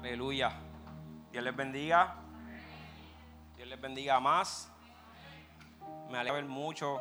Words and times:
Aleluya. 0.00 0.52
Dios 1.32 1.44
les 1.44 1.56
bendiga. 1.56 2.14
Dios 3.56 3.68
les 3.68 3.80
bendiga 3.80 4.20
más. 4.20 4.70
Me 6.10 6.18
alegra 6.18 6.40
ver 6.40 6.44
mucho. 6.44 7.00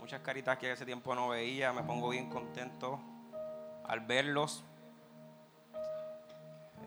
Muchas 0.00 0.20
caritas 0.20 0.58
que 0.58 0.72
hace 0.72 0.86
tiempo 0.86 1.14
no 1.14 1.28
veía. 1.28 1.72
Me 1.72 1.82
pongo 1.82 2.08
bien 2.08 2.30
contento 2.30 2.98
al 3.84 4.00
verlos. 4.00 4.64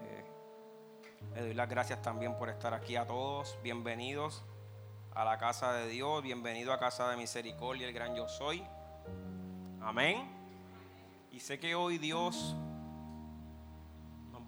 Eh, 0.04 0.26
le 1.36 1.42
doy 1.42 1.54
las 1.54 1.70
gracias 1.70 2.02
también 2.02 2.38
por 2.38 2.50
estar 2.50 2.74
aquí 2.74 2.96
a 2.96 3.06
todos. 3.06 3.58
Bienvenidos 3.64 4.44
a 5.14 5.26
la 5.26 5.38
casa 5.38 5.74
de 5.74 5.88
Dios. 5.88 6.24
Bienvenido 6.24 6.72
a 6.74 6.80
casa 6.80 7.10
de 7.10 7.18
misericordia, 7.18 7.88
el 7.88 7.94
gran 7.94 8.16
yo 8.16 8.28
soy. 8.28 8.64
Amén. 9.82 10.30
Y 11.32 11.40
sé 11.40 11.60
que 11.60 11.76
hoy 11.76 11.98
Dios 11.98 12.56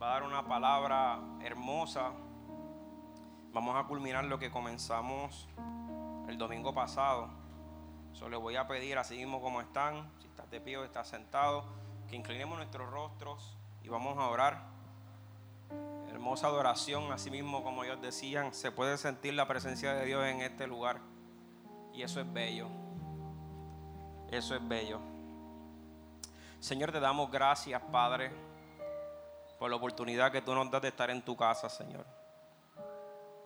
va 0.02 0.08
a 0.08 0.14
dar 0.14 0.24
una 0.24 0.46
palabra 0.46 1.20
hermosa. 1.42 2.12
Vamos 3.52 3.76
a 3.78 3.88
culminar 3.88 4.26
lo 4.26 4.40
que 4.40 4.52
comenzamos 4.52 5.48
el 6.28 6.38
domingo 6.38 6.74
pasado. 6.74 7.30
Solo 8.14 8.32
le 8.32 8.38
voy 8.38 8.56
a 8.56 8.68
pedir, 8.68 8.98
así 8.98 9.18
mismo 9.18 9.42
como 9.42 9.62
están, 9.62 10.12
si 10.20 10.28
estás 10.28 10.50
de 10.50 10.62
pie 10.62 10.78
o 10.78 10.84
estás 10.84 11.08
sentado, 11.08 11.66
que 12.08 12.16
inclinemos 12.16 12.58
nuestros 12.58 12.90
rostros 12.90 13.58
y 13.82 13.90
vamos 13.90 14.18
a 14.18 14.28
orar. 14.28 14.73
Hermosa 16.14 16.48
adoración, 16.48 17.12
así 17.12 17.30
mismo 17.30 17.64
como 17.64 17.84
ellos 17.84 18.02
decían, 18.02 18.54
se 18.54 18.72
puede 18.72 18.98
sentir 18.98 19.34
la 19.34 19.48
presencia 19.48 19.94
de 19.94 20.06
Dios 20.06 20.26
en 20.26 20.42
este 20.42 20.68
lugar. 20.68 21.02
Y 21.92 22.04
eso 22.04 22.22
es 22.22 22.32
bello. 22.32 22.70
Eso 24.32 24.56
es 24.56 24.66
bello. 24.66 25.00
Señor, 26.60 26.94
te 26.94 27.02
damos 27.02 27.30
gracias, 27.30 27.82
Padre 27.92 28.32
por 29.64 29.70
la 29.70 29.78
oportunidad 29.78 30.30
que 30.30 30.42
tú 30.42 30.54
nos 30.54 30.70
das 30.70 30.82
de 30.82 30.90
estar 30.90 31.10
en 31.10 31.22
tu 31.22 31.38
casa, 31.38 31.70
Señor. 31.70 32.06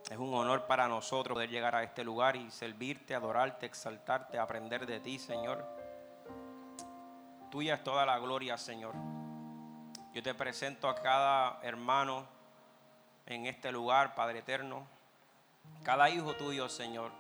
Es 0.10 0.18
un 0.18 0.34
honor 0.34 0.66
para 0.66 0.88
nosotros 0.88 1.36
poder 1.36 1.52
llegar 1.52 1.76
a 1.76 1.84
este 1.84 2.04
lugar 2.04 2.36
y 2.36 2.50
servirte, 2.50 3.14
adorarte, 3.14 3.68
exaltarte, 3.68 4.40
aprender 4.40 4.88
de 4.88 5.00
ti, 5.00 5.20
Señor. 5.20 5.64
Tuya 7.52 7.76
es 7.76 7.84
toda 7.84 8.04
la 8.04 8.18
gloria, 8.18 8.58
Señor. 8.58 8.95
Yo 10.12 10.23
te 10.23 10.34
presento 10.34 10.90
a 10.90 10.95
cada 10.95 11.60
hermano 11.62 12.26
en 13.28 13.45
este 13.45 13.72
lugar, 13.72 14.16
Padre 14.16 14.39
eterno. 14.39 14.88
Cada 15.83 16.09
hijo 16.09 16.33
tuyo, 16.36 16.70
Señor. 16.70 17.11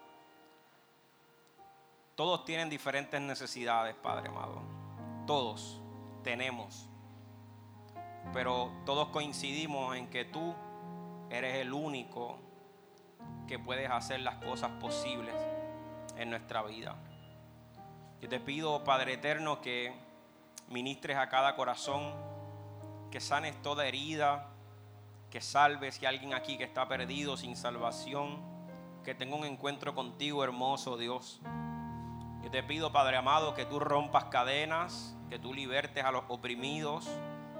Todos 2.15 2.45
tienen 2.45 2.69
diferentes 2.69 3.21
necesidades, 3.21 3.95
Padre 3.95 4.29
amado. 4.29 4.61
Todos 5.25 5.79
tenemos 6.23 6.89
pero 8.33 8.71
todos 8.85 9.09
coincidimos 9.09 9.95
en 9.95 10.09
que 10.09 10.25
tú 10.25 10.53
eres 11.29 11.55
el 11.55 11.73
único 11.73 12.39
que 13.47 13.59
puedes 13.59 13.89
hacer 13.89 14.21
las 14.21 14.35
cosas 14.35 14.71
posibles 14.79 15.35
en 16.17 16.29
nuestra 16.29 16.61
vida. 16.63 16.95
Yo 18.21 18.29
te 18.29 18.39
pido, 18.39 18.83
Padre 18.83 19.13
Eterno, 19.13 19.61
que 19.61 19.93
ministres 20.69 21.17
a 21.17 21.29
cada 21.29 21.55
corazón, 21.55 22.13
que 23.11 23.21
sanes 23.21 23.61
toda 23.61 23.85
herida, 23.85 24.49
que 25.29 25.41
salves 25.41 25.95
si 25.95 26.05
alguien 26.05 26.33
aquí 26.33 26.57
que 26.57 26.63
está 26.63 26.87
perdido 26.87 27.37
sin 27.37 27.55
salvación, 27.55 28.41
que 29.03 29.13
tenga 29.15 29.35
un 29.35 29.45
encuentro 29.45 29.93
contigo, 29.93 30.43
hermoso 30.43 30.97
Dios. 30.97 31.41
Yo 32.43 32.51
te 32.51 32.63
pido, 32.63 32.91
Padre 32.91 33.17
amado, 33.17 33.53
que 33.53 33.65
tú 33.65 33.79
rompas 33.79 34.25
cadenas, 34.25 35.15
que 35.29 35.39
tú 35.39 35.53
libertes 35.53 36.03
a 36.03 36.11
los 36.11 36.23
oprimidos, 36.29 37.07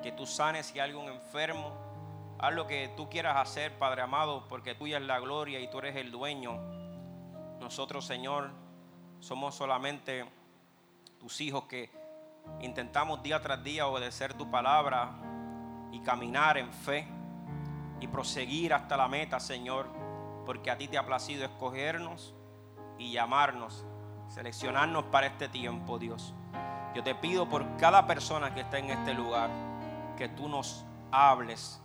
que 0.02 0.12
tú 0.12 0.26
sanes 0.26 0.68
si 0.68 0.80
hay 0.80 0.90
algún 0.90 1.10
enfermo. 1.12 1.74
Haz 2.40 2.54
lo 2.54 2.68
que 2.68 2.94
tú 2.96 3.10
quieras 3.10 3.38
hacer, 3.38 3.78
Padre 3.78 4.04
amado, 4.04 4.48
porque 4.48 4.76
tuya 4.76 4.98
es 4.98 5.04
la 5.04 5.20
gloria 5.20 5.60
y 5.60 5.70
tú 5.70 5.80
eres 5.80 5.96
el 5.96 6.12
dueño. 6.12 6.58
Nosotros, 7.60 8.06
Señor, 8.06 8.52
somos 9.20 9.56
solamente 9.56 10.26
tus 11.20 11.42
hijos 11.42 11.64
que 11.66 11.92
intentamos 12.62 13.22
día 13.24 13.42
tras 13.42 13.64
día 13.64 13.88
obedecer 13.88 14.36
tu 14.36 14.50
palabra 14.50 15.12
y 15.92 16.00
caminar 16.02 16.58
en 16.58 16.72
fe 16.72 17.08
y 18.00 18.08
proseguir 18.08 18.74
hasta 18.74 18.98
la 18.98 19.08
meta, 19.08 19.40
Señor, 19.40 19.88
porque 20.46 20.72
a 20.72 20.78
ti 20.78 20.88
te 20.88 20.98
ha 20.98 21.06
placido 21.06 21.46
escogernos 21.46 22.34
y 22.98 23.12
llamarnos, 23.12 23.86
seleccionarnos 24.30 25.06
para 25.06 25.28
este 25.28 25.50
tiempo, 25.50 26.00
Dios. 26.00 26.34
Yo 26.96 27.04
te 27.04 27.16
pido 27.16 27.48
por 27.48 27.78
cada 27.78 28.08
persona 28.08 28.54
que 28.54 28.62
está 28.62 28.80
en 28.80 28.90
este 28.90 29.14
lugar 29.14 29.50
que 30.18 30.30
tú 30.30 30.50
nos 30.50 30.86
hables 31.12 31.82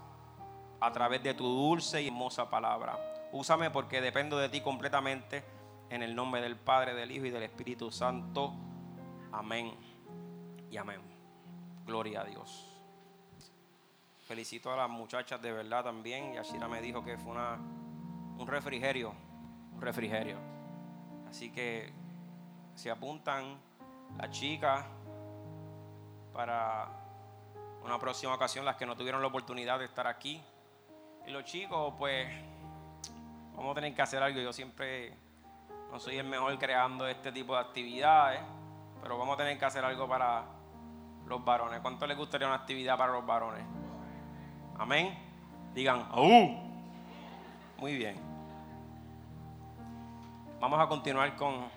a 0.80 0.90
través 0.90 1.22
de 1.22 1.34
tu 1.34 1.44
dulce 1.44 2.02
y 2.02 2.08
hermosa 2.08 2.48
palabra. 2.50 2.98
Úsame 3.32 3.70
porque 3.70 4.00
dependo 4.00 4.38
de 4.38 4.48
ti 4.48 4.60
completamente. 4.60 5.44
En 5.90 6.02
el 6.02 6.14
nombre 6.14 6.40
del 6.40 6.56
Padre, 6.56 6.94
del 6.94 7.10
Hijo 7.10 7.26
y 7.26 7.30
del 7.30 7.42
Espíritu 7.42 7.90
Santo. 7.92 8.54
Amén 9.30 9.74
y 10.70 10.76
amén. 10.78 11.02
Gloria 11.84 12.22
a 12.22 12.24
Dios. 12.24 12.71
Felicito 14.26 14.72
a 14.72 14.76
las 14.76 14.90
muchachas 14.90 15.42
de 15.42 15.52
verdad 15.52 15.84
también. 15.84 16.34
Yashira 16.34 16.68
me 16.68 16.80
dijo 16.80 17.04
que 17.04 17.18
fue 17.18 17.32
una, 17.32 17.56
un 18.38 18.46
refrigerio. 18.46 19.12
Un 19.74 19.80
refrigerio. 19.80 20.36
Así 21.28 21.50
que 21.50 21.92
se 22.74 22.90
apuntan 22.90 23.58
las 24.16 24.30
chicas 24.30 24.84
para 26.32 26.88
una 27.84 27.98
próxima 27.98 28.34
ocasión 28.34 28.64
las 28.64 28.76
que 28.76 28.86
no 28.86 28.96
tuvieron 28.96 29.20
la 29.20 29.28
oportunidad 29.28 29.78
de 29.78 29.86
estar 29.86 30.06
aquí. 30.06 30.40
Y 31.26 31.30
los 31.30 31.44
chicos, 31.44 31.94
pues, 31.98 32.28
vamos 33.56 33.72
a 33.72 33.74
tener 33.74 33.94
que 33.94 34.02
hacer 34.02 34.22
algo. 34.22 34.40
Yo 34.40 34.52
siempre 34.52 35.14
no 35.90 35.98
soy 35.98 36.18
el 36.18 36.26
mejor 36.26 36.58
creando 36.58 37.06
este 37.06 37.32
tipo 37.32 37.54
de 37.54 37.60
actividades, 37.60 38.40
pero 39.02 39.18
vamos 39.18 39.34
a 39.34 39.38
tener 39.38 39.58
que 39.58 39.64
hacer 39.64 39.84
algo 39.84 40.08
para 40.08 40.44
los 41.26 41.44
varones. 41.44 41.80
¿Cuánto 41.80 42.06
les 42.06 42.16
gustaría 42.16 42.46
una 42.46 42.56
actividad 42.56 42.96
para 42.96 43.12
los 43.12 43.26
varones? 43.26 43.81
Amén. 44.78 45.18
Digan, 45.74 46.06
¡Aú! 46.10 46.56
Muy 47.78 47.96
bien. 47.96 48.16
Vamos 50.60 50.78
a 50.80 50.86
continuar 50.86 51.34
con 51.36 51.68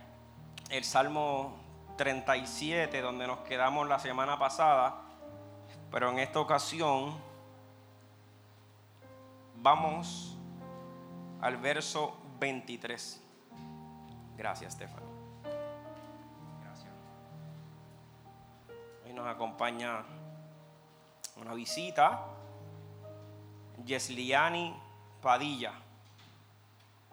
el 0.70 0.84
Salmo 0.84 1.56
37, 1.98 3.02
donde 3.02 3.26
nos 3.26 3.40
quedamos 3.40 3.88
la 3.88 4.00
semana 4.00 4.38
pasada. 4.38 5.02
Pero 5.90 6.12
en 6.12 6.20
esta 6.20 6.40
ocasión 6.40 7.16
vamos 9.58 10.38
al 11.42 11.58
verso 11.58 12.18
23. 12.40 13.24
Gracias, 14.38 14.74
Stefano. 14.74 15.08
Gracias. 16.62 16.94
Hoy 19.06 19.14
nos 19.14 19.28
acompaña 19.28 20.04
una 21.38 21.54
visita, 21.54 22.26
Yesliani 23.84 24.76
Padilla. 25.22 25.74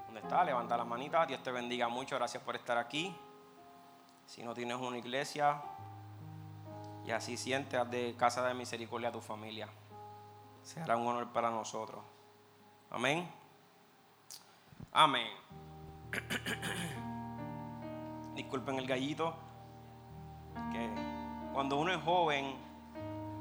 ¿Dónde 0.07 0.21
está? 0.21 0.45
Levanta 0.45 0.77
las 0.77 0.87
manitas. 0.87 1.27
Dios 1.27 1.43
te 1.43 1.51
bendiga 1.51 1.89
mucho. 1.89 2.17
Gracias 2.17 2.43
por 2.43 2.57
estar 2.57 2.79
aquí. 2.79 3.15
Si 4.27 4.43
no 4.43 4.55
tienes 4.55 4.77
una 4.77 4.99
iglesia, 4.99 5.61
y 7.07 7.11
así 7.11 7.37
sientes 7.37 7.91
de 7.91 8.15
casa 8.17 8.47
de 8.47 8.55
misericordia 8.55 9.09
a 9.09 9.13
tu 9.13 9.21
familia. 9.21 9.69
Será 10.63 10.97
un 10.97 11.07
honor 11.07 11.33
para 11.33 11.51
nosotros. 11.51 12.03
Amén. 12.91 13.29
Amén. 14.93 15.29
Disculpen 18.35 18.77
el 18.77 18.87
gallito. 18.87 19.35
Que 20.73 20.89
cuando 21.53 21.79
uno 21.79 21.93
es 21.93 22.03
joven, 22.03 22.55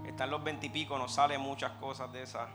está 0.05 0.23
en 0.23 0.31
los 0.31 0.43
veintipico, 0.43 0.97
no 0.97 1.07
sale 1.07 1.37
muchas 1.37 1.71
cosas 1.73 2.11
de 2.11 2.23
esas. 2.23 2.49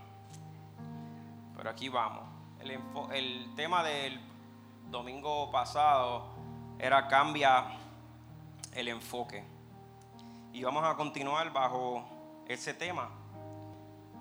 Pero 1.57 1.71
aquí 1.71 1.89
vamos. 1.89 2.25
El, 2.61 2.79
el 3.13 3.55
tema 3.55 3.83
del 3.83 4.21
domingo 4.91 5.51
pasado 5.51 6.27
era 6.79 7.09
cambia 7.09 7.67
el 8.75 8.89
enfoque. 8.89 9.45
Y 10.53 10.63
vamos 10.63 10.85
a 10.85 10.95
continuar 10.97 11.53
bajo 11.53 12.05
ese 12.47 12.75
tema. 12.75 13.09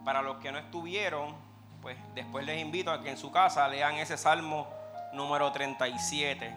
Para 0.04 0.22
los 0.22 0.38
que 0.38 0.52
no 0.52 0.58
estuvieron, 0.58 1.36
pues 1.82 1.98
después 2.14 2.46
les 2.46 2.62
invito 2.62 2.92
a 2.92 3.02
que 3.02 3.10
en 3.10 3.18
su 3.18 3.32
casa 3.32 3.68
lean 3.68 3.96
ese 3.96 4.18
Salmo 4.18 4.68
número 5.14 5.52
37, 5.52 6.54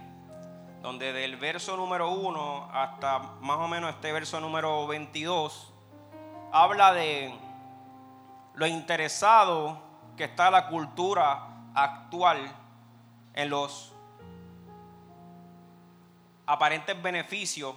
donde 0.82 1.12
del 1.12 1.36
verso 1.36 1.76
número 1.76 2.10
1 2.10 2.70
hasta 2.72 3.18
más 3.40 3.58
o 3.58 3.68
menos 3.68 3.94
este 3.94 4.12
verso 4.12 4.40
número 4.40 4.86
22, 4.86 5.72
habla 6.52 6.92
de 6.92 7.34
lo 8.54 8.66
interesado 8.66 9.87
que 10.18 10.24
está 10.24 10.50
la 10.50 10.66
cultura 10.66 11.70
actual 11.74 12.38
en 13.34 13.48
los 13.48 13.94
aparentes 16.44 17.00
beneficios 17.00 17.76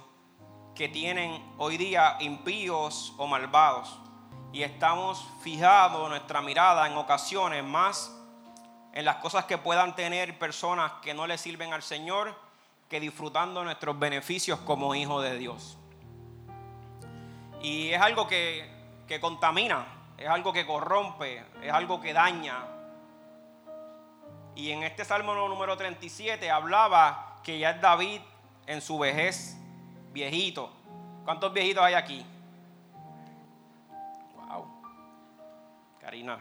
que 0.74 0.88
tienen 0.88 1.40
hoy 1.56 1.76
día 1.76 2.16
impíos 2.18 3.14
o 3.16 3.28
malvados. 3.28 3.96
Y 4.52 4.64
estamos 4.64 5.24
fijados 5.42 6.08
nuestra 6.08 6.42
mirada 6.42 6.86
en 6.88 6.96
ocasiones 6.96 7.62
más 7.62 8.12
en 8.92 9.04
las 9.04 9.16
cosas 9.16 9.44
que 9.44 9.56
puedan 9.56 9.94
tener 9.94 10.36
personas 10.38 10.92
que 11.00 11.14
no 11.14 11.28
le 11.28 11.38
sirven 11.38 11.72
al 11.72 11.82
Señor 11.82 12.36
que 12.90 12.98
disfrutando 12.98 13.62
nuestros 13.62 13.98
beneficios 13.98 14.58
como 14.60 14.96
hijos 14.96 15.22
de 15.22 15.38
Dios. 15.38 15.78
Y 17.62 17.90
es 17.90 18.02
algo 18.02 18.26
que, 18.26 18.68
que 19.06 19.20
contamina, 19.20 19.86
es 20.22 20.28
algo 20.28 20.52
que 20.52 20.64
corrompe, 20.64 21.44
es 21.60 21.72
algo 21.72 22.00
que 22.00 22.12
daña. 22.12 22.64
Y 24.54 24.70
en 24.70 24.84
este 24.84 25.04
Salmo 25.04 25.34
número 25.34 25.76
37 25.76 26.48
hablaba 26.48 27.40
que 27.42 27.58
ya 27.58 27.70
es 27.70 27.80
David 27.80 28.20
en 28.66 28.80
su 28.80 28.98
vejez, 29.00 29.56
viejito. 30.12 30.70
¿Cuántos 31.24 31.52
viejitos 31.52 31.82
hay 31.82 31.94
aquí? 31.94 32.24
Wow. 34.36 34.66
Karina. 36.00 36.38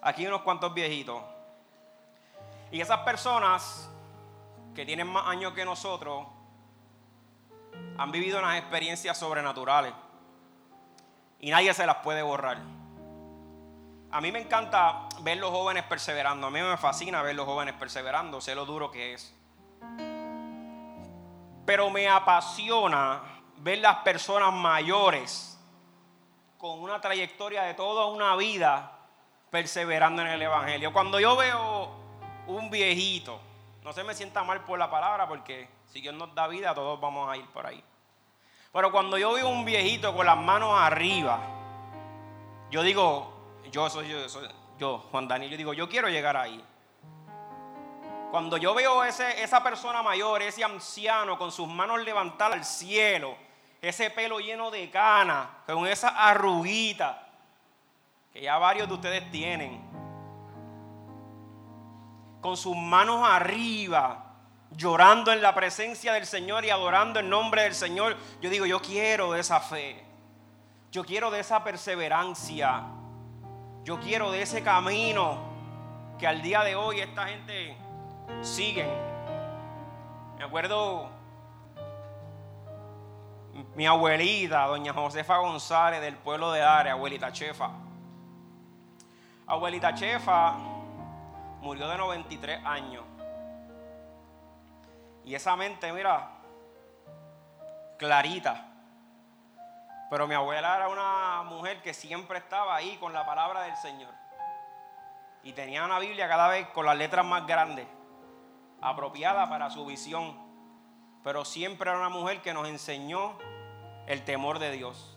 Aquí 0.00 0.26
unos 0.26 0.40
cuantos 0.40 0.72
viejitos. 0.72 1.22
Y 2.70 2.80
esas 2.80 3.00
personas 3.00 3.90
que 4.74 4.86
tienen 4.86 5.06
más 5.06 5.26
años 5.26 5.52
que 5.52 5.66
nosotros 5.66 6.26
han 7.98 8.10
vivido 8.10 8.38
unas 8.38 8.58
experiencias 8.58 9.18
sobrenaturales. 9.18 9.92
Y 11.44 11.50
nadie 11.50 11.74
se 11.74 11.84
las 11.84 11.96
puede 11.96 12.22
borrar. 12.22 12.56
A 14.10 14.20
mí 14.22 14.32
me 14.32 14.40
encanta 14.40 15.10
ver 15.20 15.36
los 15.36 15.50
jóvenes 15.50 15.82
perseverando. 15.82 16.46
A 16.46 16.50
mí 16.50 16.58
me 16.58 16.78
fascina 16.78 17.20
ver 17.20 17.34
los 17.34 17.44
jóvenes 17.44 17.74
perseverando. 17.74 18.40
Sé 18.40 18.54
lo 18.54 18.64
duro 18.64 18.90
que 18.90 19.12
es. 19.12 19.34
Pero 21.66 21.90
me 21.90 22.08
apasiona 22.08 23.20
ver 23.58 23.76
las 23.80 23.96
personas 23.96 24.54
mayores 24.54 25.60
con 26.56 26.80
una 26.80 26.98
trayectoria 27.02 27.64
de 27.64 27.74
toda 27.74 28.06
una 28.06 28.34
vida 28.36 28.92
perseverando 29.50 30.22
en 30.22 30.28
el 30.28 30.40
Evangelio. 30.40 30.94
Cuando 30.94 31.20
yo 31.20 31.36
veo 31.36 31.90
un 32.46 32.70
viejito, 32.70 33.38
no 33.82 33.92
se 33.92 34.02
me 34.02 34.14
sienta 34.14 34.44
mal 34.44 34.64
por 34.64 34.78
la 34.78 34.90
palabra 34.90 35.28
porque 35.28 35.68
si 35.92 36.00
Dios 36.00 36.14
nos 36.14 36.34
da 36.34 36.48
vida 36.48 36.74
todos 36.74 36.98
vamos 36.98 37.30
a 37.30 37.36
ir 37.36 37.46
por 37.48 37.66
ahí. 37.66 37.84
Pero 38.74 38.90
cuando 38.90 39.16
yo 39.16 39.32
veo 39.34 39.48
un 39.48 39.64
viejito 39.64 40.12
con 40.16 40.26
las 40.26 40.36
manos 40.36 40.76
arriba, 40.76 41.38
yo 42.72 42.82
digo, 42.82 43.32
yo 43.70 43.88
soy 43.88 44.08
yo, 44.08 44.18
yo 44.76 44.98
Juan 45.12 45.28
Daniel, 45.28 45.52
yo 45.52 45.56
digo, 45.56 45.72
yo 45.74 45.88
quiero 45.88 46.08
llegar 46.08 46.36
ahí. 46.36 46.60
Cuando 48.32 48.56
yo 48.56 48.74
veo 48.74 49.04
ese, 49.04 49.44
esa 49.44 49.62
persona 49.62 50.02
mayor, 50.02 50.42
ese 50.42 50.64
anciano 50.64 51.38
con 51.38 51.52
sus 51.52 51.68
manos 51.68 52.02
levantadas 52.02 52.54
al 52.54 52.64
cielo, 52.64 53.36
ese 53.80 54.10
pelo 54.10 54.40
lleno 54.40 54.72
de 54.72 54.90
cana, 54.90 55.58
con 55.66 55.86
esa 55.86 56.08
arruguita 56.08 57.28
que 58.32 58.40
ya 58.40 58.58
varios 58.58 58.88
de 58.88 58.94
ustedes 58.94 59.30
tienen, 59.30 59.80
con 62.40 62.56
sus 62.56 62.76
manos 62.76 63.20
arriba, 63.22 64.23
llorando 64.76 65.32
en 65.32 65.42
la 65.42 65.54
presencia 65.54 66.12
del 66.12 66.26
Señor 66.26 66.64
y 66.64 66.70
adorando 66.70 67.20
el 67.20 67.28
nombre 67.28 67.62
del 67.62 67.74
Señor, 67.74 68.16
yo 68.40 68.50
digo, 68.50 68.66
yo 68.66 68.80
quiero 68.80 69.32
de 69.32 69.40
esa 69.40 69.60
fe, 69.60 70.04
yo 70.90 71.04
quiero 71.04 71.30
de 71.30 71.40
esa 71.40 71.62
perseverancia, 71.62 72.82
yo 73.84 74.00
quiero 74.00 74.30
de 74.30 74.42
ese 74.42 74.62
camino 74.62 75.38
que 76.18 76.26
al 76.26 76.42
día 76.42 76.62
de 76.62 76.76
hoy 76.76 77.00
esta 77.00 77.26
gente 77.26 77.76
siguen. 78.42 78.88
Me 80.38 80.44
acuerdo 80.44 81.10
mi 83.74 83.86
abuelita, 83.86 84.66
doña 84.66 84.92
Josefa 84.92 85.38
González 85.38 86.00
del 86.00 86.16
pueblo 86.16 86.50
de 86.52 86.62
Are, 86.62 86.90
abuelita 86.90 87.32
Chefa. 87.32 87.70
Abuelita 89.46 89.94
Chefa 89.94 90.54
murió 91.60 91.88
de 91.88 91.98
93 91.98 92.64
años. 92.64 93.03
Y 95.24 95.34
esa 95.34 95.56
mente, 95.56 95.92
mira, 95.92 96.28
clarita. 97.96 98.68
Pero 100.10 100.26
mi 100.26 100.34
abuela 100.34 100.76
era 100.76 100.88
una 100.88 101.42
mujer 101.44 101.80
que 101.82 101.94
siempre 101.94 102.38
estaba 102.38 102.76
ahí 102.76 102.96
con 102.98 103.12
la 103.12 103.24
palabra 103.24 103.62
del 103.62 103.76
Señor. 103.76 104.12
Y 105.42 105.52
tenía 105.52 105.84
una 105.84 105.98
Biblia 105.98 106.28
cada 106.28 106.48
vez 106.48 106.68
con 106.68 106.86
las 106.86 106.96
letras 106.96 107.24
más 107.24 107.46
grandes 107.46 107.86
apropiada 108.80 109.48
para 109.48 109.70
su 109.70 109.86
visión, 109.86 110.36
pero 111.22 111.44
siempre 111.46 111.88
era 111.88 111.98
una 111.98 112.10
mujer 112.10 112.42
que 112.42 112.52
nos 112.52 112.68
enseñó 112.68 113.38
el 114.06 114.22
temor 114.24 114.58
de 114.58 114.72
Dios, 114.72 115.16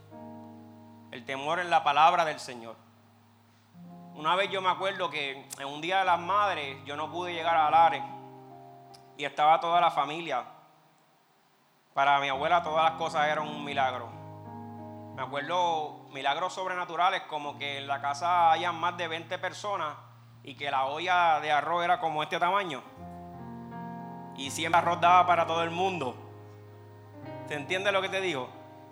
el 1.12 1.26
temor 1.26 1.60
en 1.60 1.70
la 1.70 1.84
palabra 1.84 2.24
del 2.24 2.40
Señor. 2.40 2.78
Una 4.16 4.36
vez 4.36 4.50
yo 4.50 4.62
me 4.62 4.70
acuerdo 4.70 5.10
que 5.10 5.48
en 5.60 5.68
un 5.68 5.82
día 5.82 6.00
de 6.00 6.06
las 6.06 6.20
madres 6.20 6.78
yo 6.86 6.96
no 6.96 7.12
pude 7.12 7.34
llegar 7.34 7.58
a 7.58 7.70
Lares 7.70 8.04
y 9.18 9.26
estaba 9.26 9.60
toda 9.60 9.82
la 9.82 9.92
familia. 9.92 10.44
Para 11.94 12.20
mi 12.20 12.30
abuela 12.30 12.62
todas 12.62 12.84
las 12.84 12.94
cosas 12.94 13.28
eran 13.28 13.48
un 13.48 13.64
milagro. 13.64 14.10
Me 15.16 15.24
acuerdo 15.24 16.06
milagros 16.12 16.54
sobrenaturales 16.54 17.24
como 17.24 17.58
que 17.58 17.80
en 17.80 17.88
la 17.88 18.00
casa 18.00 18.52
hayan 18.52 18.76
más 18.76 18.96
de 18.98 19.08
20 19.08 19.38
personas 19.40 19.96
y 20.44 20.56
que 20.56 20.70
la 20.70 20.86
olla 20.86 21.40
de 21.40 21.52
arroz 21.52 21.84
era 21.84 22.00
como 22.00 22.22
este 22.22 22.40
tamaño 22.40 22.84
y 24.38 24.52
siempre 24.52 24.78
arroz 24.78 25.02
daba 25.02 25.26
para 25.26 25.46
todo 25.46 25.64
el 25.64 25.72
mundo. 25.72 26.16
¿Te 27.48 27.56
entiendes 27.56 27.92
lo 27.92 28.02
que 28.02 28.10
te 28.10 28.22
digo? 28.22 28.50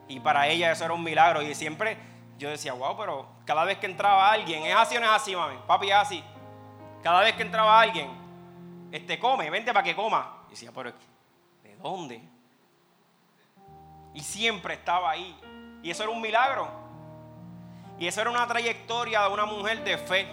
Y 0.08 0.20
para 0.20 0.48
ella 0.48 0.72
eso 0.72 0.86
era 0.86 0.94
un 0.94 1.04
milagro. 1.04 1.42
Y 1.42 1.54
siempre 1.54 1.98
yo 2.38 2.50
decía, 2.50 2.74
wow, 2.74 2.98
pero 2.98 3.28
cada 3.46 3.64
vez 3.64 3.78
que 3.78 3.86
entraba 3.86 4.32
alguien, 4.32 4.64
¿es 4.64 4.76
así 4.76 4.98
o 4.98 5.00
no 5.00 5.06
es 5.06 5.12
así, 5.12 5.36
mami? 5.36 5.56
Papi, 5.68 5.90
es 5.90 5.96
así. 5.96 6.24
Cada 7.04 7.22
vez 7.22 7.36
que 7.36 7.44
entraba 7.44 7.80
alguien, 7.80 8.10
este 8.96 9.20
come, 9.20 9.50
vente 9.50 9.74
para 9.74 9.84
que 9.84 9.96
coma. 9.96 10.44
Y 10.48 10.52
decía, 10.52 10.72
pero 10.74 10.92
¿de 11.64 11.76
dónde? 11.82 12.22
Y 14.14 14.22
siempre 14.22 14.76
estaba 14.76 15.12
ahí. 15.12 15.38
Y 15.84 15.90
eso 15.92 16.04
era 16.04 16.12
un 16.12 16.22
milagro. 16.22 16.68
Y 18.00 18.08
eso 18.08 18.22
era 18.22 18.30
una 18.30 18.48
trayectoria 18.48 19.22
de 19.22 19.34
una 19.34 19.46
mujer 19.46 19.84
de 19.84 19.98
fe. 19.98 20.28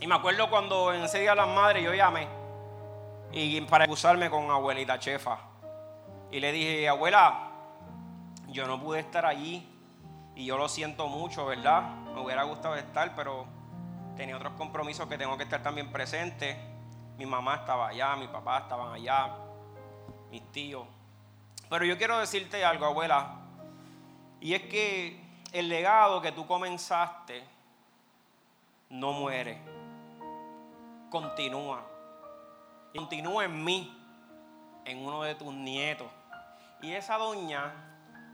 Y 0.00 0.06
me 0.06 0.14
acuerdo 0.14 0.50
cuando 0.50 0.92
en 0.92 1.04
ese 1.04 1.20
día 1.20 1.34
las 1.34 1.48
madres 1.48 1.82
yo 1.84 1.94
llamé 1.94 2.28
y 3.32 3.60
para 3.62 3.84
excusarme 3.84 4.30
con 4.30 4.50
abuelita 4.50 4.98
chefa. 4.98 5.38
Y 6.30 6.40
le 6.40 6.52
dije, 6.52 6.88
abuela, 6.88 7.50
yo 8.48 8.66
no 8.66 8.80
pude 8.80 9.00
estar 9.00 9.26
allí 9.26 9.66
y 10.34 10.44
yo 10.44 10.56
lo 10.58 10.68
siento 10.68 11.08
mucho, 11.08 11.46
¿verdad? 11.46 11.82
Me 12.14 12.20
hubiera 12.20 12.44
gustado 12.44 12.76
estar, 12.76 13.14
pero 13.14 13.46
tenía 14.16 14.36
otros 14.36 14.54
compromisos 14.54 15.08
que 15.08 15.18
tengo 15.18 15.36
que 15.36 15.44
estar 15.44 15.62
también 15.62 15.92
presente. 15.92 16.75
Mi 17.16 17.26
mamá 17.26 17.56
estaba 17.56 17.88
allá, 17.88 18.16
mi 18.16 18.28
papá 18.28 18.58
estaban 18.58 18.92
allá, 18.92 19.34
mis 20.30 20.42
tíos. 20.52 20.86
Pero 21.68 21.84
yo 21.84 21.96
quiero 21.96 22.18
decirte 22.18 22.64
algo, 22.64 22.86
abuela, 22.86 23.38
y 24.40 24.54
es 24.54 24.62
que 24.62 25.20
el 25.52 25.68
legado 25.68 26.20
que 26.20 26.32
tú 26.32 26.46
comenzaste 26.46 27.44
no 28.90 29.12
muere, 29.12 29.58
continúa 31.10 31.96
continúa 32.96 33.44
en 33.44 33.62
mí, 33.62 33.94
en 34.84 35.06
uno 35.06 35.22
de 35.22 35.34
tus 35.34 35.52
nietos. 35.52 36.08
Y 36.82 36.92
esa 36.92 37.18
doña 37.18 37.74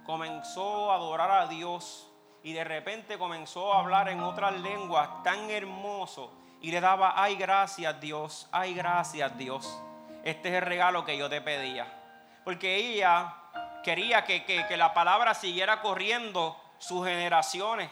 comenzó 0.06 0.90
a 0.90 0.96
adorar 0.96 1.30
a 1.30 1.46
Dios 1.46 2.08
y 2.42 2.52
de 2.52 2.64
repente 2.64 3.18
comenzó 3.18 3.72
a 3.72 3.80
hablar 3.80 4.08
en 4.08 4.20
otras 4.20 4.58
lenguas 4.60 5.22
tan 5.22 5.50
hermoso 5.50 6.32
y 6.62 6.70
le 6.70 6.80
daba, 6.80 7.14
ay 7.16 7.36
gracias 7.36 8.00
Dios, 8.00 8.48
ay 8.50 8.72
gracias 8.74 9.36
Dios. 9.36 9.82
Este 10.24 10.48
es 10.48 10.54
el 10.54 10.62
regalo 10.62 11.04
que 11.04 11.18
yo 11.18 11.28
te 11.28 11.40
pedía. 11.40 11.86
Porque 12.44 12.76
ella 12.76 13.34
quería 13.84 14.24
que, 14.24 14.44
que 14.44 14.76
la 14.76 14.94
palabra 14.94 15.34
siguiera 15.34 15.82
corriendo 15.82 16.56
sus 16.78 17.06
generaciones 17.06 17.90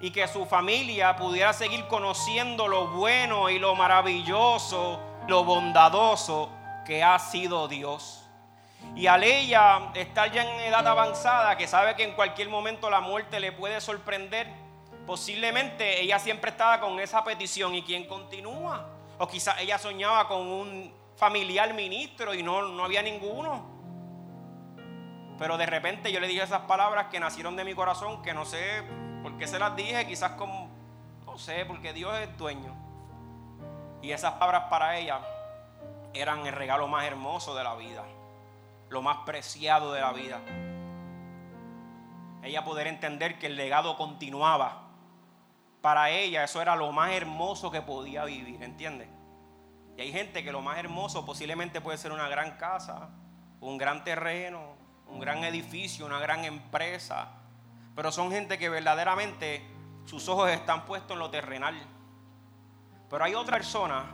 y 0.00 0.10
que 0.10 0.26
su 0.28 0.46
familia 0.46 1.16
pudiera 1.16 1.52
seguir 1.52 1.86
conociendo 1.86 2.68
lo 2.68 2.88
bueno 2.88 3.50
y 3.50 3.58
lo 3.58 3.74
maravilloso 3.74 5.00
lo 5.28 5.44
bondadoso 5.44 6.50
que 6.84 7.02
ha 7.02 7.18
sido 7.18 7.68
Dios. 7.68 8.28
Y 8.94 9.06
al 9.06 9.24
ella 9.24 9.90
estar 9.94 10.30
ya 10.30 10.42
en 10.42 10.60
edad 10.60 10.86
avanzada, 10.86 11.56
que 11.56 11.66
sabe 11.66 11.96
que 11.96 12.04
en 12.04 12.12
cualquier 12.12 12.48
momento 12.48 12.90
la 12.90 13.00
muerte 13.00 13.40
le 13.40 13.52
puede 13.52 13.80
sorprender, 13.80 14.46
posiblemente 15.06 16.00
ella 16.00 16.18
siempre 16.18 16.50
estaba 16.50 16.80
con 16.80 16.98
esa 17.00 17.24
petición. 17.24 17.74
¿Y 17.74 17.82
quién 17.82 18.06
continúa? 18.06 18.88
O 19.18 19.28
quizás 19.28 19.60
ella 19.60 19.78
soñaba 19.78 20.26
con 20.28 20.46
un 20.46 20.92
familiar 21.16 21.72
ministro 21.74 22.34
y 22.34 22.42
no, 22.42 22.62
no 22.62 22.84
había 22.84 23.02
ninguno. 23.02 23.72
Pero 25.38 25.56
de 25.56 25.66
repente 25.66 26.12
yo 26.12 26.20
le 26.20 26.28
dije 26.28 26.42
esas 26.42 26.62
palabras 26.62 27.06
que 27.06 27.18
nacieron 27.18 27.56
de 27.56 27.64
mi 27.64 27.74
corazón, 27.74 28.22
que 28.22 28.34
no 28.34 28.44
sé 28.44 28.82
por 29.22 29.36
qué 29.36 29.46
se 29.46 29.58
las 29.58 29.74
dije, 29.74 30.06
quizás 30.06 30.32
como, 30.32 30.70
no 31.26 31.38
sé, 31.38 31.64
porque 31.66 31.92
Dios 31.92 32.16
es 32.18 32.36
dueño. 32.36 32.74
Y 34.02 34.12
esas 34.12 34.34
palabras 34.34 34.64
para 34.70 34.96
ella 34.98 35.20
eran 36.12 36.46
el 36.46 36.52
regalo 36.52 36.86
más 36.86 37.04
hermoso 37.04 37.54
de 37.54 37.64
la 37.64 37.74
vida. 37.74 38.04
lo 38.90 39.02
más 39.02 39.18
preciado 39.26 39.92
de 39.92 40.00
la 40.00 40.12
vida. 40.12 40.40
Ella 42.44 42.64
poder 42.64 42.86
entender 42.86 43.38
que 43.38 43.46
el 43.46 43.56
legado 43.56 43.96
continuaba. 43.96 44.83
Para 45.84 46.08
ella 46.08 46.44
eso 46.44 46.62
era 46.62 46.76
lo 46.76 46.92
más 46.92 47.12
hermoso 47.12 47.70
que 47.70 47.82
podía 47.82 48.24
vivir, 48.24 48.62
¿entiendes? 48.62 49.06
Y 49.98 50.00
hay 50.00 50.12
gente 50.12 50.42
que 50.42 50.50
lo 50.50 50.62
más 50.62 50.78
hermoso 50.78 51.26
posiblemente 51.26 51.82
puede 51.82 51.98
ser 51.98 52.10
una 52.10 52.26
gran 52.26 52.52
casa, 52.56 53.10
un 53.60 53.76
gran 53.76 54.02
terreno, 54.02 54.76
un 55.08 55.20
gran 55.20 55.44
edificio, 55.44 56.06
una 56.06 56.18
gran 56.20 56.42
empresa. 56.46 57.32
Pero 57.94 58.10
son 58.12 58.30
gente 58.30 58.56
que 58.56 58.70
verdaderamente 58.70 59.62
sus 60.06 60.26
ojos 60.30 60.48
están 60.48 60.86
puestos 60.86 61.16
en 61.16 61.18
lo 61.18 61.28
terrenal. 61.28 61.78
Pero 63.10 63.22
hay 63.22 63.34
otra 63.34 63.58
persona 63.58 64.06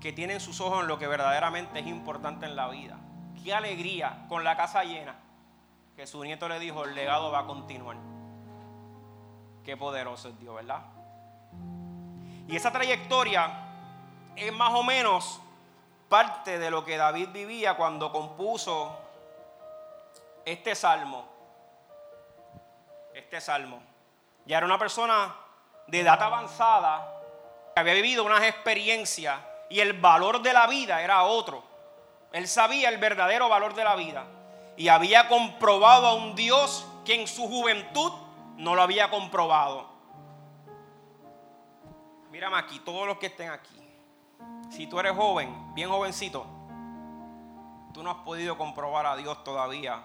que 0.00 0.12
tienen 0.12 0.38
sus 0.38 0.60
ojos 0.60 0.82
en 0.82 0.86
lo 0.86 0.96
que 0.96 1.08
verdaderamente 1.08 1.80
es 1.80 1.88
importante 1.88 2.46
en 2.46 2.54
la 2.54 2.68
vida. 2.68 3.00
Qué 3.42 3.52
alegría 3.52 4.26
con 4.28 4.44
la 4.44 4.56
casa 4.56 4.84
llena 4.84 5.16
que 5.96 6.06
su 6.06 6.22
nieto 6.22 6.48
le 6.48 6.60
dijo, 6.60 6.84
el 6.84 6.94
legado 6.94 7.32
va 7.32 7.40
a 7.40 7.46
continuar. 7.46 8.13
Qué 9.64 9.76
poderoso 9.76 10.28
es 10.28 10.38
Dios, 10.38 10.54
¿verdad? 10.54 10.82
Y 12.46 12.56
esa 12.56 12.70
trayectoria 12.70 13.50
es 14.36 14.52
más 14.52 14.74
o 14.74 14.82
menos 14.82 15.40
parte 16.08 16.58
de 16.58 16.70
lo 16.70 16.84
que 16.84 16.96
David 16.96 17.30
vivía 17.30 17.74
cuando 17.76 18.12
compuso 18.12 18.98
este 20.44 20.74
salmo. 20.74 21.26
Este 23.14 23.40
salmo. 23.40 23.82
Ya 24.44 24.58
era 24.58 24.66
una 24.66 24.78
persona 24.78 25.34
de 25.86 26.00
edad 26.00 26.22
avanzada 26.22 27.10
que 27.74 27.80
había 27.80 27.94
vivido 27.94 28.24
unas 28.24 28.44
experiencias 28.44 29.40
y 29.70 29.80
el 29.80 29.94
valor 29.94 30.42
de 30.42 30.52
la 30.52 30.66
vida 30.66 31.00
era 31.00 31.24
otro. 31.24 31.62
Él 32.32 32.48
sabía 32.48 32.90
el 32.90 32.98
verdadero 32.98 33.48
valor 33.48 33.74
de 33.74 33.84
la 33.84 33.96
vida 33.96 34.26
y 34.76 34.88
había 34.88 35.28
comprobado 35.28 36.08
a 36.08 36.14
un 36.14 36.34
Dios 36.34 36.86
que 37.04 37.14
en 37.14 37.26
su 37.26 37.48
juventud 37.48 38.12
no 38.56 38.74
lo 38.74 38.82
había 38.82 39.10
comprobado. 39.10 39.88
Mírame 42.30 42.56
aquí, 42.56 42.80
todos 42.80 43.06
los 43.06 43.18
que 43.18 43.26
estén 43.26 43.50
aquí. 43.50 43.80
Si 44.70 44.86
tú 44.86 44.98
eres 44.98 45.14
joven, 45.14 45.74
bien 45.74 45.88
jovencito, 45.88 46.46
tú 47.92 48.02
no 48.02 48.10
has 48.10 48.16
podido 48.18 48.58
comprobar 48.58 49.06
a 49.06 49.16
Dios 49.16 49.42
todavía. 49.44 50.02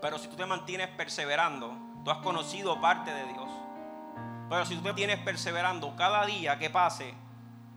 Pero 0.00 0.18
si 0.18 0.28
tú 0.28 0.36
te 0.36 0.44
mantienes 0.44 0.88
perseverando, 0.88 1.74
tú 2.04 2.10
has 2.10 2.18
conocido 2.18 2.80
parte 2.80 3.12
de 3.12 3.24
Dios. 3.32 3.48
Pero 4.48 4.64
si 4.66 4.76
tú 4.76 4.82
te 4.82 4.94
tienes 4.94 5.18
perseverando 5.18 5.96
cada 5.96 6.24
día 6.26 6.58
que 6.58 6.70
pase, 6.70 7.14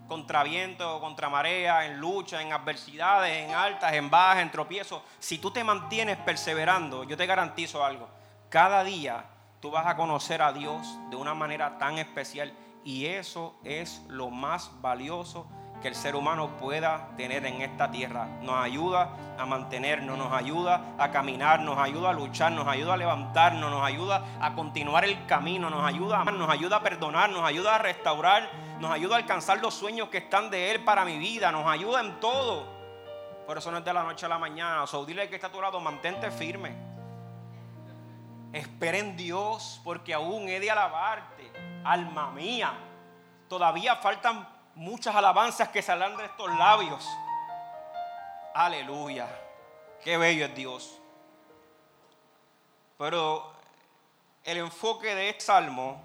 contra 0.08 0.44
viento, 0.44 1.00
contra 1.00 1.30
marea, 1.30 1.86
en 1.86 2.00
lucha, 2.00 2.42
en 2.42 2.52
adversidades, 2.52 3.48
en 3.48 3.56
altas, 3.56 3.94
en 3.94 4.10
bajas, 4.10 4.42
en 4.42 4.52
tropiezos, 4.52 5.02
si 5.20 5.38
tú 5.38 5.52
te 5.52 5.64
mantienes 5.64 6.18
perseverando, 6.18 7.06
yo 7.06 7.16
te 7.16 7.26
garantizo 7.26 7.86
algo, 7.86 8.10
cada 8.50 8.84
día 8.84 9.26
tú 9.60 9.72
vas 9.72 9.86
a 9.86 9.96
conocer 9.96 10.42
a 10.42 10.52
Dios 10.52 10.98
de 11.10 11.16
una 11.16 11.34
manera 11.34 11.78
tan 11.78 11.98
especial 11.98 12.52
y 12.84 13.06
eso 13.06 13.56
es 13.64 14.04
lo 14.08 14.30
más 14.30 14.72
valioso 14.82 15.48
que 15.82 15.88
el 15.88 15.96
ser 15.96 16.16
humano 16.16 16.58
pueda 16.58 17.10
tener 17.16 17.46
en 17.46 17.62
esta 17.62 17.90
tierra. 17.90 18.26
Nos 18.42 18.56
ayuda 18.56 19.16
a 19.38 19.46
mantenernos, 19.46 20.18
nos 20.18 20.34
ayuda 20.34 20.96
a 20.98 21.12
caminar, 21.12 21.62
nos 21.62 21.78
ayuda 21.78 22.10
a 22.10 22.14
luchar, 22.14 22.52
nos 22.52 22.68
ayuda 22.68 22.96
a 22.96 22.98
levantarnos, 22.98 23.72
nos 23.72 23.84
ayuda 23.86 24.26
a 24.42 24.56
continuar 24.56 25.06
el 25.06 25.26
camino, 25.26 25.70
nos 25.70 25.86
ayuda, 25.86 26.24
nos 26.26 26.50
ayuda 26.50 26.78
a 26.78 26.84
perdonar, 26.84 27.30
nos 27.30 27.44
ayuda 27.44 27.76
a 27.76 27.78
restaurar, 27.78 28.50
nos 28.80 28.92
ayuda 28.92 29.16
a 29.16 29.20
alcanzar 29.20 29.60
los 29.62 29.74
sueños 29.74 30.10
que 30.10 30.18
están 30.18 30.50
de 30.50 30.72
Él 30.72 30.84
para 30.84 31.06
mi 31.06 31.18
vida, 31.18 31.52
nos 31.52 31.66
ayuda 31.66 32.02
en 32.02 32.20
todo. 32.20 32.66
Por 33.46 33.58
eso 33.58 33.72
no 33.72 33.78
es 33.78 33.86
de 33.86 33.94
la 33.94 34.04
noche 34.04 34.26
a 34.26 34.30
la 34.30 34.38
mañana. 34.38 34.84
O 34.84 35.06
dile 35.06 35.30
que 35.30 35.36
está 35.36 35.48
a 35.48 35.52
tu 35.52 35.62
lado, 35.62 35.80
mantente 35.80 36.30
firme. 36.30 36.89
Espera 38.54 38.98
en 38.98 39.16
Dios, 39.16 39.80
porque 39.84 40.14
aún 40.14 40.50
he 40.50 40.60
de 40.60 40.72
alabarte, 40.72 41.52
alma 41.84 42.32
mía. 42.32 42.74
Todavía 43.48 43.96
faltan 43.98 44.48
muchas 44.76 45.16
alabanzas 45.16 45.70
que 45.70 45.82
saldrán 45.82 46.18
de 46.18 46.26
estos 46.26 46.50
labios. 46.58 47.08
Aleluya. 48.54 49.28
Qué 50.04 50.18
bello 50.18 50.46
es 50.46 50.56
Dios. 50.56 51.00
Pero 52.98 53.54
el 54.44 54.58
enfoque 54.58 55.14
de 55.16 55.30
este 55.30 55.46
salmo, 55.46 56.02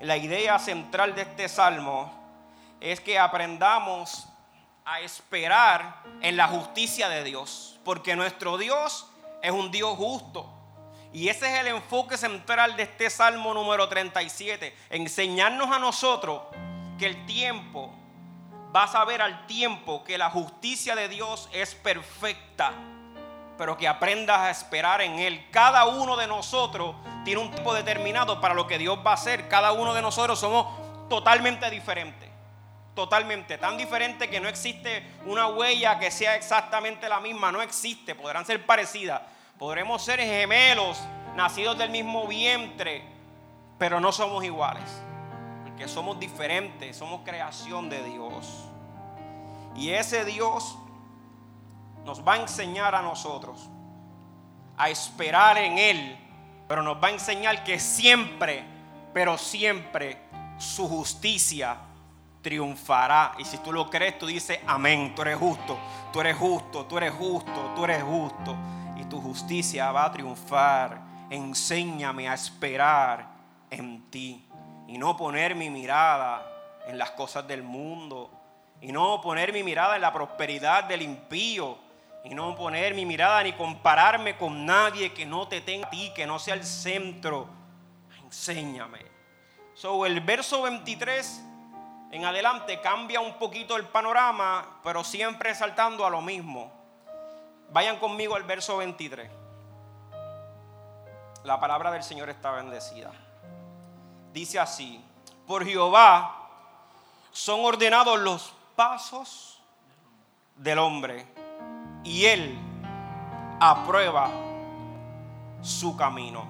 la 0.00 0.16
idea 0.16 0.58
central 0.58 1.14
de 1.14 1.22
este 1.22 1.48
salmo, 1.48 2.12
es 2.80 3.00
que 3.00 3.18
aprendamos 3.18 4.28
a 4.84 5.00
esperar 5.00 6.02
en 6.20 6.36
la 6.36 6.48
justicia 6.48 7.08
de 7.08 7.24
Dios. 7.24 7.78
Porque 7.84 8.16
nuestro 8.16 8.58
Dios 8.58 9.08
es 9.42 9.50
un 9.50 9.70
Dios 9.70 9.96
justo. 9.96 10.53
Y 11.14 11.28
ese 11.28 11.46
es 11.46 11.60
el 11.60 11.68
enfoque 11.68 12.16
central 12.16 12.76
de 12.76 12.82
este 12.82 13.08
Salmo 13.08 13.54
número 13.54 13.88
37. 13.88 14.76
Enseñarnos 14.90 15.70
a 15.70 15.78
nosotros 15.78 16.42
que 16.98 17.06
el 17.06 17.24
tiempo, 17.24 17.94
vas 18.72 18.96
a 18.96 19.04
ver 19.04 19.22
al 19.22 19.46
tiempo 19.46 20.02
que 20.02 20.18
la 20.18 20.28
justicia 20.28 20.96
de 20.96 21.08
Dios 21.08 21.48
es 21.52 21.76
perfecta, 21.76 22.72
pero 23.56 23.78
que 23.78 23.86
aprendas 23.86 24.40
a 24.40 24.50
esperar 24.50 25.02
en 25.02 25.20
Él. 25.20 25.46
Cada 25.52 25.84
uno 25.86 26.16
de 26.16 26.26
nosotros 26.26 26.96
tiene 27.24 27.40
un 27.40 27.52
tiempo 27.52 27.72
determinado 27.72 28.40
para 28.40 28.54
lo 28.54 28.66
que 28.66 28.78
Dios 28.78 28.98
va 29.06 29.12
a 29.12 29.14
hacer. 29.14 29.46
Cada 29.46 29.70
uno 29.70 29.94
de 29.94 30.02
nosotros 30.02 30.40
somos 30.40 30.66
totalmente 31.08 31.70
diferentes. 31.70 32.28
Totalmente, 32.96 33.56
tan 33.58 33.76
diferente 33.76 34.28
que 34.28 34.40
no 34.40 34.48
existe 34.48 35.04
una 35.26 35.46
huella 35.46 36.00
que 36.00 36.10
sea 36.10 36.34
exactamente 36.34 37.08
la 37.08 37.20
misma, 37.20 37.52
no 37.52 37.62
existe, 37.62 38.14
podrán 38.16 38.46
ser 38.46 38.66
parecidas, 38.66 39.20
podremos 39.58 40.02
ser 40.02 40.20
gemelos, 40.20 41.00
nacidos 41.36 41.78
del 41.78 41.90
mismo 41.90 42.26
vientre, 42.26 43.02
pero 43.78 44.00
no 44.00 44.12
somos 44.12 44.44
iguales 44.44 45.04
que 45.76 45.88
somos 45.88 46.18
diferentes, 46.18 46.96
somos 46.96 47.22
creación 47.24 47.88
de 47.88 48.02
Dios. 48.04 48.64
Y 49.74 49.90
ese 49.90 50.24
Dios 50.24 50.76
nos 52.04 52.26
va 52.26 52.34
a 52.34 52.40
enseñar 52.40 52.94
a 52.94 53.02
nosotros 53.02 53.68
a 54.76 54.88
esperar 54.88 55.56
en 55.58 55.78
Él, 55.78 56.18
pero 56.68 56.82
nos 56.82 57.02
va 57.02 57.08
a 57.08 57.12
enseñar 57.12 57.64
que 57.64 57.78
siempre, 57.78 58.64
pero 59.12 59.38
siempre 59.38 60.20
su 60.58 60.88
justicia 60.88 61.76
triunfará. 62.42 63.32
Y 63.38 63.44
si 63.44 63.58
tú 63.58 63.72
lo 63.72 63.88
crees, 63.88 64.18
tú 64.18 64.26
dices, 64.26 64.58
amén, 64.66 65.14
tú 65.14 65.22
eres 65.22 65.38
justo, 65.38 65.78
tú 66.12 66.20
eres 66.20 66.36
justo, 66.36 66.86
tú 66.86 66.98
eres 66.98 67.12
justo, 67.12 67.72
tú 67.74 67.84
eres 67.84 68.02
justo. 68.02 68.56
Tu 69.08 69.20
justicia 69.20 69.92
va 69.92 70.06
a 70.06 70.12
triunfar. 70.12 71.00
Enséñame 71.30 72.28
a 72.28 72.34
esperar 72.34 73.26
en 73.70 74.10
ti 74.10 74.46
y 74.86 74.98
no 74.98 75.16
poner 75.16 75.54
mi 75.54 75.70
mirada 75.70 76.46
en 76.86 76.98
las 76.98 77.12
cosas 77.12 77.46
del 77.46 77.62
mundo 77.62 78.30
y 78.80 78.92
no 78.92 79.20
poner 79.20 79.52
mi 79.52 79.62
mirada 79.62 79.96
en 79.96 80.02
la 80.02 80.12
prosperidad 80.12 80.84
del 80.84 81.02
impío 81.02 81.78
y 82.24 82.34
no 82.34 82.54
poner 82.54 82.94
mi 82.94 83.04
mirada 83.04 83.42
ni 83.42 83.52
compararme 83.52 84.36
con 84.36 84.64
nadie 84.64 85.12
que 85.12 85.26
no 85.26 85.48
te 85.48 85.60
tenga 85.60 85.86
a 85.86 85.90
ti, 85.90 86.12
que 86.14 86.26
no 86.26 86.38
sea 86.38 86.54
el 86.54 86.64
centro. 86.64 87.48
Enséñame. 88.22 89.00
So, 89.74 90.06
el 90.06 90.20
verso 90.20 90.62
23 90.62 91.44
en 92.12 92.24
adelante 92.24 92.80
cambia 92.80 93.20
un 93.20 93.34
poquito 93.38 93.76
el 93.76 93.84
panorama, 93.86 94.80
pero 94.84 95.02
siempre 95.02 95.54
saltando 95.54 96.06
a 96.06 96.10
lo 96.10 96.20
mismo. 96.20 96.83
Vayan 97.74 97.98
conmigo 97.98 98.34
al 98.34 98.44
verso 98.44 98.78
23. 98.78 99.30
La 101.44 101.60
palabra 101.60 101.90
del 101.90 102.02
Señor 102.02 102.30
está 102.30 102.52
bendecida 102.52 103.12
dice 104.34 104.58
así, 104.58 105.00
por 105.46 105.64
Jehová 105.64 106.48
son 107.30 107.64
ordenados 107.64 108.18
los 108.18 108.52
pasos 108.74 109.62
del 110.56 110.80
hombre 110.80 111.24
y 112.02 112.24
él 112.24 112.58
aprueba 113.60 114.28
su 115.62 115.96
camino. 115.96 116.44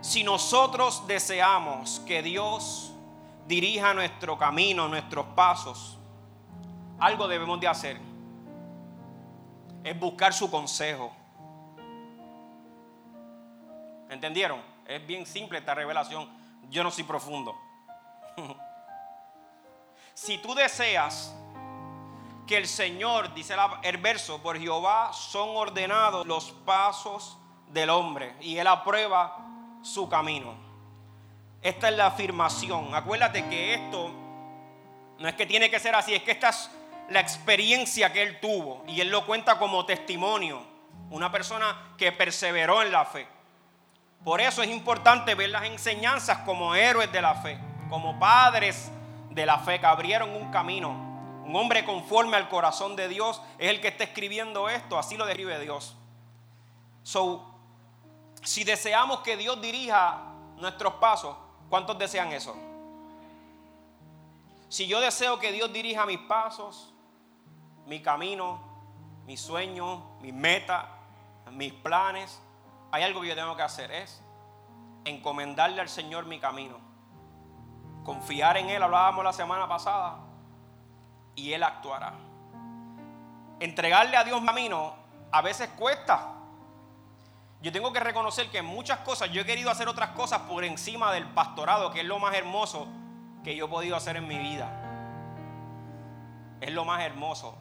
Si 0.00 0.24
nosotros 0.24 1.06
deseamos 1.06 2.00
que 2.00 2.22
Dios 2.22 2.92
dirija 3.46 3.92
nuestro 3.92 4.38
camino, 4.38 4.88
nuestros 4.88 5.26
pasos, 5.34 5.98
algo 6.98 7.28
debemos 7.28 7.60
de 7.60 7.68
hacer. 7.68 8.07
Es 9.88 9.98
buscar 9.98 10.34
su 10.34 10.50
consejo. 10.50 11.10
¿Entendieron? 14.10 14.60
Es 14.86 15.06
bien 15.06 15.24
simple 15.24 15.58
esta 15.58 15.74
revelación 15.74 16.28
yo 16.70 16.84
no 16.84 16.90
soy 16.90 17.04
profundo. 17.04 17.58
si 20.14 20.36
tú 20.36 20.54
deseas 20.54 21.34
que 22.46 22.58
el 22.58 22.66
Señor, 22.66 23.32
dice 23.32 23.54
el 23.82 23.96
verso, 23.96 24.42
por 24.42 24.58
Jehová 24.58 25.10
son 25.14 25.56
ordenados 25.56 26.26
los 26.26 26.50
pasos 26.50 27.38
del 27.68 27.88
hombre 27.88 28.34
y 28.40 28.58
Él 28.58 28.66
aprueba 28.66 29.38
su 29.82 30.06
camino. 30.06 30.54
Esta 31.62 31.88
es 31.88 31.96
la 31.96 32.08
afirmación. 32.08 32.94
Acuérdate 32.94 33.48
que 33.48 33.72
esto 33.72 34.10
no 35.18 35.28
es 35.28 35.34
que 35.34 35.46
tiene 35.46 35.70
que 35.70 35.80
ser 35.80 35.94
así, 35.94 36.14
es 36.14 36.22
que 36.22 36.32
esta 36.32 36.50
es 36.50 36.70
la 37.08 37.20
experiencia 37.20 38.12
que 38.12 38.22
él 38.22 38.40
tuvo 38.40 38.84
y 38.86 39.00
él 39.00 39.08
lo 39.08 39.24
cuenta 39.26 39.58
como 39.58 39.86
testimonio. 39.86 40.62
Una 41.10 41.32
persona 41.32 41.94
que 41.96 42.12
perseveró 42.12 42.82
en 42.82 42.92
la 42.92 43.04
fe. 43.06 43.26
Por 44.24 44.40
eso 44.40 44.62
es 44.62 44.68
importante 44.68 45.34
ver 45.34 45.50
las 45.50 45.64
enseñanzas 45.64 46.38
como 46.38 46.74
héroes 46.74 47.10
de 47.12 47.22
la 47.22 47.34
fe, 47.36 47.58
como 47.88 48.18
padres 48.18 48.90
de 49.30 49.46
la 49.46 49.58
fe 49.58 49.80
que 49.80 49.86
abrieron 49.86 50.30
un 50.30 50.50
camino. 50.50 50.90
Un 51.46 51.56
hombre 51.56 51.84
conforme 51.84 52.36
al 52.36 52.48
corazón 52.50 52.94
de 52.94 53.08
Dios 53.08 53.40
es 53.58 53.70
el 53.70 53.80
que 53.80 53.88
está 53.88 54.04
escribiendo 54.04 54.68
esto, 54.68 54.98
así 54.98 55.16
lo 55.16 55.24
describe 55.24 55.58
Dios. 55.60 55.96
So, 57.02 57.54
si 58.42 58.64
deseamos 58.64 59.20
que 59.20 59.38
Dios 59.38 59.58
dirija 59.62 60.24
nuestros 60.56 60.94
pasos, 60.94 61.34
¿cuántos 61.70 61.98
desean 61.98 62.32
eso? 62.32 62.54
Si 64.68 64.86
yo 64.86 65.00
deseo 65.00 65.38
que 65.38 65.52
Dios 65.52 65.72
dirija 65.72 66.04
mis 66.04 66.18
pasos, 66.18 66.92
mi 67.88 68.02
camino, 68.02 68.60
mis 69.24 69.40
sueños, 69.40 70.00
mis 70.20 70.34
metas, 70.34 70.84
mis 71.50 71.72
planes, 71.72 72.40
hay 72.92 73.02
algo 73.02 73.22
que 73.22 73.28
yo 73.28 73.34
tengo 73.34 73.56
que 73.56 73.62
hacer, 73.62 73.90
es 73.90 74.22
encomendarle 75.06 75.80
al 75.80 75.88
Señor 75.88 76.26
mi 76.26 76.38
camino. 76.38 76.76
Confiar 78.04 78.58
en 78.58 78.68
Él, 78.68 78.82
hablábamos 78.82 79.24
la 79.24 79.32
semana 79.32 79.66
pasada, 79.66 80.18
y 81.34 81.52
Él 81.54 81.62
actuará. 81.62 82.12
Entregarle 83.58 84.16
a 84.16 84.24
Dios 84.24 84.40
mi 84.40 84.46
camino 84.46 84.94
a 85.32 85.40
veces 85.40 85.68
cuesta. 85.70 86.34
Yo 87.62 87.72
tengo 87.72 87.92
que 87.92 88.00
reconocer 88.00 88.50
que 88.50 88.60
muchas 88.60 88.98
cosas, 89.00 89.30
yo 89.30 89.40
he 89.40 89.46
querido 89.46 89.70
hacer 89.70 89.88
otras 89.88 90.10
cosas 90.10 90.42
por 90.42 90.62
encima 90.62 91.10
del 91.12 91.26
pastorado, 91.28 91.90
que 91.90 92.00
es 92.00 92.06
lo 92.06 92.18
más 92.18 92.34
hermoso 92.34 92.86
que 93.42 93.56
yo 93.56 93.64
he 93.64 93.68
podido 93.68 93.96
hacer 93.96 94.16
en 94.16 94.28
mi 94.28 94.38
vida. 94.38 94.70
Es 96.60 96.70
lo 96.70 96.84
más 96.84 97.02
hermoso. 97.02 97.56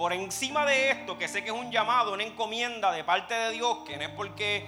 Por 0.00 0.14
encima 0.14 0.64
de 0.64 0.92
esto, 0.92 1.18
que 1.18 1.28
sé 1.28 1.44
que 1.44 1.50
es 1.50 1.54
un 1.54 1.70
llamado, 1.70 2.14
una 2.14 2.22
encomienda 2.22 2.90
de 2.90 3.04
parte 3.04 3.34
de 3.34 3.50
Dios, 3.50 3.80
que 3.84 3.98
no 3.98 4.04
es 4.04 4.08
porque 4.08 4.66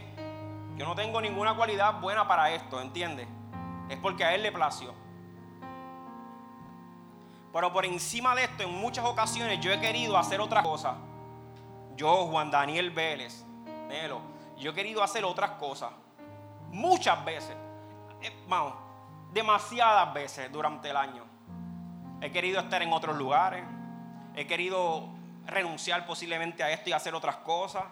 yo 0.77 0.85
no 0.85 0.95
tengo 0.95 1.23
ninguna 1.23 1.57
cualidad 1.57 2.03
buena 2.03 2.29
para 2.29 2.51
esto, 2.51 2.79
¿entiendes? 2.83 3.27
Es 3.89 3.97
porque 3.97 4.27
a 4.27 4.35
Él 4.35 4.43
le 4.43 4.53
plació. 4.53 4.93
Pero 7.51 7.73
por 7.73 7.87
encima 7.87 8.35
de 8.35 8.45
esto, 8.45 8.63
en 8.65 8.75
muchas 8.79 9.07
ocasiones 9.07 9.59
yo 9.61 9.73
he 9.73 9.81
querido 9.81 10.19
hacer 10.19 10.39
otras 10.39 10.63
cosas. 10.63 10.97
Yo, 11.97 12.27
Juan 12.27 12.51
Daniel 12.51 12.91
Vélez, 12.91 13.43
Nelo, 13.89 14.21
yo 14.59 14.73
he 14.73 14.75
querido 14.75 15.03
hacer 15.03 15.25
otras 15.25 15.53
cosas. 15.53 15.93
Muchas 16.71 17.25
veces. 17.25 17.57
Eh, 18.21 18.37
vamos, 18.47 18.75
demasiadas 19.33 20.13
veces 20.13 20.53
durante 20.53 20.91
el 20.91 20.97
año. 20.99 21.25
He 22.21 22.31
querido 22.31 22.61
estar 22.61 22.83
en 22.83 22.93
otros 22.93 23.17
lugares. 23.17 23.65
He 24.35 24.47
querido 24.47 25.22
renunciar 25.47 26.07
posiblemente 26.07 26.63
a 26.63 26.71
esto 26.71 26.91
y 26.91 26.93
hacer 26.93 27.15
otras 27.15 27.37
cosas. 27.37 27.85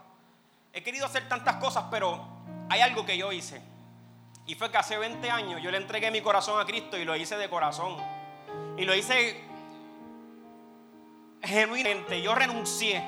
He 0.73 0.83
querido 0.83 1.07
hacer 1.07 1.29
tantas 1.29 1.57
cosas, 1.57 1.85
pero 1.91 2.25
hay 2.69 2.81
algo 2.81 3.05
que 3.05 3.17
yo 3.17 3.33
hice. 3.33 3.61
Y 4.47 4.55
fue 4.55 4.71
que 4.71 4.79
hace 4.79 4.97
20 4.97 5.31
años 5.31 5.63
yo 5.63 5.71
le 5.71 5.77
entregué 5.77 6.11
mi 6.11 6.21
corazón 6.21 6.61
a 6.61 6.65
Cristo 6.65 6.97
y 6.97 7.05
lo 7.05 7.15
hice 7.17 7.37
de 7.37 7.49
corazón. 7.49 7.97
Y 8.77 8.85
lo 8.85 8.95
hice 8.95 9.45
genuinamente. 11.43 12.21
Yo 12.21 12.35
renuncié 12.35 13.03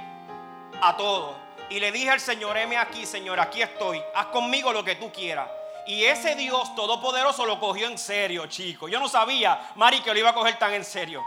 a 0.81 0.97
todo. 0.97 1.37
Y 1.71 1.81
le 1.81 1.91
dije 1.91 2.11
al 2.11 2.21
Señor, 2.21 2.57
heme 2.57 2.77
aquí, 2.77 3.07
Señor, 3.07 3.41
aquí 3.41 3.63
estoy. 3.63 4.03
Haz 4.15 4.27
conmigo 4.27 4.73
lo 4.73 4.85
que 4.85 4.97
tú 4.97 5.11
quieras. 5.11 5.49
Y 5.87 6.05
ese 6.05 6.35
Dios 6.37 6.75
todopoderoso 6.75 7.45
lo 7.45 7.59
cogió 7.59 7.89
en 7.89 7.99
serio, 7.99 8.47
chicos. 8.47 8.91
Yo 8.91 9.01
no 9.01 9.09
sabía, 9.09 9.73
Mari, 9.75 10.01
que 10.01 10.13
lo 10.13 10.19
iba 10.19 10.31
a 10.31 10.35
coger 10.35 10.59
tan 10.59 10.73
en 10.75 10.85
serio. 10.85 11.23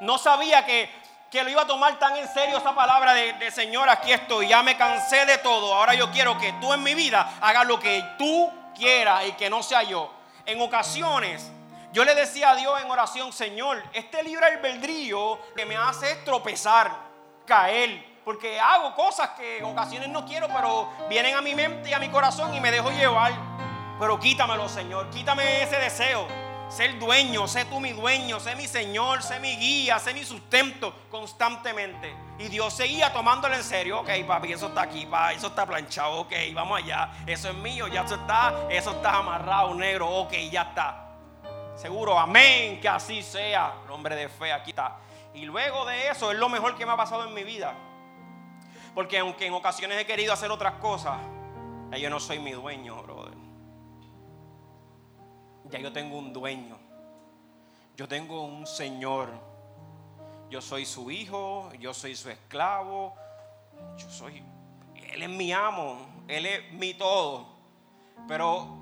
No 0.00 0.18
sabía 0.18 0.64
que, 0.64 0.90
que 1.30 1.44
lo 1.44 1.50
iba 1.50 1.62
a 1.62 1.66
tomar 1.66 1.98
tan 1.98 2.16
en 2.16 2.26
serio 2.28 2.58
esa 2.58 2.74
palabra 2.74 3.14
de, 3.14 3.34
de, 3.34 3.50
Señor, 3.50 3.88
aquí 3.88 4.12
estoy. 4.12 4.48
Ya 4.48 4.62
me 4.62 4.76
cansé 4.76 5.24
de 5.26 5.38
todo. 5.38 5.74
Ahora 5.74 5.94
yo 5.94 6.10
quiero 6.10 6.36
que 6.38 6.52
tú 6.54 6.72
en 6.72 6.82
mi 6.82 6.94
vida 6.94 7.38
hagas 7.40 7.66
lo 7.66 7.78
que 7.78 8.04
tú 8.18 8.50
quieras 8.74 9.24
y 9.26 9.32
que 9.32 9.48
no 9.48 9.62
sea 9.62 9.84
yo. 9.84 10.12
En 10.44 10.60
ocasiones 10.60 11.50
yo 11.92 12.04
le 12.04 12.14
decía 12.14 12.50
a 12.50 12.56
Dios 12.56 12.80
en 12.80 12.90
oración, 12.90 13.32
Señor, 13.32 13.82
este 13.92 14.22
libre 14.22 14.46
albedrío 14.46 15.40
que 15.56 15.66
me 15.66 15.76
hace 15.76 16.16
tropezar, 16.24 16.92
caer, 17.44 18.20
porque 18.24 18.60
hago 18.60 18.94
cosas 18.94 19.30
que 19.30 19.58
en 19.58 19.64
ocasiones 19.64 20.08
no 20.08 20.24
quiero, 20.24 20.46
pero 20.48 20.88
vienen 21.08 21.34
a 21.34 21.40
mi 21.40 21.54
mente 21.54 21.90
y 21.90 21.92
a 21.92 21.98
mi 21.98 22.08
corazón 22.08 22.54
y 22.54 22.60
me 22.60 22.70
dejo 22.70 22.90
llevar. 22.90 23.32
Pero 23.98 24.20
quítamelo, 24.20 24.68
Señor, 24.68 25.10
quítame 25.10 25.62
ese 25.62 25.78
deseo. 25.78 26.49
Ser 26.70 27.00
dueño, 27.00 27.48
sé 27.48 27.64
tú 27.64 27.80
mi 27.80 27.92
dueño, 27.92 28.38
sé 28.38 28.54
mi 28.54 28.68
Señor, 28.68 29.24
sé 29.24 29.40
mi 29.40 29.56
guía, 29.56 29.98
sé 29.98 30.14
mi 30.14 30.24
sustento 30.24 30.94
constantemente. 31.10 32.14
Y 32.38 32.46
Dios 32.46 32.72
seguía 32.72 33.12
tomándolo 33.12 33.56
en 33.56 33.64
serio. 33.64 34.00
Ok, 34.00 34.10
papi, 34.24 34.52
eso 34.52 34.68
está 34.68 34.82
aquí, 34.82 35.04
papi, 35.04 35.34
eso 35.34 35.48
está 35.48 35.66
planchado. 35.66 36.20
Ok, 36.20 36.32
vamos 36.54 36.78
allá. 36.78 37.10
Eso 37.26 37.48
es 37.48 37.56
mío, 37.56 37.88
ya 37.88 38.02
eso 38.02 38.14
está, 38.14 38.68
eso 38.70 38.92
está 38.92 39.16
amarrado, 39.16 39.74
negro. 39.74 40.08
Ok, 40.08 40.32
ya 40.48 40.62
está. 40.62 41.08
Seguro, 41.74 42.16
amén, 42.16 42.80
que 42.80 42.88
así 42.88 43.20
sea. 43.20 43.74
Nombre 43.88 44.14
de 44.14 44.28
fe, 44.28 44.52
aquí 44.52 44.70
está. 44.70 44.96
Y 45.34 45.46
luego 45.46 45.84
de 45.86 46.08
eso 46.08 46.30
es 46.30 46.38
lo 46.38 46.48
mejor 46.48 46.76
que 46.76 46.86
me 46.86 46.92
ha 46.92 46.96
pasado 46.96 47.26
en 47.26 47.34
mi 47.34 47.42
vida. 47.42 47.74
Porque 48.94 49.18
aunque 49.18 49.46
en 49.46 49.54
ocasiones 49.54 49.98
he 49.98 50.06
querido 50.06 50.32
hacer 50.32 50.52
otras 50.52 50.74
cosas, 50.74 51.18
yo 51.98 52.08
no 52.10 52.20
soy 52.20 52.38
mi 52.38 52.52
dueño, 52.52 53.02
brother. 53.02 53.19
Ya 55.70 55.78
yo 55.78 55.92
tengo 55.92 56.18
un 56.18 56.32
dueño. 56.32 56.76
Yo 57.96 58.08
tengo 58.08 58.44
un 58.44 58.66
Señor. 58.66 59.28
Yo 60.48 60.60
soy 60.60 60.84
su 60.84 61.10
hijo, 61.10 61.70
yo 61.78 61.94
soy 61.94 62.16
su 62.16 62.28
esclavo. 62.30 63.14
Yo 63.96 64.10
soy, 64.10 64.42
Él 64.94 65.22
es 65.22 65.28
mi 65.28 65.52
amo, 65.52 65.98
Él 66.28 66.46
es 66.46 66.72
mi 66.72 66.94
todo. 66.94 67.46
Pero 68.26 68.76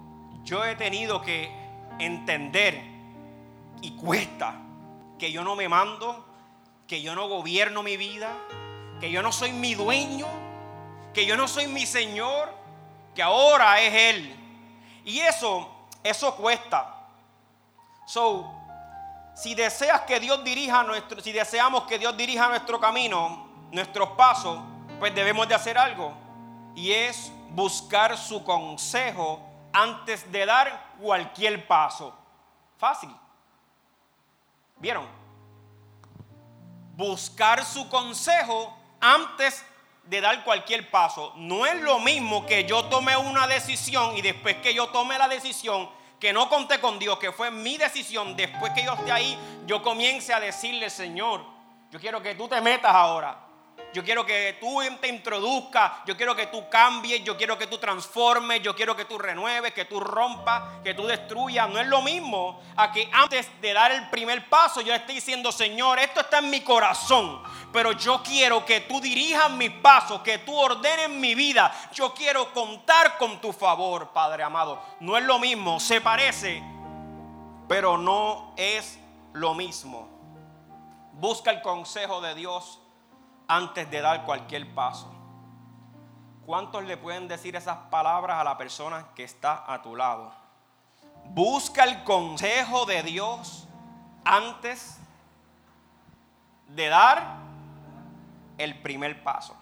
yo 0.44 0.64
he 0.64 0.76
tenido 0.76 1.20
que 1.20 1.50
entender, 1.98 2.80
y 3.82 3.92
cuesta, 3.92 4.60
que 5.18 5.30
yo 5.30 5.44
no 5.44 5.56
me 5.56 5.68
mando, 5.68 6.24
que 6.86 7.02
yo 7.02 7.14
no 7.14 7.28
gobierno 7.28 7.82
mi 7.82 7.96
vida, 7.96 8.34
que 9.00 9.10
yo 9.10 9.22
no 9.22 9.32
soy 9.32 9.52
mi 9.52 9.74
dueño, 9.74 10.26
que 11.12 11.26
yo 11.26 11.36
no 11.36 11.48
soy 11.48 11.66
mi 11.66 11.86
Señor, 11.86 12.48
que 13.14 13.22
ahora 13.22 13.80
es 13.82 14.14
Él. 14.14 14.36
Y 15.04 15.20
eso, 15.20 15.70
eso 16.08 16.34
cuesta. 16.36 16.94
So, 18.06 18.50
si 19.34 19.54
deseas 19.54 20.00
que 20.02 20.18
Dios 20.18 20.42
dirija 20.42 20.82
nuestro, 20.82 21.20
si 21.20 21.32
deseamos 21.32 21.84
que 21.84 21.98
Dios 21.98 22.16
dirija 22.16 22.48
nuestro 22.48 22.80
camino, 22.80 23.48
nuestros 23.70 24.10
pasos, 24.10 24.58
pues 24.98 25.14
debemos 25.14 25.46
de 25.48 25.54
hacer 25.54 25.78
algo. 25.78 26.12
Y 26.74 26.92
es 26.92 27.30
buscar 27.50 28.16
su 28.16 28.42
consejo 28.42 29.40
antes 29.72 30.30
de 30.32 30.46
dar 30.46 30.94
cualquier 31.00 31.66
paso. 31.66 32.14
Fácil. 32.78 33.14
¿Vieron? 34.76 35.06
Buscar 36.96 37.64
su 37.64 37.88
consejo 37.88 38.76
antes 39.00 39.64
de 40.04 40.20
dar 40.20 40.42
cualquier 40.44 40.90
paso. 40.90 41.32
No 41.36 41.66
es 41.66 41.80
lo 41.80 41.98
mismo 42.00 42.46
que 42.46 42.64
yo 42.64 42.84
tome 42.86 43.16
una 43.16 43.46
decisión 43.46 44.16
y 44.16 44.22
después 44.22 44.56
que 44.56 44.74
yo 44.74 44.88
tome 44.88 45.18
la 45.18 45.28
decisión, 45.28 45.88
que 46.18 46.32
no 46.32 46.48
conté 46.48 46.80
con 46.80 46.98
Dios, 46.98 47.18
que 47.18 47.32
fue 47.32 47.50
mi 47.50 47.76
decisión, 47.76 48.36
después 48.36 48.72
que 48.72 48.84
yo 48.84 48.94
esté 48.94 49.12
ahí, 49.12 49.38
yo 49.66 49.82
comience 49.82 50.32
a 50.34 50.40
decirle, 50.40 50.90
Señor, 50.90 51.44
yo 51.90 52.00
quiero 52.00 52.22
que 52.22 52.34
tú 52.34 52.48
te 52.48 52.60
metas 52.60 52.94
ahora. 52.94 53.47
Yo 53.94 54.04
quiero 54.04 54.26
que 54.26 54.58
tú 54.60 54.80
te 55.00 55.08
introduzcas, 55.08 55.92
yo 56.04 56.14
quiero 56.14 56.36
que 56.36 56.46
tú 56.48 56.68
cambies, 56.68 57.24
yo 57.24 57.38
quiero 57.38 57.56
que 57.56 57.66
tú 57.66 57.78
transformes, 57.78 58.62
yo 58.62 58.76
quiero 58.76 58.94
que 58.94 59.06
tú 59.06 59.18
renueves, 59.18 59.72
que 59.72 59.86
tú 59.86 59.98
rompas, 59.98 60.82
que 60.84 60.92
tú 60.92 61.06
destruyas. 61.06 61.68
No 61.70 61.80
es 61.80 61.86
lo 61.86 62.02
mismo 62.02 62.60
a 62.76 62.92
que 62.92 63.08
antes 63.12 63.48
de 63.62 63.72
dar 63.72 63.90
el 63.90 64.10
primer 64.10 64.46
paso 64.48 64.82
yo 64.82 64.94
esté 64.94 65.14
diciendo, 65.14 65.50
Señor, 65.50 65.98
esto 65.98 66.20
está 66.20 66.38
en 66.38 66.50
mi 66.50 66.60
corazón, 66.60 67.42
pero 67.72 67.92
yo 67.92 68.22
quiero 68.22 68.64
que 68.66 68.82
tú 68.82 69.00
dirijas 69.00 69.50
mis 69.52 69.70
pasos, 69.70 70.20
que 70.20 70.38
tú 70.38 70.54
ordenes 70.54 71.08
mi 71.08 71.34
vida. 71.34 71.72
Yo 71.92 72.12
quiero 72.12 72.52
contar 72.52 73.16
con 73.16 73.40
tu 73.40 73.54
favor, 73.54 74.12
Padre 74.12 74.42
amado. 74.42 74.82
No 75.00 75.16
es 75.16 75.24
lo 75.24 75.38
mismo, 75.38 75.80
se 75.80 76.02
parece, 76.02 76.62
pero 77.66 77.96
no 77.96 78.52
es 78.58 78.98
lo 79.32 79.54
mismo. 79.54 80.10
Busca 81.14 81.50
el 81.50 81.62
consejo 81.62 82.20
de 82.20 82.34
Dios 82.34 82.80
antes 83.48 83.90
de 83.90 84.00
dar 84.00 84.24
cualquier 84.24 84.72
paso. 84.74 85.12
¿Cuántos 86.46 86.84
le 86.84 86.96
pueden 86.96 87.28
decir 87.28 87.56
esas 87.56 87.76
palabras 87.90 88.38
a 88.40 88.44
la 88.44 88.56
persona 88.56 89.08
que 89.14 89.24
está 89.24 89.64
a 89.66 89.82
tu 89.82 89.96
lado? 89.96 90.32
Busca 91.24 91.84
el 91.84 92.04
consejo 92.04 92.86
de 92.86 93.02
Dios 93.02 93.66
antes 94.24 94.98
de 96.68 96.88
dar 96.88 97.38
el 98.56 98.80
primer 98.80 99.22
paso. 99.22 99.56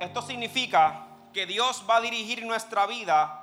Esto 0.00 0.22
significa 0.22 1.06
que 1.32 1.46
Dios 1.46 1.84
va 1.88 1.96
a 1.96 2.00
dirigir 2.00 2.44
nuestra 2.44 2.86
vida 2.86 3.42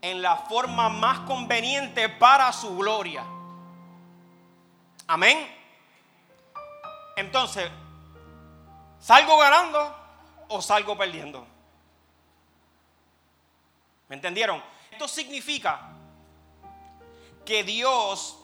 en 0.00 0.22
la 0.22 0.36
forma 0.36 0.88
más 0.88 1.20
conveniente 1.20 2.08
para 2.08 2.52
su 2.52 2.76
gloria. 2.76 3.24
Amén. 5.06 5.57
Entonces, 7.18 7.68
¿salgo 9.00 9.36
ganando 9.38 9.92
o 10.46 10.62
salgo 10.62 10.96
perdiendo? 10.96 11.44
¿Me 14.08 14.14
entendieron? 14.14 14.62
Esto 14.92 15.08
significa 15.08 15.80
que 17.44 17.64
Dios 17.64 18.38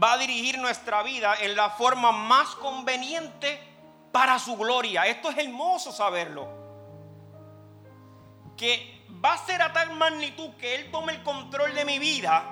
va 0.00 0.12
a 0.12 0.18
dirigir 0.18 0.58
nuestra 0.58 1.02
vida 1.02 1.34
en 1.40 1.56
la 1.56 1.70
forma 1.70 2.12
más 2.12 2.50
conveniente 2.54 3.60
para 4.12 4.38
su 4.38 4.56
gloria. 4.56 5.08
Esto 5.08 5.30
es 5.30 5.38
hermoso 5.38 5.90
saberlo. 5.90 6.48
Que 8.56 9.06
va 9.24 9.32
a 9.32 9.44
ser 9.44 9.60
a 9.60 9.72
tal 9.72 9.90
magnitud 9.94 10.50
que 10.50 10.76
Él 10.76 10.90
tome 10.92 11.14
el 11.14 11.24
control 11.24 11.74
de 11.74 11.84
mi 11.84 11.98
vida, 11.98 12.44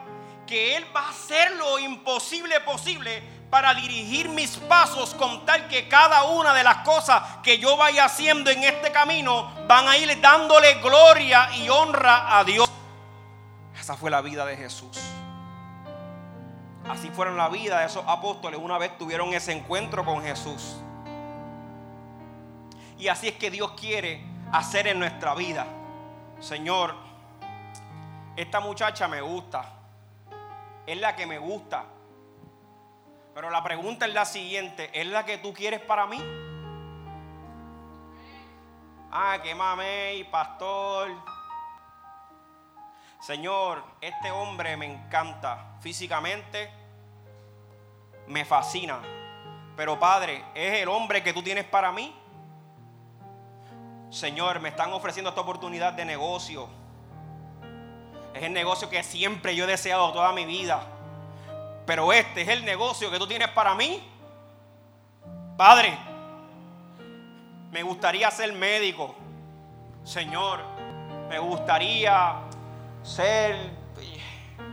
que 0.45 0.77
Él 0.77 0.85
va 0.95 1.03
a 1.03 1.11
hacer 1.11 1.53
lo 1.53 1.79
imposible 1.79 2.59
posible 2.63 3.38
para 3.51 3.75
dirigir 3.75 4.29
mis 4.29 4.57
pasos 4.57 5.15
con 5.15 5.47
tal 5.47 5.69
que 5.69 5.89
cada 5.89 6.25
una 6.25 6.53
de 6.53 6.63
las 6.63 6.79
cosas 6.79 7.23
que 7.43 7.59
yo 7.59 7.77
vaya 7.77 8.05
haciendo 8.05 8.51
en 8.51 8.63
este 8.63 8.93
camino 8.93 9.51
van 9.67 9.89
a 9.89 9.97
ir 9.97 10.21
dándole 10.21 10.75
gloria 10.75 11.49
y 11.57 11.69
honra 11.69 12.39
a 12.39 12.45
Dios. 12.45 12.71
Esa 13.79 13.97
fue 13.97 14.11
la 14.11 14.21
vida 14.21 14.45
de 14.45 14.57
Jesús. 14.57 14.99
Así 16.89 17.11
fueron 17.11 17.37
la 17.37 17.49
vida 17.49 17.81
de 17.81 17.87
esos 17.87 18.05
apóstoles. 18.07 18.61
Una 18.63 18.79
vez 18.79 18.97
tuvieron 18.99 19.33
ese 19.35 19.53
encuentro 19.53 20.05
con 20.05 20.23
Jesús. 20.23 20.77
Y 22.99 23.09
así 23.09 23.29
es 23.29 23.35
que 23.35 23.51
Dios 23.51 23.73
quiere 23.73 24.25
hacer 24.53 24.89
en 24.89 24.99
nuestra 24.99 25.35
vida. 25.35 25.67
Señor, 26.41 26.95
esta 28.37 28.61
muchacha 28.61 29.07
me 29.09 29.21
gusta. 29.21 29.65
Es 30.87 30.99
la 30.99 31.15
que 31.15 31.27
me 31.27 31.39
gusta. 31.39 31.85
Pero 33.39 33.51
la 33.51 33.63
pregunta 33.63 34.05
es 34.05 34.13
la 34.13 34.25
siguiente. 34.25 34.91
¿Es 34.93 35.07
la 35.07 35.25
que 35.25 35.39
tú 35.39 35.55
quieres 35.55 35.81
para 35.81 36.09
mí? 36.09 36.21
Ah, 39.13 39.39
que 39.41 39.55
mamey, 39.55 40.25
pastor. 40.25 41.09
Señor, 43.21 43.85
este 44.01 44.33
hombre 44.33 44.77
me 44.77 44.87
encanta 44.87 45.77
físicamente, 45.81 46.69
me 48.27 48.45
fascina. 48.45 48.99
Pero 49.77 50.01
Padre, 50.01 50.45
¿es 50.57 50.83
el 50.83 50.89
hombre 50.89 51.23
que 51.23 51.33
tú 51.33 51.41
tienes 51.41 51.65
para 51.65 51.93
mí? 51.93 52.13
Señor, 54.11 54.59
me 54.59 54.71
están 54.71 54.93
ofreciendo 54.93 55.29
esta 55.29 55.43
oportunidad 55.43 55.93
de 55.93 56.05
negocio. 56.05 56.69
Es 58.35 58.43
el 58.43 58.53
negocio 58.53 58.91
que 58.91 59.05
siempre 59.05 59.55
yo 59.55 59.63
he 59.63 59.69
deseado 59.69 60.13
toda 60.13 60.33
mi 60.33 60.45
vida. 60.45 60.98
Pero 61.89 62.13
este 62.13 62.43
es 62.43 62.49
el 62.49 62.67
negocio 62.67 63.11
que 63.11 63.19
tú 63.19 63.27
tienes 63.27 63.49
para 63.49 63.75
mí. 63.75 63.99
Padre, 65.57 65.97
me 67.71 67.83
gustaría 67.83 68.31
ser 68.31 68.53
médico. 68.53 69.15
Señor, 70.05 70.61
me 71.31 71.39
gustaría 71.39 72.41
ser 73.03 73.57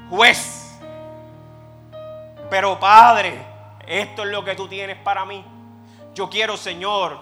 juez. 0.10 0.78
Pero 2.50 2.78
Padre, 2.82 3.40
esto 3.88 4.24
es 4.24 4.30
lo 4.30 4.44
que 4.44 4.54
tú 4.54 4.68
tienes 4.68 4.98
para 4.98 5.24
mí. 5.24 5.42
Yo 6.14 6.30
quiero, 6.30 6.58
Señor, 6.58 7.18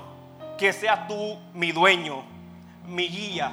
que 0.58 0.74
seas 0.74 1.08
tú 1.08 1.40
mi 1.54 1.72
dueño, 1.72 2.24
mi 2.88 3.08
guía, 3.10 3.52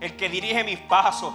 el 0.00 0.16
que 0.16 0.30
dirige 0.30 0.64
mis 0.64 0.78
pasos. 0.78 1.34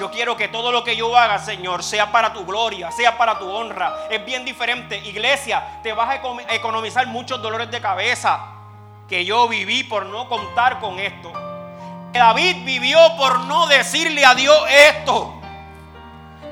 Yo 0.00 0.10
quiero 0.10 0.34
que 0.34 0.48
todo 0.48 0.72
lo 0.72 0.82
que 0.82 0.96
yo 0.96 1.14
haga, 1.14 1.38
Señor, 1.38 1.82
sea 1.82 2.10
para 2.10 2.32
tu 2.32 2.46
gloria, 2.46 2.90
sea 2.90 3.18
para 3.18 3.38
tu 3.38 3.46
honra. 3.46 4.06
Es 4.08 4.24
bien 4.24 4.46
diferente. 4.46 4.96
Iglesia, 4.96 5.62
te 5.82 5.92
vas 5.92 6.08
a 6.08 6.54
economizar 6.54 7.06
muchos 7.06 7.42
dolores 7.42 7.70
de 7.70 7.82
cabeza 7.82 8.40
que 9.06 9.26
yo 9.26 9.46
viví 9.46 9.84
por 9.84 10.06
no 10.06 10.26
contar 10.26 10.80
con 10.80 10.98
esto. 10.98 11.30
David 12.14 12.64
vivió 12.64 12.98
por 13.18 13.40
no 13.40 13.66
decirle 13.66 14.24
a 14.24 14.34
Dios 14.34 14.58
esto. 14.70 15.34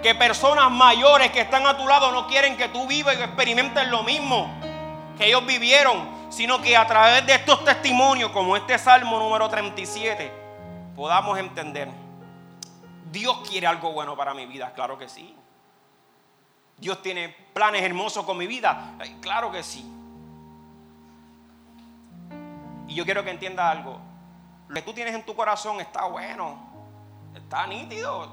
Que 0.02 0.14
personas 0.14 0.70
mayores 0.70 1.30
que 1.30 1.40
están 1.40 1.66
a 1.66 1.74
tu 1.74 1.88
lado 1.88 2.12
no 2.12 2.26
quieren 2.26 2.54
que 2.54 2.68
tú 2.68 2.86
vivas 2.86 3.16
y 3.18 3.22
experimentes 3.22 3.88
lo 3.88 4.02
mismo 4.02 4.52
que 5.16 5.26
ellos 5.26 5.46
vivieron, 5.46 6.06
sino 6.28 6.60
que 6.60 6.76
a 6.76 6.86
través 6.86 7.24
de 7.24 7.36
estos 7.36 7.64
testimonios, 7.64 8.30
como 8.30 8.58
este 8.58 8.76
Salmo 8.78 9.18
número 9.18 9.48
37, 9.48 10.30
podamos 10.94 11.38
entender, 11.38 11.88
Dios 13.10 13.48
quiere 13.48 13.66
algo 13.66 13.92
bueno 13.92 14.16
para 14.16 14.34
mi 14.34 14.46
vida, 14.46 14.72
claro 14.74 14.98
que 14.98 15.08
sí. 15.08 15.36
Dios 16.76 17.02
tiene 17.02 17.34
planes 17.52 17.82
hermosos 17.82 18.24
con 18.24 18.38
mi 18.38 18.46
vida, 18.46 18.94
claro 19.20 19.50
que 19.50 19.62
sí. 19.62 19.84
Y 22.86 22.94
yo 22.94 23.04
quiero 23.04 23.24
que 23.24 23.30
entienda 23.30 23.70
algo, 23.70 23.98
lo 24.68 24.74
que 24.74 24.82
tú 24.82 24.92
tienes 24.92 25.14
en 25.14 25.24
tu 25.24 25.34
corazón 25.34 25.80
está 25.80 26.04
bueno, 26.04 26.58
está 27.34 27.66
nítido. 27.66 28.28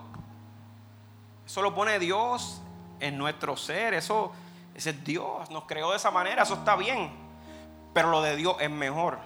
Eso 1.45 1.61
lo 1.61 1.73
pone 1.73 1.99
Dios 1.99 2.61
en 2.99 3.17
nuestro 3.17 3.55
ser, 3.57 3.93
eso, 3.93 4.31
ese 4.73 4.91
es 4.91 5.03
Dios, 5.03 5.49
nos 5.49 5.65
creó 5.65 5.91
de 5.91 5.97
esa 5.97 6.11
manera, 6.11 6.43
eso 6.43 6.55
está 6.55 6.75
bien. 6.75 7.11
Pero 7.93 8.09
lo 8.09 8.21
de 8.21 8.35
Dios 8.35 8.57
es 8.59 8.69
mejor 8.69 9.19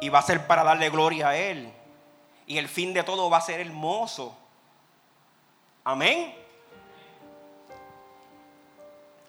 y 0.00 0.08
va 0.08 0.20
a 0.20 0.22
ser 0.22 0.46
para 0.46 0.64
darle 0.64 0.90
gloria 0.90 1.28
a 1.28 1.36
Él. 1.36 1.72
Y 2.46 2.58
el 2.58 2.68
fin 2.68 2.92
de 2.94 3.02
todo 3.02 3.30
va 3.30 3.38
a 3.38 3.42
ser 3.42 3.60
hermoso. 3.60 4.36
Amén. 5.86 6.34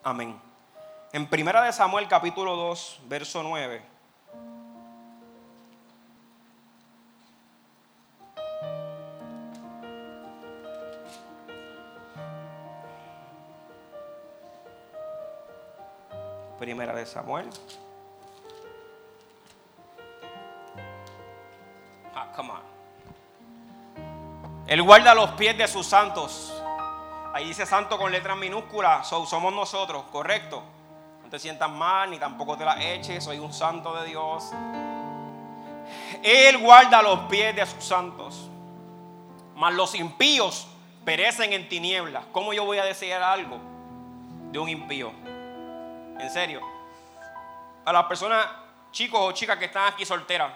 Amén. 0.02 0.40
En 1.12 1.28
Primera 1.28 1.60
de 1.62 1.72
Samuel 1.72 2.08
capítulo 2.08 2.56
2, 2.56 3.00
verso 3.08 3.42
9. 3.42 3.82
Primera 16.58 16.94
de 16.94 17.04
Samuel. 17.04 17.50
Ah, 22.14 22.32
come 22.34 22.50
on. 22.50 22.75
Él 24.66 24.82
guarda 24.82 25.14
los 25.14 25.30
pies 25.32 25.56
de 25.56 25.68
sus 25.68 25.86
santos. 25.86 26.52
Ahí 27.32 27.46
dice 27.46 27.66
santo 27.66 27.98
con 27.98 28.10
letras 28.10 28.36
minúsculas. 28.36 29.06
somos 29.06 29.52
nosotros, 29.52 30.04
correcto. 30.10 30.62
No 31.22 31.30
te 31.30 31.38
sientas 31.38 31.70
mal 31.70 32.10
ni 32.10 32.18
tampoco 32.18 32.56
te 32.56 32.64
la 32.64 32.82
eches. 32.82 33.22
Soy 33.22 33.38
un 33.38 33.52
santo 33.52 33.94
de 33.94 34.08
Dios. 34.08 34.50
Él 36.22 36.58
guarda 36.58 37.00
los 37.02 37.20
pies 37.20 37.54
de 37.54 37.64
sus 37.64 37.84
santos. 37.84 38.48
Mas 39.54 39.74
los 39.74 39.94
impíos 39.94 40.66
perecen 41.04 41.52
en 41.52 41.68
tinieblas. 41.68 42.24
¿Cómo 42.32 42.52
yo 42.52 42.64
voy 42.64 42.78
a 42.78 42.84
desear 42.84 43.22
algo 43.22 43.58
de 44.50 44.58
un 44.58 44.68
impío? 44.68 45.12
En 46.18 46.30
serio. 46.30 46.60
A 47.84 47.92
las 47.92 48.06
personas, 48.06 48.44
chicos 48.90 49.20
o 49.22 49.30
chicas 49.30 49.58
que 49.58 49.66
están 49.66 49.92
aquí 49.92 50.04
solteras 50.04 50.52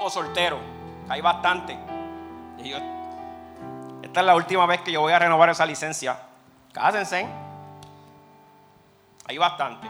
o 0.00 0.10
solteros, 0.10 0.60
hay 1.08 1.20
bastante. 1.20 1.93
Esta 2.72 4.20
es 4.20 4.26
la 4.26 4.36
última 4.36 4.64
vez 4.66 4.80
que 4.80 4.92
yo 4.92 5.00
voy 5.00 5.12
a 5.12 5.18
renovar 5.18 5.50
esa 5.50 5.66
licencia. 5.66 6.16
Cásense. 6.72 7.26
Hay 9.26 9.38
bastante. 9.38 9.88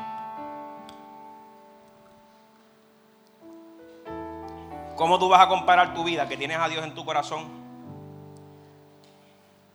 ¿Cómo 4.96 5.18
tú 5.18 5.28
vas 5.28 5.42
a 5.42 5.48
comparar 5.48 5.92
tu 5.92 6.04
vida 6.04 6.28
que 6.28 6.36
tienes 6.36 6.56
a 6.58 6.68
Dios 6.68 6.84
en 6.84 6.94
tu 6.94 7.04
corazón 7.04 7.48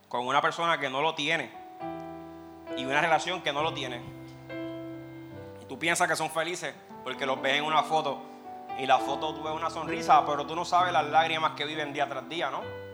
con 0.08 0.26
una 0.26 0.42
persona 0.42 0.80
que 0.80 0.90
no 0.90 1.02
lo 1.02 1.14
tiene 1.14 1.52
y 2.78 2.86
una 2.86 3.02
relación 3.02 3.42
que 3.42 3.52
no 3.52 3.62
lo 3.62 3.74
tiene? 3.74 4.02
Tú 5.68 5.78
piensas 5.78 6.08
que 6.08 6.16
son 6.16 6.30
felices 6.32 6.74
porque 7.04 7.26
los 7.26 7.42
ves 7.42 7.58
en 7.58 7.66
una 7.66 7.84
foto 7.84 8.20
y 8.80 8.86
la 8.86 8.98
foto 8.98 9.36
tú 9.36 9.44
ves 9.44 9.54
una 9.54 9.70
sonrisa, 9.70 10.26
pero 10.26 10.46
tú 10.46 10.56
no 10.56 10.66
sabes 10.66 10.94
las 10.94 11.06
lágrimas 11.06 11.52
que 11.52 11.66
viven 11.66 11.92
día 11.92 12.08
tras 12.08 12.28
día, 12.30 12.50
¿no? 12.50 12.89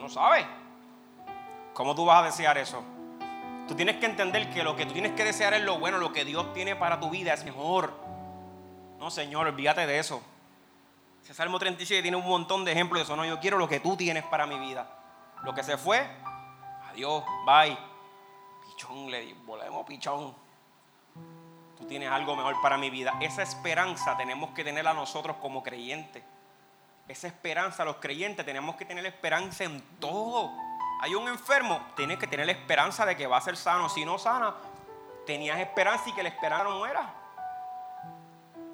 No 0.00 0.08
sabes. 0.08 0.46
¿Cómo 1.74 1.94
tú 1.94 2.04
vas 2.04 2.22
a 2.22 2.26
desear 2.26 2.58
eso? 2.58 2.82
Tú 3.66 3.74
tienes 3.74 3.96
que 3.96 4.06
entender 4.06 4.50
que 4.50 4.62
lo 4.62 4.74
que 4.76 4.86
tú 4.86 4.92
tienes 4.92 5.12
que 5.12 5.24
desear 5.24 5.54
es 5.54 5.62
lo 5.62 5.78
bueno, 5.78 5.98
lo 5.98 6.12
que 6.12 6.24
Dios 6.24 6.52
tiene 6.54 6.74
para 6.74 6.98
tu 6.98 7.10
vida 7.10 7.34
es 7.34 7.44
mejor. 7.44 7.92
No, 8.98 9.10
Señor, 9.10 9.46
olvídate 9.46 9.86
de 9.86 9.98
eso. 9.98 10.22
Ese 11.22 11.34
Salmo 11.34 11.58
37 11.58 12.02
tiene 12.02 12.16
un 12.16 12.26
montón 12.26 12.64
de 12.64 12.72
ejemplos 12.72 13.00
de 13.00 13.04
eso. 13.04 13.16
No, 13.16 13.24
yo 13.24 13.38
quiero 13.38 13.58
lo 13.58 13.68
que 13.68 13.80
tú 13.80 13.96
tienes 13.96 14.24
para 14.24 14.46
mi 14.46 14.58
vida. 14.58 14.88
Lo 15.44 15.54
que 15.54 15.62
se 15.62 15.76
fue, 15.76 16.04
adiós, 16.90 17.22
bye. 17.44 17.76
Pichón, 18.66 19.10
le 19.10 19.34
volvemos 19.46 19.86
pichón 19.86 20.34
tú 21.78 21.86
tienes 21.86 22.10
algo 22.10 22.34
mejor 22.34 22.60
para 22.60 22.76
mi 22.76 22.90
vida. 22.90 23.16
Esa 23.20 23.42
esperanza 23.42 24.16
tenemos 24.16 24.50
que 24.50 24.64
tenerla 24.64 24.92
nosotros 24.92 25.36
como 25.36 25.62
creyentes. 25.62 26.24
Esa 27.08 27.26
esperanza, 27.26 27.86
los 27.86 27.96
creyentes 27.96 28.44
tenemos 28.44 28.76
que 28.76 28.84
tener 28.84 29.04
esperanza 29.06 29.64
en 29.64 29.80
todo. 29.98 30.52
Hay 31.00 31.14
un 31.14 31.26
enfermo, 31.26 31.80
tienes 31.96 32.18
que 32.18 32.26
tener 32.26 32.44
la 32.44 32.52
esperanza 32.52 33.06
de 33.06 33.16
que 33.16 33.26
va 33.26 33.38
a 33.38 33.40
ser 33.40 33.56
sano. 33.56 33.88
Si 33.88 34.04
no 34.04 34.18
sana, 34.18 34.54
tenías 35.24 35.58
esperanza 35.58 36.10
y 36.10 36.12
que 36.12 36.22
la 36.22 36.28
esperanza 36.28 36.64
no 36.64 36.78
muera. 36.78 37.14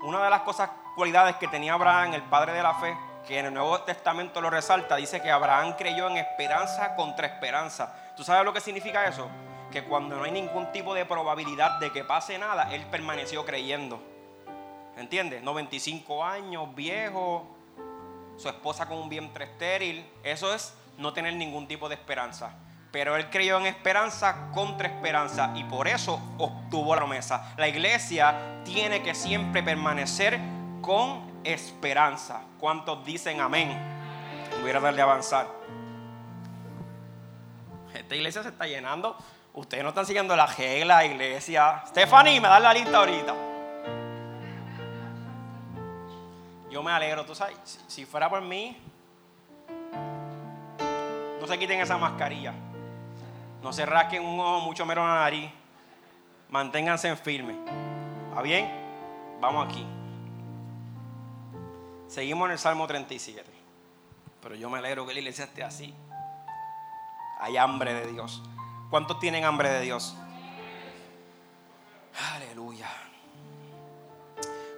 Una 0.03 0.25
de 0.25 0.31
las 0.31 0.41
cosas, 0.41 0.69
cualidades 0.97 1.37
que 1.37 1.47
tenía 1.47 1.75
Abraham, 1.75 2.15
el 2.15 2.23
padre 2.23 2.55
de 2.55 2.63
la 2.63 2.75
fe, 2.75 2.97
que 3.25 3.39
en 3.39 3.47
el 3.47 3.55
Nuevo 3.55 3.81
Testamento 3.83 4.41
lo 4.41 4.51
resalta, 4.51 4.97
dice 4.97 5.23
que 5.23 5.31
Abraham 5.31 5.77
creyó 5.79 6.09
en 6.09 6.17
esperanza 6.17 6.97
contra 6.97 7.29
esperanza. 7.29 7.95
¿Tú 8.17 8.25
sabes 8.25 8.45
lo 8.45 8.53
que 8.53 8.61
significa 8.61 9.07
eso? 9.07 9.29
Que 9.71 9.85
cuando 9.85 10.17
no 10.17 10.25
hay 10.25 10.33
ningún 10.33 10.73
tipo 10.73 10.93
de 10.93 11.07
probabilidad 11.07 11.79
de 11.79 11.93
que 11.93 12.03
pase 12.03 12.37
nada, 12.37 12.75
él 12.75 12.85
permaneció 12.87 13.45
creyendo. 13.45 14.03
¿Entiendes? 14.97 15.43
95 15.43 16.25
años, 16.25 16.75
viejo, 16.75 17.54
su 18.37 18.49
esposa 18.49 18.87
con 18.87 18.99
un 18.99 19.09
vientre 19.09 19.45
estéril. 19.45 20.05
Eso 20.23 20.53
es 20.55 20.75
no 20.99 21.13
tener 21.13 21.35
ningún 21.35 21.67
tipo 21.67 21.89
de 21.89 21.95
esperanza. 21.95 22.55
Pero 22.93 23.17
él 23.17 23.29
creyó 23.29 23.59
en 23.59 23.67
esperanza 23.67 24.51
contra 24.53 24.89
esperanza 24.89 25.53
y 25.57 25.65
por 25.65 25.89
eso 25.89 26.21
obtuvo 26.39 26.95
la 26.95 27.01
promesa. 27.01 27.53
La 27.57 27.67
iglesia 27.67 28.63
tiene 28.65 29.03
que 29.03 29.15
siempre 29.15 29.63
permanecer 29.63 30.39
con 30.81 31.41
esperanza. 31.43 32.43
¿Cuántos 32.61 33.05
dicen 33.05 33.41
amén? 33.41 33.77
Voy 34.63 34.71
a 34.71 34.79
darle 34.79 35.01
a 35.01 35.05
avanzar. 35.05 35.49
Esta 37.93 38.15
iglesia 38.15 38.43
se 38.43 38.51
está 38.51 38.67
llenando. 38.67 39.17
Ustedes 39.55 39.83
no 39.83 39.91
están 39.91 40.07
siguiendo 40.07 40.37
la 40.37 40.47
regla, 40.47 41.05
iglesia. 41.05 41.83
Stephanie, 41.89 42.41
me 42.41 42.49
da 42.49 42.61
la 42.61 42.75
lista 42.75 42.99
ahorita. 42.99 43.54
Yo 46.75 46.83
me 46.83 46.91
alegro, 46.91 47.25
tú 47.25 47.37
sabes, 47.37 47.57
si 47.87 48.05
fuera 48.05 48.29
por 48.29 48.43
mí, 48.43 48.77
no 51.41 51.47
se 51.47 51.57
quiten 51.57 51.81
esa 51.81 51.97
mascarilla. 51.97 52.53
No 53.63 53.73
se 53.73 53.87
rasquen 53.87 54.25
un 54.25 54.41
ojo, 54.41 54.59
mucho 54.63 54.85
menos 54.85 55.07
la 55.07 55.15
nariz. 55.15 55.53
Manténganse 56.49 57.07
en 57.07 57.17
firme. 57.17 57.55
¿Está 58.29 58.43
bien? 58.43 58.69
Vamos 59.41 59.69
aquí. 59.69 59.87
Seguimos 62.09 62.47
en 62.47 62.53
el 62.55 62.59
Salmo 62.59 62.89
37. 62.89 63.49
Pero 64.43 64.57
yo 64.57 64.69
me 64.69 64.79
alegro 64.79 65.07
que 65.07 65.15
la 65.15 65.21
iglesia 65.21 65.45
esté 65.45 65.63
así. 65.63 65.95
Hay 67.39 67.57
hambre 67.57 67.95
de 67.95 68.11
Dios. 68.11 68.43
¿Cuántos 68.91 69.21
tienen 69.21 69.45
hambre 69.45 69.71
de 69.71 69.81
Dios? 69.81 70.17
Aleluya. 72.35 72.91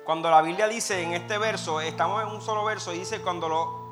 Cuando 0.07 0.31
la 0.31 0.40
Biblia 0.40 0.69
dice 0.69 1.03
en 1.03 1.14
este 1.14 1.37
verso, 1.37 1.81
estamos 1.81 2.23
en 2.23 2.29
un 2.29 2.40
solo 2.40 2.64
verso, 2.64 2.95
y 2.95 2.99
dice 3.01 3.21
cuando 3.21 3.49
lo... 3.49 3.87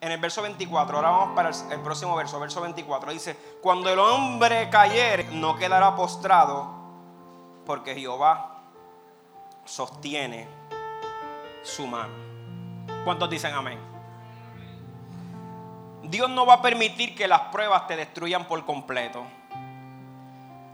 En 0.00 0.10
el 0.10 0.18
verso 0.18 0.42
24, 0.42 0.96
ahora 0.96 1.10
vamos 1.10 1.36
para 1.36 1.50
el, 1.50 1.80
próximo 1.82 2.16
verso, 2.16 2.40
verso 2.40 2.60
24, 2.60 3.12
dice, 3.12 3.38
cuando 3.62 3.88
el 3.88 4.00
hombre 4.00 4.68
cayere, 4.68 5.28
no 5.30 5.54
quedará 5.54 5.94
postrado, 5.94 6.68
porque 7.64 7.94
Jehová 7.94 8.64
sostiene 9.64 10.48
su 11.62 11.86
mano. 11.86 12.12
¿Cuántos 13.04 13.30
dicen 13.30 13.54
amén? 13.54 13.78
Dios 16.02 16.28
no 16.28 16.44
va 16.44 16.54
a 16.54 16.62
permitir 16.62 17.14
que 17.14 17.28
las 17.28 17.42
pruebas 17.52 17.86
te 17.86 17.94
destruyan 17.94 18.48
por 18.48 18.66
completo. 18.66 19.22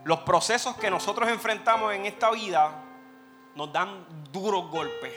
Los 0.04 0.20
procesos 0.20 0.74
que 0.76 0.90
nosotros 0.90 1.28
enfrentamos 1.28 1.92
en 1.92 2.06
esta 2.06 2.30
vida 2.30 2.87
nos 3.58 3.72
dan 3.72 4.06
duros 4.30 4.70
golpes. 4.70 5.12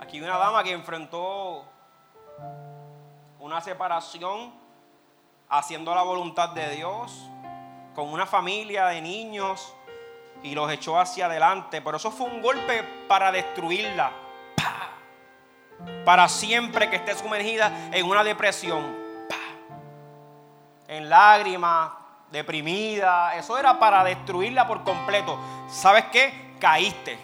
Aquí 0.00 0.16
hay 0.16 0.22
una 0.22 0.38
dama 0.38 0.64
que 0.64 0.72
enfrentó 0.72 1.66
una 3.38 3.60
separación 3.60 4.54
haciendo 5.50 5.94
la 5.94 6.00
voluntad 6.00 6.48
de 6.54 6.76
Dios, 6.76 7.28
con 7.94 8.10
una 8.10 8.24
familia 8.24 8.86
de 8.86 9.02
niños 9.02 9.74
y 10.42 10.54
los 10.54 10.72
echó 10.72 10.98
hacia 10.98 11.26
adelante. 11.26 11.82
Pero 11.82 11.98
eso 11.98 12.10
fue 12.10 12.30
un 12.30 12.40
golpe 12.40 12.82
para 13.06 13.30
destruirla. 13.30 14.12
Para 16.06 16.26
siempre 16.26 16.88
que 16.88 16.96
esté 16.96 17.14
sumergida 17.14 17.90
en 17.92 18.06
una 18.06 18.24
depresión. 18.24 18.96
En 20.88 21.10
lágrimas, 21.10 22.05
deprimida. 22.36 23.34
Eso 23.36 23.58
era 23.58 23.78
para 23.78 24.04
destruirla 24.04 24.66
por 24.66 24.84
completo. 24.84 25.38
¿Sabes 25.68 26.04
qué? 26.12 26.54
Caíste. 26.60 27.18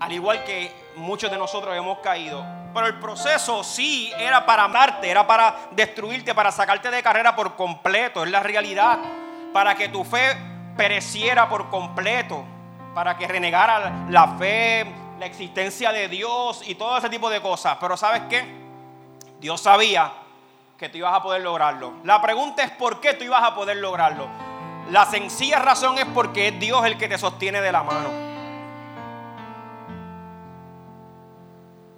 Al 0.00 0.12
igual 0.12 0.44
que 0.44 0.72
muchos 0.96 1.30
de 1.30 1.38
nosotros 1.38 1.76
hemos 1.76 1.98
caído. 1.98 2.44
Pero 2.74 2.86
el 2.86 2.98
proceso 2.98 3.64
sí 3.64 4.12
era 4.18 4.44
para 4.44 4.68
matarte, 4.68 5.10
era 5.10 5.26
para 5.26 5.54
destruirte, 5.70 6.34
para 6.34 6.52
sacarte 6.52 6.90
de 6.90 7.02
carrera 7.02 7.34
por 7.34 7.56
completo. 7.56 8.24
Es 8.24 8.30
la 8.30 8.40
realidad. 8.40 8.98
Para 9.52 9.74
que 9.74 9.88
tu 9.88 10.04
fe 10.04 10.36
pereciera 10.76 11.48
por 11.48 11.70
completo, 11.70 12.44
para 12.94 13.16
que 13.16 13.26
renegara 13.26 14.06
la 14.10 14.36
fe, 14.36 14.86
la 15.18 15.26
existencia 15.26 15.90
de 15.90 16.08
Dios 16.08 16.62
y 16.66 16.74
todo 16.74 16.98
ese 16.98 17.08
tipo 17.08 17.30
de 17.30 17.40
cosas. 17.40 17.78
Pero 17.80 17.96
¿sabes 17.96 18.22
qué? 18.28 18.44
Dios 19.40 19.60
sabía 19.60 20.12
que 20.78 20.88
tú 20.88 20.98
ibas 20.98 21.12
a 21.12 21.22
poder 21.22 21.42
lograrlo. 21.42 21.94
La 22.04 22.22
pregunta 22.22 22.62
es 22.62 22.70
por 22.70 23.00
qué 23.00 23.14
tú 23.14 23.24
ibas 23.24 23.42
a 23.42 23.54
poder 23.54 23.76
lograrlo. 23.78 24.28
La 24.90 25.04
sencilla 25.04 25.58
razón 25.58 25.98
es 25.98 26.06
porque 26.06 26.48
es 26.48 26.60
Dios 26.60 26.86
el 26.86 26.96
que 26.96 27.08
te 27.08 27.18
sostiene 27.18 27.60
de 27.60 27.72
la 27.72 27.82
mano. 27.82 28.08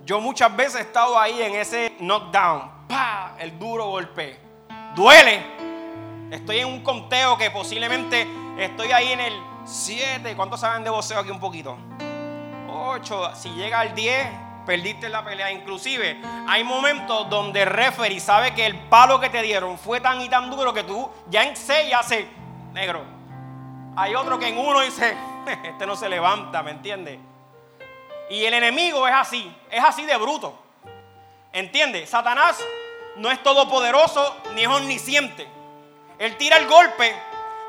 Yo 0.05 0.21
muchas 0.21 0.57
veces 0.57 0.77
he 0.77 0.81
estado 0.81 1.19
ahí 1.19 1.41
en 1.41 1.55
ese 1.55 1.95
knockdown, 2.01 2.89
¡pa! 2.89 3.37
el 3.39 3.57
duro 3.59 3.87
golpe. 3.87 4.41
Duele. 4.97 5.45
Estoy 6.33 6.61
en 6.61 6.67
un 6.67 6.83
conteo 6.83 7.37
que 7.37 7.51
posiblemente 7.51 8.27
Estoy 8.61 8.93
ahí 8.93 9.13
en 9.13 9.21
el 9.21 9.33
7. 9.65 10.37
¿Cuántos 10.37 10.61
saben 10.61 10.85
de 10.85 10.91
boxeo 10.91 11.19
aquí 11.19 11.31
un 11.31 11.41
poquito? 11.41 11.79
8. 12.69 13.35
Si 13.35 13.49
llega 13.51 13.81
al 13.81 13.95
10, 13.95 14.29
perdiste 14.71 15.09
la 15.09 15.25
pelea. 15.25 15.51
Inclusive 15.51 16.21
hay 16.47 16.63
momentos 16.63 17.29
donde 17.29 17.63
el 17.63 17.67
referee 17.67 18.21
sabe 18.21 18.55
que 18.55 18.65
el 18.65 18.79
palo 18.79 19.19
que 19.19 19.29
te 19.29 19.43
dieron 19.43 19.77
fue 19.77 20.01
tan 20.01 20.21
y 20.21 20.29
tan 20.29 20.49
duro 20.49 20.73
que 20.73 20.85
tú 20.85 21.11
ya 21.29 21.43
en 21.43 21.57
6 21.57 21.93
hace 21.93 22.29
negro. 22.73 23.03
Hay 23.97 24.15
otro 24.15 24.39
que 24.39 24.47
en 24.47 24.57
uno 24.57 24.81
dice, 24.83 25.17
este 25.65 25.87
no 25.87 25.97
se 25.97 26.09
levanta, 26.09 26.63
¿me 26.63 26.71
entiendes? 26.71 27.19
Y 28.31 28.45
el 28.45 28.55
enemigo 28.55 29.09
es 29.09 29.15
así, 29.15 29.53
es 29.73 29.83
así 29.83 30.07
de 30.07 30.17
bruto. 30.17 30.57
¿Entiendes? 31.53 32.09
Satanás 32.09 32.65
no 33.17 33.29
es 33.29 33.43
todopoderoso 33.43 34.37
ni 34.55 34.63
es 34.63 34.69
omnisciente. 34.69 35.49
Él 36.17 36.37
tira 36.37 36.59
el 36.59 36.69
golpe 36.69 37.13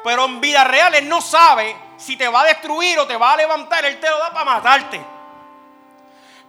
pero 0.04 0.26
en 0.26 0.42
vida 0.42 0.64
real 0.64 0.96
Él 0.96 1.08
no 1.08 1.22
sabe 1.22 1.76
si 1.98 2.16
te 2.18 2.28
va 2.28 2.42
a 2.42 2.46
destruir 2.46 2.98
o 3.00 3.08
te 3.08 3.16
va 3.16 3.34
a 3.34 3.38
levantar. 3.38 3.86
Él 3.86 4.00
te 4.00 4.10
lo 4.10 4.18
da 4.18 4.32
para 4.32 4.46
matarte. 4.46 5.02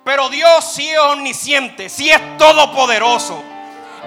Pero 0.05 0.29
Dios 0.29 0.65
sí 0.65 0.89
es 0.89 0.99
omnisciente, 0.99 1.89
sí 1.89 2.11
es 2.11 2.21
todopoderoso. 2.37 3.41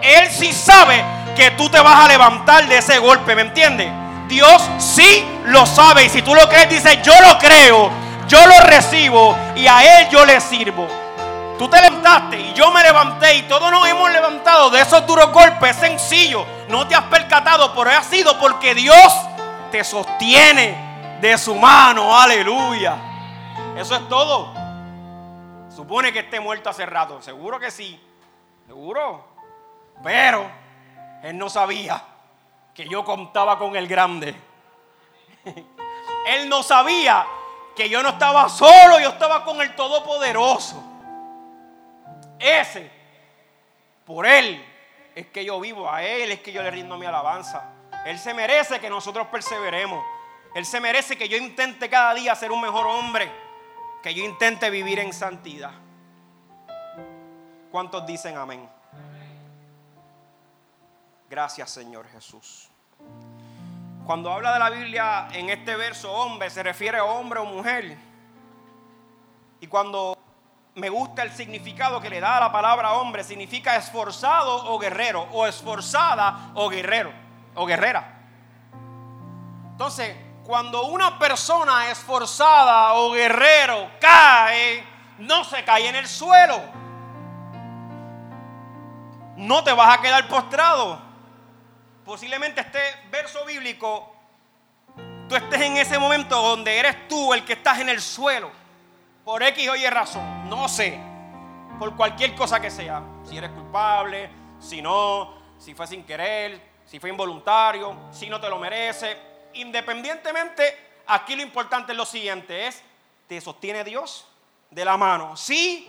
Él 0.01 0.29
sí 0.29 0.51
sabe 0.51 1.01
que 1.37 1.51
tú 1.51 1.69
te 1.69 1.79
vas 1.79 2.03
a 2.03 2.07
levantar 2.09 2.67
de 2.67 2.79
ese 2.79 2.99
golpe, 2.99 3.33
¿me 3.33 3.43
entiendes? 3.43 3.89
Dios 4.27 4.61
sí 4.77 5.25
lo 5.45 5.65
sabe. 5.65 6.03
Y 6.03 6.09
si 6.09 6.21
tú 6.21 6.35
lo 6.35 6.49
crees, 6.49 6.69
dice, 6.69 7.01
yo 7.01 7.13
lo 7.21 7.37
creo, 7.37 7.89
yo 8.27 8.45
lo 8.45 8.59
recibo 8.61 9.37
y 9.55 9.67
a 9.67 9.99
Él 9.99 10.09
yo 10.09 10.25
le 10.25 10.41
sirvo. 10.41 10.85
Tú 11.57 11.69
te 11.69 11.81
levantaste 11.81 12.41
y 12.41 12.53
yo 12.53 12.71
me 12.71 12.83
levanté 12.83 13.37
y 13.37 13.43
todos 13.43 13.71
nos 13.71 13.87
hemos 13.87 14.11
levantado 14.11 14.69
de 14.69 14.81
esos 14.81 15.07
duros 15.07 15.31
golpes. 15.31 15.71
Es 15.71 15.77
sencillo, 15.77 16.45
no 16.67 16.85
te 16.85 16.95
has 16.95 17.03
percatado, 17.03 17.73
pero 17.73 17.91
ha 17.91 18.03
sido 18.03 18.37
porque 18.37 18.75
Dios 18.75 19.13
te 19.71 19.81
sostiene 19.85 21.17
de 21.21 21.37
su 21.37 21.55
mano. 21.55 22.19
Aleluya. 22.19 22.97
Eso 23.77 23.95
es 23.95 24.09
todo. 24.09 24.54
Supone 25.75 26.13
que 26.13 26.19
esté 26.19 26.39
muerto 26.39 26.69
hace 26.69 26.85
rato. 26.85 27.21
Seguro 27.21 27.59
que 27.59 27.69
sí. 27.69 27.99
Seguro. 28.65 29.25
Pero 30.01 30.49
él 31.21 31.37
no 31.37 31.49
sabía 31.49 32.01
que 32.73 32.87
yo 32.87 33.03
contaba 33.03 33.59
con 33.59 33.75
el 33.75 33.87
grande. 33.87 34.33
él 36.27 36.47
no 36.47 36.63
sabía 36.63 37.25
que 37.75 37.89
yo 37.89 38.01
no 38.01 38.09
estaba 38.09 38.47
solo, 38.47 38.99
yo 38.99 39.09
estaba 39.09 39.43
con 39.43 39.61
el 39.61 39.75
Todopoderoso. 39.75 40.81
Ese, 42.39 42.89
por 44.05 44.25
él 44.25 44.63
es 45.13 45.27
que 45.27 45.43
yo 45.43 45.59
vivo, 45.59 45.91
a 45.91 46.03
él 46.03 46.31
es 46.31 46.39
que 46.39 46.53
yo 46.53 46.63
le 46.63 46.71
rindo 46.71 46.97
mi 46.97 47.05
alabanza. 47.05 47.73
Él 48.05 48.17
se 48.17 48.33
merece 48.33 48.79
que 48.79 48.89
nosotros 48.89 49.27
perseveremos. 49.27 50.03
Él 50.53 50.65
se 50.65 50.79
merece 50.79 51.17
que 51.17 51.27
yo 51.27 51.35
intente 51.35 51.89
cada 51.89 52.13
día 52.13 52.33
ser 52.35 52.51
un 52.51 52.61
mejor 52.61 52.87
hombre. 52.87 53.44
Que 54.05 54.13
yo 54.13 54.23
intente 54.23 54.69
vivir 54.69 54.99
en 54.99 55.11
santidad. 55.11 55.71
¿Cuántos 57.71 58.05
dicen 58.05 58.37
amén? 58.37 58.69
Gracias 61.27 61.71
Señor 61.71 62.07
Jesús. 62.09 62.69
Cuando 64.05 64.31
habla 64.31 64.53
de 64.53 64.59
la 64.59 64.69
Biblia 64.69 65.27
en 65.31 65.49
este 65.49 65.75
verso 65.75 66.13
hombre, 66.13 66.51
se 66.51 66.61
refiere 66.61 66.99
a 66.99 67.05
hombre 67.05 67.39
o 67.39 67.45
mujer. 67.45 67.97
Y 69.59 69.65
cuando 69.65 70.15
me 70.75 70.89
gusta 70.89 71.23
el 71.23 71.31
significado 71.31 71.99
que 71.99 72.11
le 72.11 72.19
da 72.19 72.37
a 72.37 72.41
la 72.41 72.51
palabra 72.51 72.93
hombre, 72.93 73.23
significa 73.23 73.75
esforzado 73.75 74.71
o 74.71 74.77
guerrero, 74.77 75.23
o 75.31 75.47
esforzada 75.47 76.51
o 76.53 76.69
guerrero. 76.69 77.11
o 77.55 77.65
guerrera. 77.65 78.21
Entonces, 79.71 80.15
cuando 80.45 80.85
una 80.85 81.17
persona 81.17 81.89
esforzada 81.89 82.93
o 82.93 83.11
guerrero 83.11 83.89
cae, 83.99 84.85
no 85.17 85.43
se 85.43 85.63
cae 85.63 85.89
en 85.89 85.95
el 85.95 86.07
suelo. 86.07 86.61
No 89.37 89.63
te 89.63 89.73
vas 89.73 89.97
a 89.97 90.01
quedar 90.01 90.27
postrado. 90.27 91.01
Posiblemente 92.05 92.61
este 92.61 92.79
verso 93.09 93.43
bíblico, 93.43 94.15
tú 95.27 95.35
estés 95.35 95.61
en 95.61 95.77
ese 95.77 95.97
momento 95.97 96.39
donde 96.39 96.77
eres 96.77 97.07
tú 97.07 97.33
el 97.33 97.43
que 97.43 97.53
estás 97.53 97.79
en 97.79 97.89
el 97.89 97.99
suelo. 97.99 98.51
Por 99.23 99.41
X 99.41 99.67
o 99.67 99.75
Y 99.75 99.87
razón. 99.87 100.47
No 100.47 100.69
sé. 100.69 100.99
Por 101.79 101.95
cualquier 101.95 102.35
cosa 102.35 102.59
que 102.59 102.69
sea. 102.69 103.01
Si 103.23 103.35
eres 103.35 103.49
culpable, 103.49 104.29
si 104.59 104.79
no, 104.79 105.33
si 105.57 105.73
fue 105.73 105.87
sin 105.87 106.03
querer, 106.03 106.61
si 106.85 106.99
fue 106.99 107.09
involuntario, 107.09 107.97
si 108.11 108.29
no 108.29 108.39
te 108.39 108.47
lo 108.47 108.59
merece. 108.59 109.34
Independientemente, 109.55 111.01
aquí 111.07 111.35
lo 111.35 111.41
importante 111.41 111.91
es 111.93 111.97
lo 111.97 112.05
siguiente, 112.05 112.67
es, 112.67 112.81
¿te 113.27 113.39
sostiene 113.41 113.83
Dios 113.83 114.27
de 114.69 114.85
la 114.85 114.97
mano? 114.97 115.35
¿Sí 115.37 115.87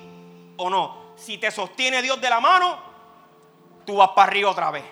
o 0.57 0.71
no? 0.71 1.15
Si 1.17 1.39
te 1.39 1.51
sostiene 1.51 2.03
Dios 2.03 2.21
de 2.21 2.31
la 2.31 2.41
mano, 2.41 2.79
tú 3.85 3.97
vas 3.97 4.11
para 4.11 4.31
arriba 4.31 4.51
otra 4.51 4.71
vez. 4.71 4.85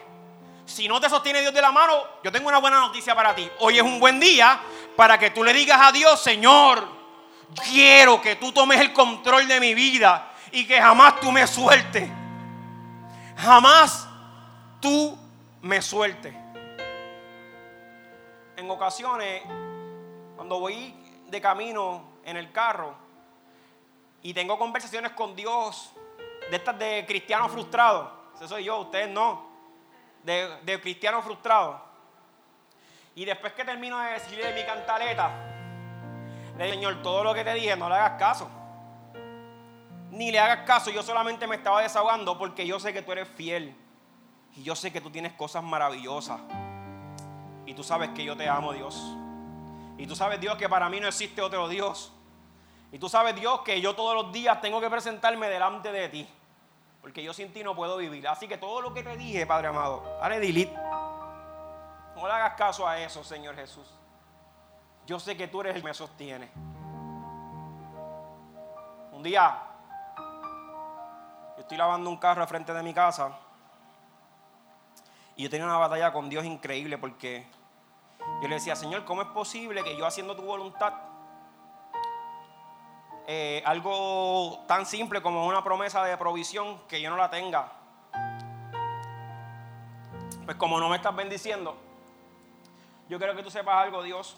Si 0.66 0.88
no 0.88 1.00
te 1.00 1.10
sostiene 1.10 1.40
Dios 1.40 1.52
de 1.52 1.60
la 1.60 1.70
mano, 1.70 1.92
yo 2.22 2.32
tengo 2.32 2.48
una 2.48 2.58
buena 2.58 2.80
noticia 2.80 3.14
para 3.14 3.34
ti. 3.34 3.48
Hoy 3.60 3.76
es 3.76 3.82
un 3.82 4.00
buen 4.00 4.18
día 4.18 4.60
para 4.96 5.18
que 5.18 5.30
tú 5.30 5.44
le 5.44 5.52
digas 5.52 5.78
a 5.80 5.92
Dios, 5.92 6.20
Señor, 6.20 6.88
quiero 7.70 8.20
que 8.20 8.37
tú 8.37 8.50
tomes 8.50 8.80
el 8.80 8.92
control 8.92 9.46
de 9.46 9.60
mi 9.60 9.74
vida 9.74 10.32
y 10.50 10.66
que 10.66 10.80
jamás 10.80 11.20
tú 11.20 11.30
me 11.30 11.46
sueltes. 11.46 12.08
Jamás 13.37 14.08
tú 14.80 15.18
me 15.60 15.82
sueltes. 15.82 16.43
En 18.57 18.71
ocasiones, 18.71 19.43
cuando 20.37 20.61
voy 20.61 20.95
de 21.27 21.40
camino 21.40 22.03
en 22.25 22.37
el 22.37 22.53
carro 22.53 22.95
y 24.23 24.33
tengo 24.33 24.59
conversaciones 24.59 25.12
con 25.12 25.35
Dios, 25.35 25.93
de 26.51 26.57
estas 26.57 26.79
de 26.79 27.05
cristianos 27.07 27.51
frustrados, 27.51 28.11
ese 28.37 28.49
soy 28.49 28.64
yo, 28.64 28.79
ustedes 28.79 29.09
no, 29.09 29.49
de, 30.23 30.57
de 30.62 30.81
cristianos 30.81 31.25
frustrados. 31.25 31.81
Y 33.17 33.25
después 33.25 33.53
que 33.53 33.64
termino 33.64 33.99
de 33.99 34.12
decirle 34.12 34.53
mi 34.55 34.64
cantaleta, 34.64 35.31
le 36.57 36.64
digo, 36.64 36.75
Señor, 36.75 37.03
todo 37.03 37.25
lo 37.25 37.35
que 37.35 37.45
te 37.45 37.55
dije, 37.55 37.77
no 37.77 37.88
le 37.88 37.97
hagas 37.97 38.19
caso. 38.19 38.49
Ni 40.11 40.31
le 40.31 40.38
hagas 40.38 40.64
caso, 40.64 40.90
yo 40.90 41.03
solamente 41.03 41.47
me 41.47 41.57
estaba 41.57 41.83
desahogando 41.83 42.38
porque 42.38 42.67
yo 42.67 42.79
sé 42.79 42.93
que 42.93 43.03
tú 43.03 43.12
eres 43.12 43.29
fiel. 43.29 43.77
Y 44.57 44.62
yo 44.62 44.77
sé 44.77 44.93
que 44.93 45.01
tú 45.01 45.11
tienes 45.11 45.33
cosas 45.33 45.64
maravillosas. 45.64 46.40
Y 47.66 47.74
tú 47.74 47.83
sabes 47.83 48.11
que 48.11 48.24
yo 48.24 48.37
te 48.37 48.48
amo, 48.48 48.72
Dios. 48.72 49.00
Y 49.96 50.07
tú 50.07 50.16
sabes, 50.16 50.40
Dios, 50.40 50.57
que 50.57 50.68
para 50.68 50.88
mí 50.88 51.00
no 51.00 51.09
existe 51.09 51.40
otro 51.40 51.68
Dios. 51.68 52.12
Y 52.92 52.98
tú 52.98 53.09
sabes, 53.09 53.35
Dios, 53.35 53.61
que 53.62 53.81
yo 53.81 53.94
todos 53.94 54.14
los 54.14 54.33
días 54.33 54.61
tengo 54.61 54.81
que 54.81 54.90
presentarme 54.90 55.48
delante 55.48 55.90
de 55.92 56.09
ti. 56.09 56.29
Porque 57.00 57.22
yo 57.22 57.33
sin 57.33 57.53
ti 57.53 57.62
no 57.62 57.74
puedo 57.74 57.96
vivir. 57.96 58.27
Así 58.29 58.48
que 58.48 58.57
todo 58.57 58.81
lo 58.81 58.94
que 58.94 59.03
te 59.03 59.16
dije, 59.16 59.46
Padre 59.46 59.68
amado, 59.68 60.16
dale 60.20 60.40
delete. 60.40 60.74
No 60.74 62.27
le 62.27 62.33
hagas 62.33 62.55
caso 62.55 62.87
a 62.87 62.98
eso, 62.98 63.22
Señor 63.22 63.55
Jesús. 63.57 63.87
Yo 65.07 65.18
sé 65.20 65.37
que 65.37 65.48
tú 65.48 65.61
eres 65.61 65.77
el 65.77 65.83
que 65.83 65.88
me 65.88 65.94
sostiene. 65.94 66.50
Un 69.12 69.22
día, 69.22 69.61
yo 70.16 71.61
estoy 71.61 71.77
lavando 71.77 72.09
un 72.09 72.16
carro 72.16 72.42
al 72.42 72.48
frente 72.48 72.72
de 72.72 72.83
mi 72.83 72.94
casa. 72.94 73.37
Y 75.37 75.42
yo 75.42 75.50
tenía 75.50 75.66
una 75.66 75.77
batalla 75.77 76.12
con 76.12 76.29
Dios 76.31 76.44
increíble 76.44 76.96
porque 76.96 77.46
yo 78.42 78.48
le 78.48 78.56
decía, 78.56 78.76
Señor, 78.76 79.04
¿cómo 79.04 79.22
es 79.22 79.28
posible 79.28 79.82
que 79.82 79.96
yo 79.96 80.06
haciendo 80.06 80.37
tu 80.37 80.42
voluntad, 80.42 80.92
eh, 83.26 83.62
algo 83.64 84.64
tan 84.68 84.84
simple 84.84 85.22
como 85.22 85.46
una 85.46 85.64
promesa 85.64 86.04
de 86.04 86.16
provisión, 86.16 86.80
que 86.87 87.00
yo 87.00 87.10
no 87.10 87.16
la 87.16 87.30
tenga? 87.30 87.72
Pues 90.44 90.56
como 90.58 90.78
no 90.78 90.88
me 90.88 90.96
estás 90.96 91.16
bendiciendo, 91.16 91.76
yo 93.08 93.18
quiero 93.18 93.34
que 93.34 93.42
tú 93.42 93.50
sepas 93.50 93.76
algo, 93.82 94.02
Dios. 94.02 94.37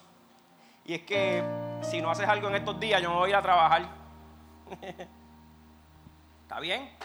Y 0.84 0.94
es 0.94 1.02
que 1.02 1.42
si 1.82 2.00
no 2.00 2.10
haces 2.10 2.28
algo 2.28 2.48
en 2.48 2.56
estos 2.56 2.78
días, 2.78 3.02
yo 3.02 3.10
me 3.10 3.16
voy 3.16 3.26
a 3.26 3.30
ir 3.30 3.36
a 3.36 3.42
trabajar. 3.42 3.88
¿Está 6.42 6.60
bien? 6.60 6.96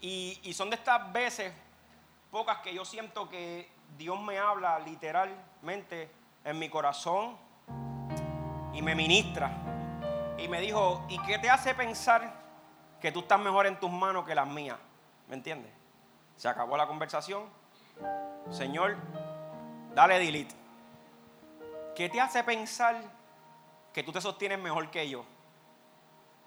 Y, 0.00 0.40
y 0.42 0.52
son 0.54 0.70
de 0.70 0.76
estas 0.76 1.12
veces 1.12 1.52
pocas 2.30 2.58
que 2.58 2.74
yo 2.74 2.84
siento 2.84 3.28
que 3.28 3.70
Dios 3.96 4.20
me 4.20 4.38
habla 4.38 4.78
literalmente 5.62 6.10
en 6.44 6.58
mi 6.58 6.68
corazón 6.68 7.36
y 8.72 8.82
me 8.82 8.94
ministra. 8.94 9.50
Y 10.38 10.48
me 10.48 10.60
dijo, 10.60 11.04
¿y 11.08 11.18
qué 11.22 11.38
te 11.38 11.50
hace 11.50 11.74
pensar 11.74 12.32
que 13.00 13.10
tú 13.10 13.20
estás 13.20 13.40
mejor 13.40 13.66
en 13.66 13.78
tus 13.78 13.90
manos 13.90 14.24
que 14.24 14.34
las 14.34 14.46
mías? 14.46 14.78
¿Me 15.28 15.34
entiendes? 15.34 15.72
Se 16.36 16.48
acabó 16.48 16.76
la 16.76 16.86
conversación. 16.86 17.44
Señor, 18.50 18.96
dale 19.94 20.18
delete. 20.18 20.54
¿Qué 21.96 22.08
te 22.08 22.20
hace 22.20 22.44
pensar 22.44 23.02
que 23.92 24.02
tú 24.04 24.12
te 24.12 24.20
sostienes 24.20 24.58
mejor 24.60 24.90
que 24.90 25.08
yo? 25.08 25.24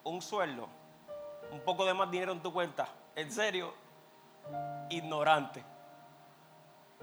Un 0.04 0.22
sueldo, 0.22 0.70
un 1.52 1.60
poco 1.62 1.86
de 1.86 1.94
más 1.94 2.10
dinero 2.10 2.32
en 2.32 2.42
tu 2.42 2.54
cuenta. 2.54 2.88
¿En 3.16 3.30
serio? 3.32 3.74
Ignorante 4.90 5.64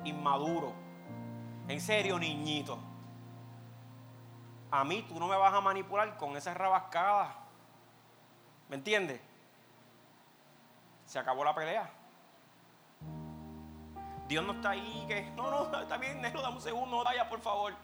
inmaduro. 0.04 0.87
En 1.68 1.80
serio, 1.82 2.18
niñito. 2.18 2.78
A 4.70 4.84
mí 4.84 5.04
tú 5.06 5.18
no 5.20 5.28
me 5.28 5.36
vas 5.36 5.52
a 5.52 5.60
manipular 5.60 6.16
con 6.16 6.36
esas 6.36 6.56
rabascadas. 6.56 7.28
¿Me 8.68 8.76
entiendes? 8.76 9.20
Se 11.04 11.18
acabó 11.18 11.44
la 11.44 11.54
pelea. 11.54 11.90
Dios 14.26 14.44
no 14.44 14.52
está 14.52 14.70
ahí 14.70 15.04
que, 15.08 15.30
no, 15.36 15.50
no, 15.50 15.80
está 15.82 15.96
bien, 15.96 16.20
negro, 16.20 16.42
dame 16.42 16.56
un 16.56 16.62
segundo, 16.62 17.04
vaya, 17.04 17.28
por 17.28 17.40
favor. 17.40 17.74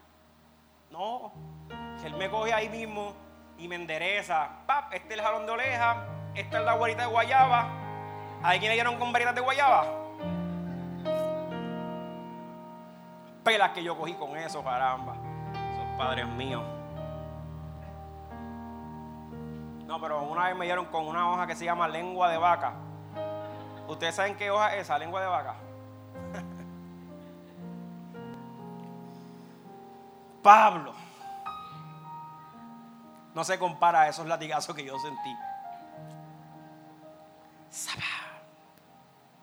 No, 0.91 1.33
Él 2.05 2.15
me 2.15 2.31
coge 2.31 2.53
ahí 2.53 2.69
mismo 2.69 3.15
y 3.59 3.69
me 3.69 3.77
endereza. 3.77 4.49
Pap, 4.67 4.93
este 4.93 5.15
es 5.15 5.21
el 5.21 5.25
jalón 5.25 5.47
de 5.47 5.53
oreja, 5.53 6.07
esta 6.35 6.59
es 6.59 6.65
la 6.65 6.75
guarita 6.75 7.03
de 7.03 7.09
guayaba. 7.09 7.69
¿Hay 8.43 8.59
quien 8.59 8.71
le 8.71 8.75
dieron 8.75 8.99
con 8.99 9.11
varitas 9.11 9.35
de 9.35 9.41
guayaba? 9.41 10.04
Pelas 13.45 13.71
que 13.71 13.85
yo 13.85 13.97
cogí 13.97 14.15
con 14.15 14.37
eso, 14.37 14.65
caramba. 14.65 15.15
Son 15.15 15.99
padres 15.99 16.27
míos. 16.27 16.63
No, 19.87 20.01
pero 20.01 20.23
una 20.23 20.47
vez 20.47 20.57
me 20.57 20.65
dieron 20.65 20.87
con 20.87 21.07
una 21.07 21.31
hoja 21.31 21.47
que 21.47 21.55
se 21.55 21.67
llama 21.67 21.87
lengua 21.87 22.31
de 22.31 22.39
vaca. 22.39 22.73
¿Ustedes 23.87 24.15
saben 24.15 24.37
qué 24.37 24.51
hoja 24.51 24.75
es 24.75 24.83
esa, 24.83 24.99
lengua 24.99 25.21
de 25.21 25.27
vaca? 25.27 25.55
Pablo. 30.43 30.95
No 33.35 33.45
se 33.45 33.59
compara 33.59 34.03
a 34.03 34.09
esos 34.09 34.27
latigazos 34.27 34.75
que 34.75 34.85
yo 34.85 34.99
sentí. 34.99 35.37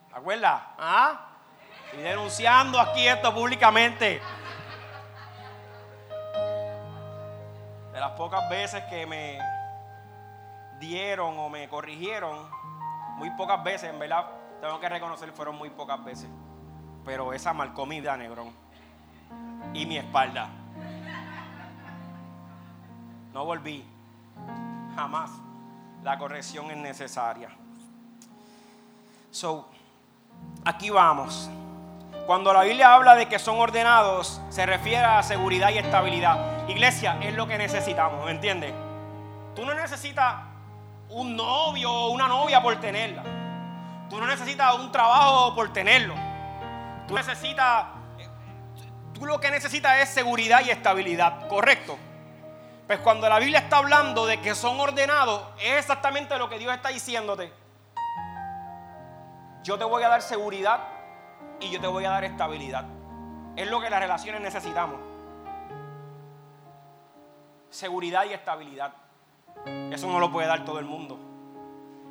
¿Te 0.09 0.15
acuerdas? 0.15 0.61
¿Ah? 0.77 1.30
Y 1.93 1.97
denunciando 1.97 2.79
aquí 2.79 3.07
esto 3.07 3.33
públicamente. 3.33 4.21
De 7.91 7.99
las 7.99 8.11
pocas 8.11 8.49
veces 8.49 8.83
que 8.85 9.05
me 9.05 9.39
dieron 10.79 11.37
o 11.37 11.49
me 11.49 11.67
corrigieron, 11.67 12.49
muy 13.17 13.29
pocas 13.31 13.63
veces, 13.63 13.89
en 13.89 13.99
verdad, 13.99 14.25
tengo 14.61 14.79
que 14.79 14.89
reconocer, 14.89 15.31
fueron 15.33 15.57
muy 15.57 15.69
pocas 15.69 16.03
veces. 16.03 16.29
Pero 17.03 17.33
esa 17.33 17.53
marcó 17.53 17.85
mi 17.85 17.99
vida, 17.99 18.15
Negrón. 18.15 18.51
Y 19.73 19.85
mi 19.85 19.97
espalda. 19.97 20.49
No 23.33 23.45
volví. 23.45 23.85
Jamás. 24.95 25.31
La 26.03 26.17
corrección 26.17 26.71
es 26.71 26.77
necesaria. 26.77 27.49
So, 29.29 29.69
aquí 30.65 30.89
vamos. 30.89 31.49
Cuando 32.25 32.53
la 32.53 32.61
Biblia 32.61 32.93
habla 32.93 33.15
de 33.15 33.27
que 33.27 33.39
son 33.39 33.59
ordenados, 33.59 34.41
se 34.49 34.65
refiere 34.65 35.03
a 35.03 35.23
seguridad 35.23 35.69
y 35.69 35.79
estabilidad. 35.79 36.67
Iglesia, 36.67 37.17
es 37.21 37.33
lo 37.33 37.47
que 37.47 37.57
necesitamos, 37.57 38.23
¿me 38.25 38.31
entiendes? 38.31 38.73
Tú 39.55 39.65
no 39.65 39.73
necesitas 39.73 40.35
un 41.09 41.35
novio 41.35 41.91
o 41.91 42.09
una 42.11 42.27
novia 42.27 42.61
por 42.61 42.79
tenerla. 42.79 43.23
Tú 44.09 44.19
no 44.19 44.27
necesitas 44.27 44.75
un 44.75 44.91
trabajo 44.91 45.55
por 45.55 45.73
tenerlo. 45.73 46.13
Tú 47.07 47.15
necesitas, 47.15 47.85
tú 49.13 49.25
lo 49.25 49.39
que 49.39 49.51
necesitas 49.51 49.99
es 49.99 50.09
seguridad 50.09 50.61
y 50.65 50.69
estabilidad, 50.69 51.47
¿correcto? 51.47 51.97
Pues 52.87 52.99
cuando 52.99 53.27
la 53.27 53.39
Biblia 53.39 53.59
está 53.59 53.77
hablando 53.77 54.25
de 54.25 54.39
que 54.39 54.53
son 54.53 54.79
ordenados, 54.79 55.41
es 55.59 55.79
exactamente 55.79 56.37
lo 56.37 56.49
que 56.49 56.59
Dios 56.59 56.73
está 56.73 56.89
diciéndote. 56.89 57.51
Yo 59.63 59.77
te 59.77 59.83
voy 59.83 60.03
a 60.03 60.09
dar 60.09 60.21
seguridad 60.21 60.79
y 61.61 61.69
yo 61.69 61.79
te 61.79 61.87
voy 61.87 62.05
a 62.05 62.09
dar 62.09 62.23
estabilidad. 62.23 62.85
es 63.55 63.69
lo 63.69 63.79
que 63.79 63.89
las 63.89 63.99
relaciones 63.99 64.41
necesitamos. 64.41 64.99
Seguridad 67.69 68.25
y 68.25 68.33
estabilidad. 68.33 68.93
Eso 69.91 70.07
no 70.07 70.19
lo 70.19 70.31
puede 70.31 70.47
dar 70.47 70.65
todo 70.65 70.79
el 70.79 70.85
mundo. 70.85 71.19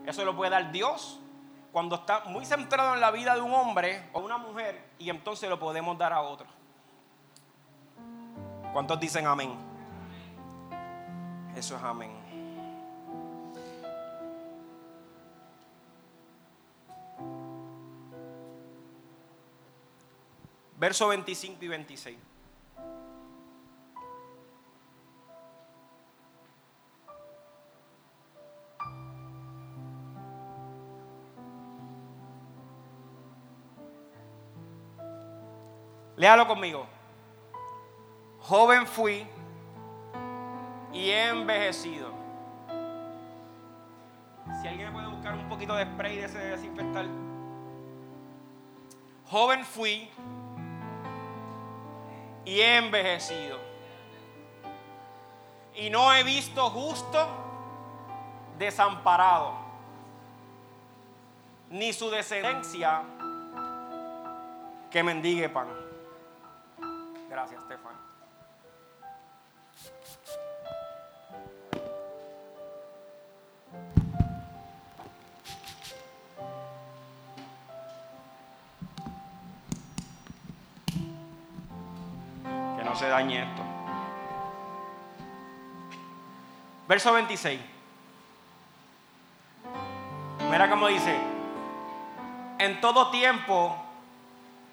Eso 0.07 0.24
lo 0.24 0.34
puede 0.36 0.51
dar 0.51 0.72
Dios 0.72 1.20
cuando 1.72 1.96
está 1.96 2.24
muy 2.26 2.44
centrado 2.44 2.94
en 2.94 3.01
la 3.01 3.11
vida 3.11 3.34
de 3.34 3.40
un 3.40 3.53
hombre 3.53 4.09
o 4.12 4.20
una 4.20 4.38
mujer 4.38 4.90
y 4.98 5.11
entonces 5.11 5.48
lo 5.48 5.59
podemos 5.59 5.96
dar 5.98 6.12
a 6.12 6.22
otro. 6.22 6.46
¿Cuántos 8.72 8.98
dicen 9.01 9.26
amén? 9.26 9.53
Eso 11.57 11.76
es 11.76 11.82
amén. 11.82 12.19
Verso 20.80 21.08
25 21.08 21.62
y 21.62 21.68
26. 21.68 22.18
Léalo 36.16 36.48
conmigo. 36.48 36.86
Joven 38.38 38.86
fui 38.86 39.26
y 40.94 41.10
he 41.10 41.28
envejecido. 41.28 42.08
Si 44.62 44.66
alguien 44.66 44.86
me 44.86 44.92
puede 44.92 45.08
buscar 45.08 45.34
un 45.34 45.46
poquito 45.50 45.74
de 45.76 45.84
spray 45.84 46.16
de 46.16 46.24
ese 46.24 46.38
desinfectar. 46.38 47.04
Joven 49.26 49.62
fui 49.62 50.08
y 52.45 52.61
he 52.61 52.76
envejecido. 52.76 53.59
Y 55.74 55.91
no 55.91 56.12
he 56.12 56.22
visto 56.22 56.68
justo 56.70 57.28
desamparado, 58.59 59.55
ni 61.70 61.93
su 61.93 62.11
descendencia 62.11 63.03
que 64.91 65.03
mendigue 65.03 65.49
pan. 65.49 65.68
Gracias, 67.28 67.62
Stefan. 67.62 67.89
Se 83.01 83.09
dañe 83.09 83.42
esto. 83.42 83.62
Verso 86.86 87.14
26. 87.14 87.59
Mira 90.51 90.68
cómo 90.68 90.86
dice. 90.88 91.16
En 92.59 92.78
todo 92.82 93.11
tiempo. 93.11 93.74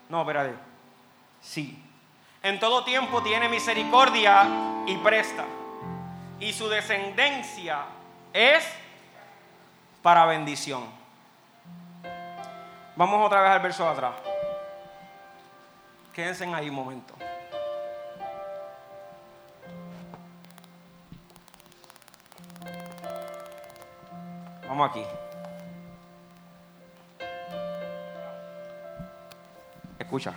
No, 0.09 0.21
espérate. 0.21 0.55
Sí. 1.41 1.81
En 2.43 2.59
todo 2.59 2.83
tiempo 2.83 3.23
tiene 3.23 3.47
misericordia 3.47 4.45
y 4.85 4.97
presta. 4.97 5.45
Y 6.41 6.51
su 6.51 6.67
descendencia 6.67 7.85
es 8.33 8.67
para 10.01 10.25
bendición. 10.25 10.83
Vamos 12.97 13.25
otra 13.25 13.41
vez 13.41 13.51
al 13.51 13.61
verso 13.61 13.85
de 13.85 13.89
atrás. 13.89 14.15
Quédense 16.13 16.43
ahí 16.53 16.67
un 16.67 16.75
momento. 16.75 17.13
Vamos 24.77 24.91
aquí. 24.91 25.03
Escucha. 29.97 30.35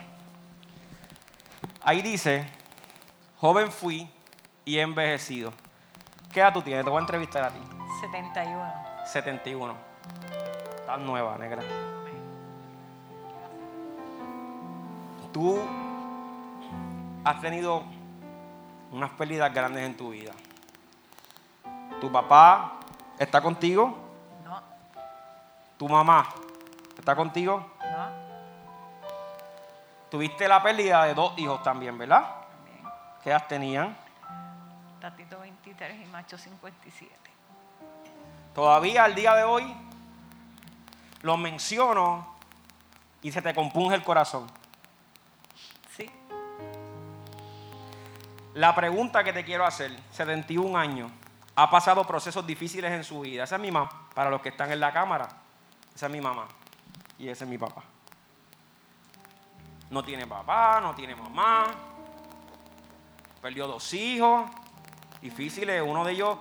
Ahí 1.83 2.01
dice, 2.01 2.47
joven 3.37 3.71
fui 3.71 4.09
y 4.65 4.79
he 4.79 4.81
envejecido. 4.81 5.53
¿Qué 6.33 6.41
edad 6.41 6.55
tú 6.55 6.63
tienes? 6.63 6.85
Te 6.85 6.91
voy 6.91 6.97
a 6.97 7.01
entrevistar 7.03 7.45
a 7.45 7.51
ti. 7.51 7.61
71. 8.01 8.73
71. 9.05 9.75
Estás 10.75 11.01
nueva, 11.01 11.37
negra. 11.37 11.63
Tú 15.35 15.61
has 17.25 17.41
tenido 17.43 17.83
unas 18.91 19.11
pérdidas 19.11 19.53
grandes 19.53 19.85
en 19.85 19.99
tu 19.99 20.09
vida. 20.13 20.33
¿Tu 22.01 22.11
papá 22.11 22.81
está 23.19 23.43
contigo? 23.43 24.10
¿Tu 25.81 25.89
mamá 25.89 26.29
está 26.99 27.17
contigo? 27.17 27.67
no, 27.81 28.11
Tuviste 30.11 30.47
la 30.47 30.63
pérdida 30.63 31.05
de 31.07 31.15
dos 31.15 31.33
hijos 31.39 31.63
también, 31.63 31.97
¿verdad? 31.97 32.23
también. 32.53 32.95
¿Qué 33.25 33.31
edad 33.31 33.47
tenían? 33.49 33.97
Tatito 35.01 35.41
23 35.41 36.03
y 36.03 36.05
macho 36.11 36.37
57. 36.37 37.11
Todavía 38.55 39.05
al 39.05 39.15
día 39.15 39.35
de 39.35 39.45
hoy 39.45 39.75
lo 41.23 41.39
menciono 41.39 42.35
y 43.23 43.33
se 43.33 43.41
te 43.41 43.55
compunge 43.55 43.95
el 43.95 44.03
corazón. 44.03 44.49
Sí, 45.97 46.11
La 48.53 48.75
pregunta 48.75 49.25
que 49.25 49.33
te 49.33 49.47
quiero 49.47 49.65
hacer, 49.65 49.99
71 50.11 50.79
años, 50.79 51.11
ha 51.57 51.71
pasado 51.71 52.07
procesos 52.07 52.47
difíciles 52.47 52.93
en 52.93 53.03
su 53.03 53.21
vida. 53.21 53.45
Esa 53.45 53.57
es 53.57 53.63
mi 53.63 53.71
mamá, 53.71 53.89
para 54.15 54.29
los 54.29 54.43
que 54.43 54.51
están 54.51 54.71
en 54.73 54.81
la 54.81 54.93
cámara. 54.93 55.27
Esa 55.95 56.07
es 56.07 56.13
mi 56.13 56.21
mamá 56.21 56.47
y 57.19 57.29
ese 57.29 57.45
es 57.45 57.51
mi 57.51 57.59
papá. 57.59 57.83
No 59.91 60.03
tiene 60.03 60.27
papá, 60.27 60.81
no 60.81 60.95
tiene 60.95 61.15
mamá. 61.17 61.67
Perdió 63.43 63.67
dos 63.67 63.93
hijos 63.95 64.49
difíciles. 65.21 65.83
Uno 65.85 66.05
de 66.05 66.13
ellos 66.13 66.39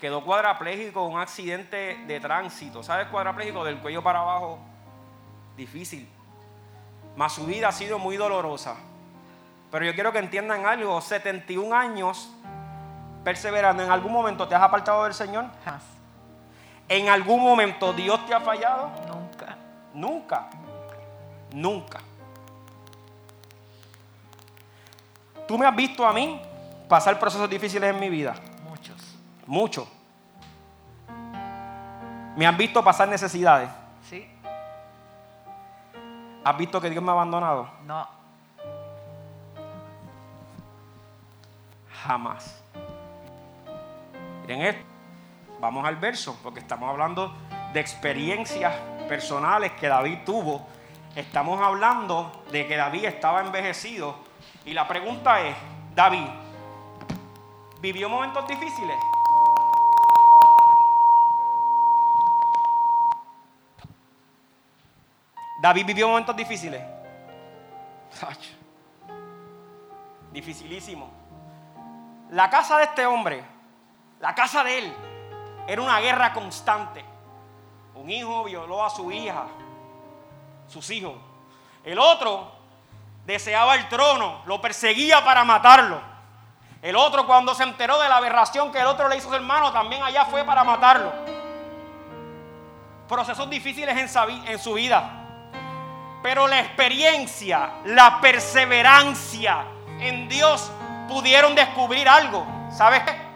quedó 0.00 0.24
cuadraplégico 0.24 1.06
en 1.06 1.14
un 1.14 1.20
accidente 1.20 2.04
de 2.06 2.20
tránsito. 2.20 2.82
¿Sabes 2.82 3.08
cuadraplégico? 3.08 3.64
Del 3.64 3.78
cuello 3.78 4.02
para 4.02 4.20
abajo. 4.20 4.58
Difícil. 5.56 6.08
Más 7.16 7.32
su 7.34 7.46
vida 7.46 7.68
ha 7.68 7.72
sido 7.72 7.98
muy 7.98 8.16
dolorosa. 8.16 8.76
Pero 9.70 9.84
yo 9.84 9.94
quiero 9.94 10.12
que 10.12 10.18
entiendan 10.18 10.66
algo. 10.66 11.00
71 11.00 11.74
años 11.74 12.30
perseverando. 13.24 13.82
¿En 13.82 13.90
algún 13.90 14.12
momento 14.12 14.46
te 14.48 14.54
has 14.54 14.62
apartado 14.62 15.04
del 15.04 15.14
Señor? 15.14 15.46
jamás, 15.64 15.82
¿En 16.92 17.08
algún 17.08 17.42
momento 17.42 17.94
Dios 17.94 18.26
te 18.26 18.34
ha 18.34 18.40
fallado? 18.40 18.90
nunca. 19.08 19.56
Nunca. 19.94 20.46
Nunca. 21.54 22.00
Tú 25.48 25.56
me 25.56 25.64
has 25.66 25.74
visto 25.74 26.06
a 26.06 26.12
mí 26.12 26.38
pasar 26.90 27.18
procesos 27.18 27.48
difíciles 27.48 27.88
en 27.94 27.98
mi 27.98 28.10
vida. 28.10 28.34
Muchos. 28.68 29.16
Mucho. 29.46 29.88
Me 32.36 32.46
has 32.46 32.56
visto 32.58 32.84
pasar 32.84 33.08
necesidades. 33.08 33.70
Sí, 34.10 34.28
¿Has 36.44 36.56
visto 36.58 36.78
que 36.78 36.90
Dios 36.90 37.02
me 37.02 37.08
ha 37.08 37.14
abandonado? 37.14 37.70
no, 37.86 38.06
Jamás. 42.04 42.62
Miren 44.42 44.60
esto. 44.62 44.91
Vamos 45.62 45.86
al 45.86 45.94
verso, 45.94 46.36
porque 46.42 46.58
estamos 46.58 46.90
hablando 46.90 47.32
de 47.72 47.78
experiencias 47.78 48.74
personales 49.08 49.70
que 49.70 49.86
David 49.86 50.18
tuvo. 50.26 50.66
Estamos 51.14 51.62
hablando 51.62 52.42
de 52.50 52.66
que 52.66 52.76
David 52.76 53.04
estaba 53.04 53.42
envejecido. 53.42 54.16
Y 54.64 54.72
la 54.72 54.88
pregunta 54.88 55.40
es, 55.40 55.54
David, 55.94 56.26
¿vivió 57.80 58.08
momentos 58.08 58.44
difíciles? 58.48 58.96
David 65.60 65.86
vivió 65.86 66.08
momentos 66.08 66.34
difíciles. 66.34 66.82
Dificilísimo. 70.32 71.08
La 72.30 72.50
casa 72.50 72.78
de 72.78 72.84
este 72.84 73.06
hombre, 73.06 73.44
la 74.18 74.34
casa 74.34 74.64
de 74.64 74.78
él, 74.78 75.11
era 75.66 75.82
una 75.82 76.00
guerra 76.00 76.32
constante. 76.32 77.04
Un 77.94 78.10
hijo 78.10 78.44
violó 78.44 78.84
a 78.84 78.90
su 78.90 79.10
hija, 79.12 79.46
sus 80.68 80.88
hijos. 80.90 81.14
El 81.84 81.98
otro 81.98 82.50
deseaba 83.24 83.74
el 83.76 83.88
trono, 83.88 84.42
lo 84.46 84.60
perseguía 84.60 85.24
para 85.24 85.44
matarlo. 85.44 86.00
El 86.80 86.96
otro 86.96 87.26
cuando 87.26 87.54
se 87.54 87.62
enteró 87.62 88.00
de 88.00 88.08
la 88.08 88.16
aberración 88.16 88.72
que 88.72 88.80
el 88.80 88.86
otro 88.86 89.08
le 89.08 89.16
hizo 89.16 89.28
a 89.28 89.30
su 89.30 89.36
hermano, 89.36 89.72
también 89.72 90.02
allá 90.02 90.24
fue 90.24 90.42
para 90.44 90.64
matarlo. 90.64 91.12
Procesos 93.08 93.48
difíciles 93.48 93.96
en 93.96 94.48
en 94.48 94.58
su 94.58 94.74
vida. 94.74 95.18
Pero 96.22 96.48
la 96.48 96.60
experiencia, 96.60 97.70
la 97.84 98.20
perseverancia 98.20 99.64
en 100.00 100.28
Dios 100.28 100.70
pudieron 101.08 101.54
descubrir 101.54 102.08
algo. 102.08 102.46
¿Sabes 102.70 103.02
qué? 103.02 103.31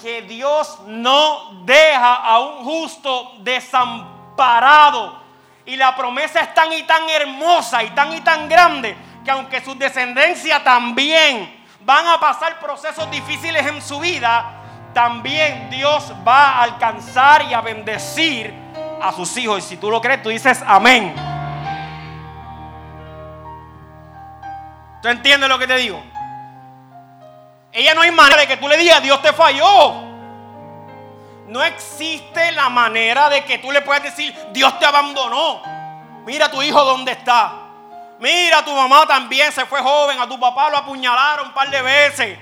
Que 0.00 0.22
Dios 0.22 0.80
no 0.86 1.62
deja 1.64 2.14
a 2.16 2.40
un 2.40 2.64
justo 2.64 3.32
desamparado. 3.40 5.22
Y 5.66 5.76
la 5.76 5.96
promesa 5.96 6.40
es 6.40 6.54
tan 6.54 6.72
y 6.72 6.82
tan 6.82 7.08
hermosa 7.08 7.82
y 7.82 7.90
tan 7.90 8.12
y 8.12 8.20
tan 8.20 8.48
grande 8.48 8.96
que 9.24 9.30
aunque 9.30 9.64
su 9.64 9.74
descendencia 9.74 10.62
también 10.62 11.64
van 11.80 12.06
a 12.06 12.20
pasar 12.20 12.60
procesos 12.60 13.10
difíciles 13.10 13.66
en 13.66 13.80
su 13.80 13.98
vida, 13.98 14.60
también 14.92 15.70
Dios 15.70 16.12
va 16.26 16.50
a 16.50 16.62
alcanzar 16.62 17.42
y 17.44 17.54
a 17.54 17.60
bendecir 17.60 18.54
a 19.02 19.12
sus 19.12 19.36
hijos. 19.36 19.58
Y 19.58 19.62
si 19.62 19.76
tú 19.76 19.90
lo 19.90 20.00
crees, 20.00 20.22
tú 20.22 20.28
dices 20.28 20.62
amén. 20.66 21.14
¿Tú 25.02 25.08
entiendes 25.08 25.48
lo 25.48 25.58
que 25.58 25.66
te 25.66 25.76
digo? 25.76 26.02
Ella 27.74 27.92
no 27.92 28.02
hay 28.02 28.12
manera 28.12 28.40
de 28.40 28.46
que 28.46 28.56
tú 28.56 28.68
le 28.68 28.76
digas, 28.76 29.02
Dios 29.02 29.20
te 29.20 29.32
falló. 29.32 29.94
No 31.48 31.62
existe 31.62 32.52
la 32.52 32.68
manera 32.68 33.28
de 33.28 33.44
que 33.44 33.58
tú 33.58 33.72
le 33.72 33.82
puedas 33.82 34.04
decir, 34.04 34.32
Dios 34.52 34.78
te 34.78 34.86
abandonó. 34.86 35.60
Mira 36.24 36.48
tu 36.50 36.62
hijo 36.62 36.82
dónde 36.84 37.10
está. 37.12 37.52
Mira, 38.20 38.64
tu 38.64 38.72
mamá 38.72 39.04
también 39.08 39.50
se 39.50 39.66
fue 39.66 39.82
joven, 39.82 40.20
a 40.20 40.28
tu 40.28 40.38
papá 40.38 40.70
lo 40.70 40.76
apuñalaron 40.78 41.48
un 41.48 41.52
par 41.52 41.68
de 41.68 41.82
veces. 41.82 42.38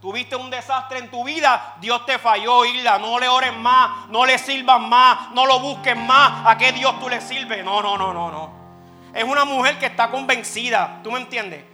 Tuviste 0.00 0.34
un 0.34 0.50
desastre 0.50 0.98
en 0.98 1.08
tu 1.08 1.22
vida, 1.22 1.76
Dios 1.80 2.04
te 2.06 2.18
falló, 2.18 2.64
Isla. 2.64 2.98
No 2.98 3.20
le 3.20 3.28
ores 3.28 3.54
más, 3.56 4.08
no 4.08 4.26
le 4.26 4.38
sirvas 4.38 4.80
más, 4.80 5.30
no 5.30 5.46
lo 5.46 5.60
busques 5.60 5.96
más. 5.96 6.46
¿A 6.46 6.58
qué 6.58 6.72
Dios 6.72 6.98
tú 6.98 7.08
le 7.08 7.20
sirves? 7.20 7.64
No, 7.64 7.80
no, 7.80 7.96
no, 7.96 8.12
no, 8.12 8.30
no. 8.32 8.50
Es 9.14 9.22
una 9.22 9.44
mujer 9.44 9.78
que 9.78 9.86
está 9.86 10.10
convencida. 10.10 10.98
¿Tú 11.04 11.12
me 11.12 11.20
entiendes? 11.20 11.64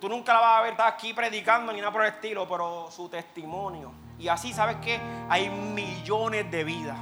Tú 0.00 0.08
nunca 0.08 0.32
la 0.32 0.40
vas 0.40 0.58
a 0.58 0.62
ver 0.62 0.74
aquí 0.80 1.12
predicando 1.12 1.72
ni 1.72 1.80
nada 1.80 1.92
por 1.92 2.02
el 2.02 2.12
estilo, 2.12 2.48
pero 2.48 2.90
su 2.90 3.08
testimonio. 3.08 3.90
Y 4.18 4.28
así, 4.28 4.52
¿sabes 4.52 4.76
qué? 4.76 5.00
Hay 5.28 5.48
millones 5.50 6.50
de 6.50 6.64
vidas. 6.64 6.98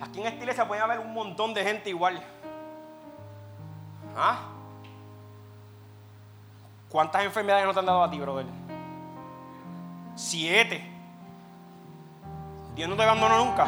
Aquí 0.00 0.20
en 0.20 0.26
esta 0.26 0.38
iglesia 0.38 0.68
puede 0.68 0.80
haber 0.80 1.00
un 1.00 1.12
montón 1.12 1.52
de 1.52 1.64
gente 1.64 1.90
igual. 1.90 2.22
¿Ah? 4.16 4.38
¿Cuántas 6.88 7.24
enfermedades 7.24 7.66
no 7.66 7.72
te 7.72 7.80
han 7.80 7.86
dado 7.86 8.02
a 8.04 8.10
ti, 8.10 8.18
brother? 8.18 8.46
Siete. 10.14 10.92
Dios 12.74 12.88
no 12.88 12.96
te 12.96 13.02
abandonó 13.02 13.44
nunca. 13.44 13.66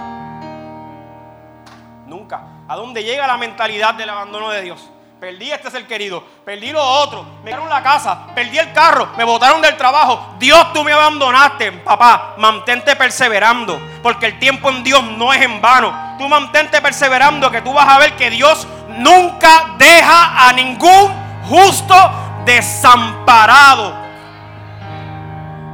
Nunca. 2.06 2.42
¿A 2.68 2.76
dónde 2.76 3.02
llega 3.02 3.26
la 3.26 3.36
mentalidad 3.36 3.94
del 3.94 4.10
abandono 4.10 4.50
de 4.50 4.62
Dios? 4.62 4.90
Perdí 5.20 5.50
este 5.50 5.66
es 5.66 5.74
el 5.74 5.88
querido, 5.88 6.22
perdí 6.44 6.70
lo 6.70 6.80
otro, 6.80 7.24
me 7.42 7.50
quedaron 7.50 7.68
la 7.68 7.82
casa, 7.82 8.28
perdí 8.36 8.56
el 8.56 8.72
carro, 8.72 9.08
me 9.16 9.24
botaron 9.24 9.60
del 9.60 9.76
trabajo. 9.76 10.34
Dios, 10.38 10.72
tú 10.72 10.84
me 10.84 10.92
abandonaste, 10.92 11.72
papá. 11.72 12.34
Mantente 12.38 12.94
perseverando, 12.94 13.80
porque 14.00 14.26
el 14.26 14.38
tiempo 14.38 14.70
en 14.70 14.84
Dios 14.84 15.02
no 15.02 15.32
es 15.32 15.42
en 15.42 15.60
vano. 15.60 15.92
Tú 16.18 16.28
mantente 16.28 16.80
perseverando, 16.80 17.50
que 17.50 17.62
tú 17.62 17.72
vas 17.72 17.88
a 17.88 17.98
ver 17.98 18.14
que 18.14 18.30
Dios 18.30 18.68
nunca 18.90 19.74
deja 19.76 20.48
a 20.48 20.52
ningún 20.52 21.12
justo 21.48 21.96
desamparado. 22.44 23.96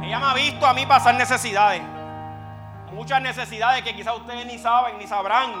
Ella 0.03 0.19
me 0.19 0.25
ha 0.25 0.33
visto 0.33 0.65
a 0.65 0.73
mí 0.73 0.87
pasar 0.87 1.13
necesidades, 1.13 1.83
muchas 2.93 3.21
necesidades 3.21 3.83
que 3.83 3.95
quizás 3.95 4.15
ustedes 4.15 4.47
ni 4.47 4.57
saben 4.57 4.97
ni 4.97 5.05
sabrán. 5.05 5.53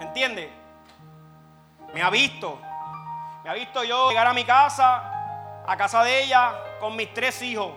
¿Entiende? 0.00 0.63
Me 1.94 2.02
ha 2.02 2.10
visto. 2.10 2.58
Me 3.44 3.50
ha 3.50 3.54
visto 3.54 3.84
yo 3.84 4.08
llegar 4.08 4.26
a 4.26 4.34
mi 4.34 4.44
casa, 4.44 5.64
a 5.64 5.76
casa 5.76 6.02
de 6.02 6.24
ella, 6.24 6.52
con 6.80 6.96
mis 6.96 7.14
tres 7.14 7.40
hijos. 7.42 7.72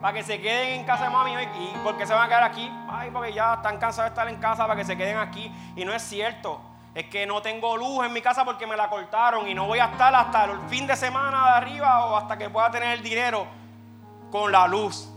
Para 0.00 0.14
que 0.14 0.24
se 0.24 0.40
queden 0.40 0.80
en 0.80 0.84
casa 0.84 1.04
de 1.04 1.10
mami. 1.10 1.34
¿Y 1.34 1.78
por 1.84 1.96
qué 1.96 2.06
se 2.06 2.12
van 2.12 2.24
a 2.24 2.28
quedar 2.28 2.42
aquí? 2.42 2.68
Ay, 2.90 3.10
porque 3.12 3.32
ya 3.32 3.54
están 3.54 3.78
cansados 3.78 4.10
de 4.10 4.14
estar 4.14 4.28
en 4.28 4.40
casa 4.40 4.66
para 4.66 4.74
que 4.74 4.84
se 4.84 4.96
queden 4.96 5.18
aquí. 5.18 5.52
Y 5.76 5.84
no 5.84 5.92
es 5.92 6.02
cierto. 6.02 6.60
Es 6.92 7.04
que 7.04 7.24
no 7.24 7.40
tengo 7.40 7.76
luz 7.76 8.04
en 8.04 8.12
mi 8.12 8.20
casa 8.20 8.44
porque 8.44 8.66
me 8.66 8.76
la 8.76 8.88
cortaron. 8.88 9.46
Y 9.46 9.54
no 9.54 9.66
voy 9.66 9.78
a 9.78 9.86
estar 9.86 10.12
hasta 10.12 10.46
el 10.46 10.58
fin 10.68 10.88
de 10.88 10.96
semana 10.96 11.44
de 11.44 11.50
arriba 11.50 12.06
o 12.06 12.16
hasta 12.16 12.36
que 12.36 12.50
pueda 12.50 12.68
tener 12.70 12.98
el 12.98 13.02
dinero 13.02 13.46
con 14.32 14.50
la 14.50 14.66
luz. 14.66 15.08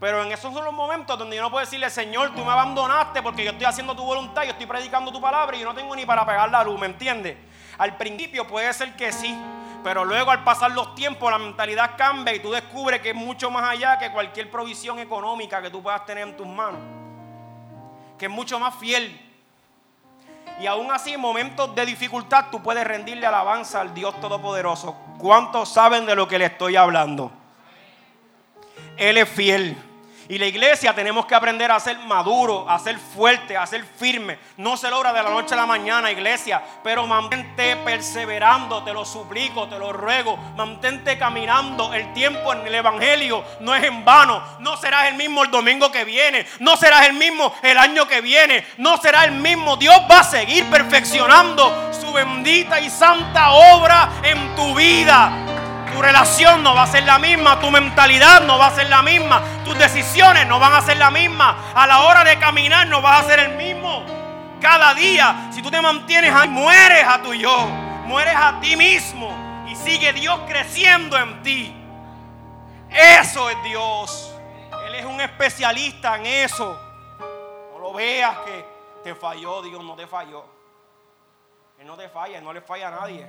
Pero 0.00 0.22
en 0.24 0.32
esos 0.32 0.54
son 0.54 0.64
los 0.64 0.72
momentos 0.72 1.18
donde 1.18 1.36
yo 1.36 1.42
no 1.42 1.50
puedo 1.50 1.62
decirle, 1.62 1.90
Señor, 1.90 2.34
tú 2.34 2.42
me 2.42 2.50
abandonaste 2.50 3.20
porque 3.20 3.44
yo 3.44 3.50
estoy 3.50 3.66
haciendo 3.66 3.94
tu 3.94 4.02
voluntad, 4.02 4.44
yo 4.44 4.52
estoy 4.52 4.64
predicando 4.64 5.12
tu 5.12 5.20
palabra 5.20 5.54
y 5.54 5.60
yo 5.60 5.66
no 5.66 5.74
tengo 5.74 5.94
ni 5.94 6.06
para 6.06 6.24
pegar 6.24 6.50
la 6.50 6.64
luz, 6.64 6.80
¿me 6.80 6.86
entiendes? 6.86 7.36
Al 7.76 7.98
principio 7.98 8.46
puede 8.46 8.72
ser 8.72 8.96
que 8.96 9.12
sí, 9.12 9.38
pero 9.84 10.06
luego 10.06 10.30
al 10.30 10.42
pasar 10.42 10.70
los 10.70 10.94
tiempos 10.94 11.30
la 11.30 11.36
mentalidad 11.36 11.98
cambia 11.98 12.34
y 12.34 12.40
tú 12.40 12.50
descubres 12.50 13.02
que 13.02 13.10
es 13.10 13.14
mucho 13.14 13.50
más 13.50 13.62
allá 13.64 13.98
que 13.98 14.10
cualquier 14.10 14.50
provisión 14.50 14.98
económica 14.98 15.60
que 15.60 15.68
tú 15.68 15.82
puedas 15.82 16.06
tener 16.06 16.26
en 16.26 16.36
tus 16.36 16.46
manos. 16.46 16.80
Que 18.18 18.24
es 18.24 18.30
mucho 18.30 18.58
más 18.58 18.74
fiel. 18.76 19.20
Y 20.60 20.66
aún 20.66 20.90
así 20.90 21.12
en 21.12 21.20
momentos 21.20 21.74
de 21.74 21.84
dificultad 21.84 22.46
tú 22.50 22.62
puedes 22.62 22.86
rendirle 22.86 23.26
alabanza 23.26 23.82
al 23.82 23.92
Dios 23.92 24.18
Todopoderoso. 24.18 24.96
¿Cuántos 25.18 25.70
saben 25.70 26.06
de 26.06 26.14
lo 26.14 26.26
que 26.26 26.38
le 26.38 26.46
estoy 26.46 26.76
hablando? 26.76 27.30
Él 28.96 29.18
es 29.18 29.28
fiel. 29.28 29.89
Y 30.30 30.38
la 30.38 30.46
iglesia 30.46 30.94
tenemos 30.94 31.26
que 31.26 31.34
aprender 31.34 31.72
a 31.72 31.80
ser 31.80 31.98
maduro, 31.98 32.64
a 32.70 32.78
ser 32.78 32.96
fuerte, 33.00 33.56
a 33.56 33.66
ser 33.66 33.82
firme. 33.82 34.38
No 34.58 34.76
se 34.76 34.88
logra 34.88 35.12
de 35.12 35.24
la 35.24 35.30
noche 35.30 35.54
a 35.54 35.56
la 35.56 35.66
mañana, 35.66 36.12
iglesia, 36.12 36.62
pero 36.84 37.04
mantente 37.04 37.74
perseverando, 37.78 38.84
te 38.84 38.92
lo 38.92 39.04
suplico, 39.04 39.66
te 39.66 39.76
lo 39.76 39.92
ruego. 39.92 40.36
Mantente 40.54 41.18
caminando. 41.18 41.92
El 41.92 42.12
tiempo 42.12 42.52
en 42.52 42.64
el 42.64 42.76
Evangelio 42.76 43.42
no 43.58 43.74
es 43.74 43.82
en 43.82 44.04
vano. 44.04 44.40
No 44.60 44.76
serás 44.76 45.08
el 45.08 45.16
mismo 45.16 45.42
el 45.42 45.50
domingo 45.50 45.90
que 45.90 46.04
viene. 46.04 46.46
No 46.60 46.76
serás 46.76 47.08
el 47.08 47.14
mismo 47.14 47.52
el 47.60 47.76
año 47.76 48.06
que 48.06 48.20
viene. 48.20 48.64
No 48.76 48.98
será 48.98 49.24
el 49.24 49.32
mismo. 49.32 49.76
Dios 49.78 50.00
va 50.08 50.20
a 50.20 50.24
seguir 50.24 50.64
perfeccionando 50.70 51.90
su 51.92 52.12
bendita 52.12 52.78
y 52.78 52.88
santa 52.88 53.50
obra 53.50 54.08
en 54.22 54.54
tu 54.54 54.76
vida. 54.76 55.49
Relación 56.00 56.62
no 56.62 56.74
va 56.74 56.84
a 56.84 56.86
ser 56.86 57.04
la 57.04 57.18
misma, 57.18 57.60
tu 57.60 57.70
mentalidad 57.70 58.40
no 58.42 58.58
va 58.58 58.68
a 58.68 58.74
ser 58.74 58.88
la 58.88 59.02
misma, 59.02 59.42
tus 59.64 59.76
decisiones 59.78 60.46
no 60.46 60.58
van 60.58 60.72
a 60.72 60.82
ser 60.82 60.96
la 60.96 61.10
misma. 61.10 61.72
A 61.74 61.86
la 61.86 62.00
hora 62.00 62.24
de 62.24 62.38
caminar 62.38 62.86
no 62.86 63.02
vas 63.02 63.24
a 63.24 63.28
ser 63.28 63.40
el 63.40 63.56
mismo. 63.56 64.04
Cada 64.60 64.94
día, 64.94 65.50
si 65.52 65.62
tú 65.62 65.70
te 65.70 65.80
mantienes 65.80 66.34
ahí, 66.34 66.48
mueres 66.48 67.04
a 67.06 67.22
tu 67.22 67.34
yo, 67.34 67.66
mueres 68.06 68.34
a 68.34 68.60
ti 68.60 68.76
mismo 68.76 69.30
y 69.68 69.76
sigue 69.76 70.12
Dios 70.12 70.40
creciendo 70.46 71.18
en 71.18 71.42
ti. 71.42 71.76
Eso 72.88 73.50
es 73.50 73.62
Dios. 73.62 74.34
Él 74.86 74.94
es 74.94 75.04
un 75.04 75.20
especialista 75.20 76.16
en 76.16 76.26
eso. 76.26 76.78
No 77.72 77.78
lo 77.78 77.92
veas 77.92 78.36
que 78.38 78.64
te 79.04 79.14
falló, 79.14 79.62
Dios 79.62 79.84
no 79.84 79.94
te 79.94 80.06
falló. 80.06 80.44
Él 81.78 81.86
no 81.86 81.96
te 81.96 82.08
falla, 82.08 82.38
Él 82.38 82.44
no 82.44 82.52
le 82.52 82.60
falla 82.60 82.88
a 82.88 82.90
nadie. 82.90 83.26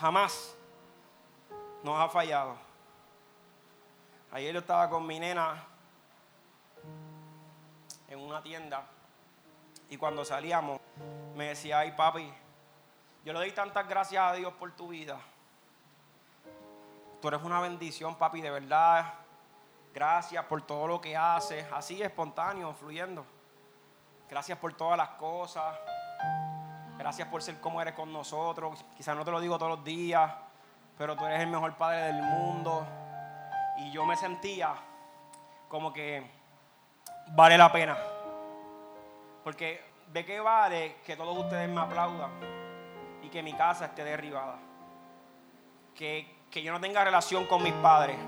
Jamás 0.00 0.54
nos 1.82 1.98
ha 1.98 2.08
fallado. 2.08 2.56
Ayer 4.32 4.52
yo 4.52 4.60
estaba 4.60 4.88
con 4.88 5.06
mi 5.06 5.18
nena 5.18 5.64
en 8.08 8.18
una 8.18 8.42
tienda 8.42 8.84
y 9.88 9.96
cuando 9.96 10.24
salíamos 10.24 10.80
me 11.34 11.48
decía, 11.48 11.80
ay 11.80 11.92
papi, 11.92 12.32
yo 13.24 13.32
le 13.32 13.38
doy 13.38 13.52
tantas 13.52 13.88
gracias 13.88 14.22
a 14.22 14.32
Dios 14.34 14.52
por 14.54 14.72
tu 14.72 14.88
vida. 14.88 15.18
Tú 17.20 17.28
eres 17.28 17.42
una 17.42 17.60
bendición, 17.60 18.14
papi, 18.14 18.40
de 18.40 18.50
verdad. 18.50 19.12
Gracias 19.92 20.44
por 20.44 20.62
todo 20.62 20.86
lo 20.86 21.00
que 21.00 21.16
haces, 21.16 21.66
así 21.72 22.00
espontáneo, 22.00 22.72
fluyendo. 22.74 23.26
Gracias 24.28 24.56
por 24.58 24.72
todas 24.74 24.96
las 24.96 25.10
cosas. 25.10 25.76
Gracias 26.96 27.28
por 27.28 27.42
ser 27.42 27.60
como 27.60 27.82
eres 27.82 27.94
con 27.94 28.12
nosotros. 28.12 28.84
Quizás 28.96 29.16
no 29.16 29.24
te 29.24 29.30
lo 29.30 29.40
digo 29.40 29.58
todos 29.58 29.76
los 29.76 29.84
días, 29.84 30.32
pero 31.00 31.16
tú 31.16 31.24
eres 31.24 31.40
el 31.40 31.46
mejor 31.46 31.72
padre 31.76 32.12
del 32.12 32.22
mundo. 32.22 32.86
Y 33.78 33.90
yo 33.90 34.04
me 34.04 34.16
sentía 34.16 34.74
como 35.66 35.94
que 35.94 36.30
vale 37.28 37.56
la 37.56 37.72
pena. 37.72 37.96
Porque 39.42 39.82
de 40.12 40.26
qué 40.26 40.40
vale 40.40 40.96
que 41.06 41.16
todos 41.16 41.38
ustedes 41.38 41.70
me 41.70 41.80
aplaudan 41.80 42.30
y 43.22 43.30
que 43.30 43.42
mi 43.42 43.54
casa 43.54 43.86
esté 43.86 44.04
derribada. 44.04 44.58
Que, 45.94 46.44
que 46.50 46.62
yo 46.62 46.70
no 46.70 46.80
tenga 46.80 47.02
relación 47.02 47.46
con 47.46 47.62
mis 47.62 47.72
padres. 47.72 48.18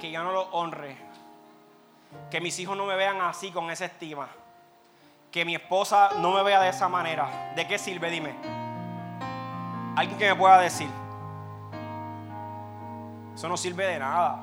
Que 0.00 0.10
yo 0.10 0.24
no 0.24 0.32
los 0.32 0.48
honre. 0.50 0.96
Que 2.32 2.40
mis 2.40 2.58
hijos 2.58 2.76
no 2.76 2.84
me 2.84 2.96
vean 2.96 3.20
así 3.20 3.52
con 3.52 3.70
esa 3.70 3.84
estima. 3.84 4.26
Que 5.30 5.44
mi 5.44 5.54
esposa 5.54 6.10
no 6.18 6.32
me 6.32 6.42
vea 6.42 6.60
de 6.60 6.70
esa 6.70 6.88
manera. 6.88 7.52
¿De 7.54 7.64
qué 7.68 7.78
sirve? 7.78 8.10
Dime. 8.10 8.34
Alguien 9.94 10.18
que 10.18 10.30
me 10.30 10.34
pueda 10.34 10.58
decir. 10.58 10.90
Eso 13.38 13.48
no 13.48 13.56
sirve 13.56 13.86
de 13.86 14.00
nada. 14.00 14.40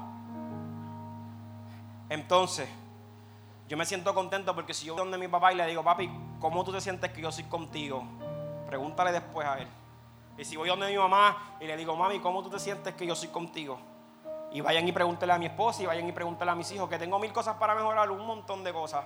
Entonces, 2.08 2.70
yo 3.68 3.76
me 3.76 3.86
siento 3.86 4.16
contento 4.16 4.56
porque 4.56 4.74
si 4.74 4.86
yo 4.86 4.94
voy 4.94 5.02
donde 5.02 5.18
mi 5.18 5.28
papá 5.28 5.52
y 5.52 5.58
le 5.58 5.68
digo, 5.68 5.84
papi, 5.84 6.10
¿cómo 6.40 6.64
tú 6.64 6.72
te 6.72 6.80
sientes 6.80 7.12
que 7.12 7.22
yo 7.22 7.30
soy 7.30 7.44
contigo? 7.44 8.06
Pregúntale 8.66 9.12
después 9.12 9.46
a 9.46 9.58
él. 9.58 9.68
Y 10.38 10.46
si 10.46 10.56
voy 10.56 10.70
donde 10.70 10.88
mi 10.88 10.98
mamá 10.98 11.58
y 11.60 11.66
le 11.68 11.76
digo, 11.76 11.94
mami, 11.98 12.22
¿cómo 12.22 12.42
tú 12.42 12.50
te 12.50 12.58
sientes 12.58 12.96
que 12.96 13.06
yo 13.06 13.18
soy 13.18 13.28
contigo? 13.28 13.78
Y 14.54 14.62
vayan 14.62 14.88
y 14.88 14.94
pregúntele 14.94 15.34
a 15.34 15.40
mi 15.40 15.48
esposa 15.48 15.84
y 15.84 15.88
vayan 15.88 16.08
y 16.08 16.14
pregúntele 16.14 16.52
a 16.52 16.56
mis 16.56 16.72
hijos, 16.72 16.88
que 16.90 16.98
tengo 16.98 17.20
mil 17.20 17.34
cosas 17.34 17.58
para 17.58 17.76
mejorar, 17.76 18.10
un 18.10 18.26
montón 18.26 18.64
de 18.64 18.72
cosas. 18.72 19.04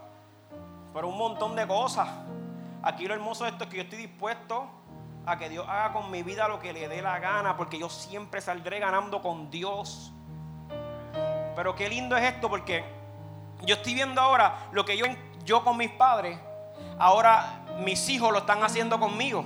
Pero 0.94 1.08
un 1.08 1.18
montón 1.18 1.56
de 1.56 1.66
cosas. 1.66 2.08
Aquí 2.84 3.08
lo 3.08 3.16
hermoso 3.16 3.44
de 3.44 3.50
esto 3.50 3.64
es 3.64 3.72
que 3.72 3.78
yo 3.78 3.82
estoy 3.82 3.98
dispuesto 3.98 4.68
a 5.30 5.38
que 5.38 5.48
Dios 5.48 5.66
haga 5.70 5.94
con 5.94 6.10
mi 6.10 6.24
vida 6.24 6.48
lo 6.48 6.60
que 6.60 6.74
le 6.74 6.88
dé 6.88 7.02
la 7.02 7.20
gana, 7.20 7.56
porque 7.56 7.78
yo 7.78 7.88
siempre 7.88 8.42
saldré 8.42 8.80
ganando 8.80 9.22
con 9.22 9.52
Dios. 9.52 10.12
Pero 11.56 11.76
qué 11.76 11.88
lindo 11.88 12.18
es 12.18 12.24
esto, 12.24 12.50
porque 12.50 12.84
yo 13.62 13.76
estoy 13.76 13.94
viendo 13.94 14.20
ahora 14.20 14.70
lo 14.72 14.86
que 14.86 14.98
yo, 14.98 15.06
yo 15.46 15.64
con 15.64 15.78
mis 15.78 15.92
padres, 15.92 16.40
ahora 16.98 17.62
mis 17.80 18.10
hijos 18.10 18.32
lo 18.32 18.40
están 18.40 18.64
haciendo 18.64 19.00
conmigo. 19.00 19.46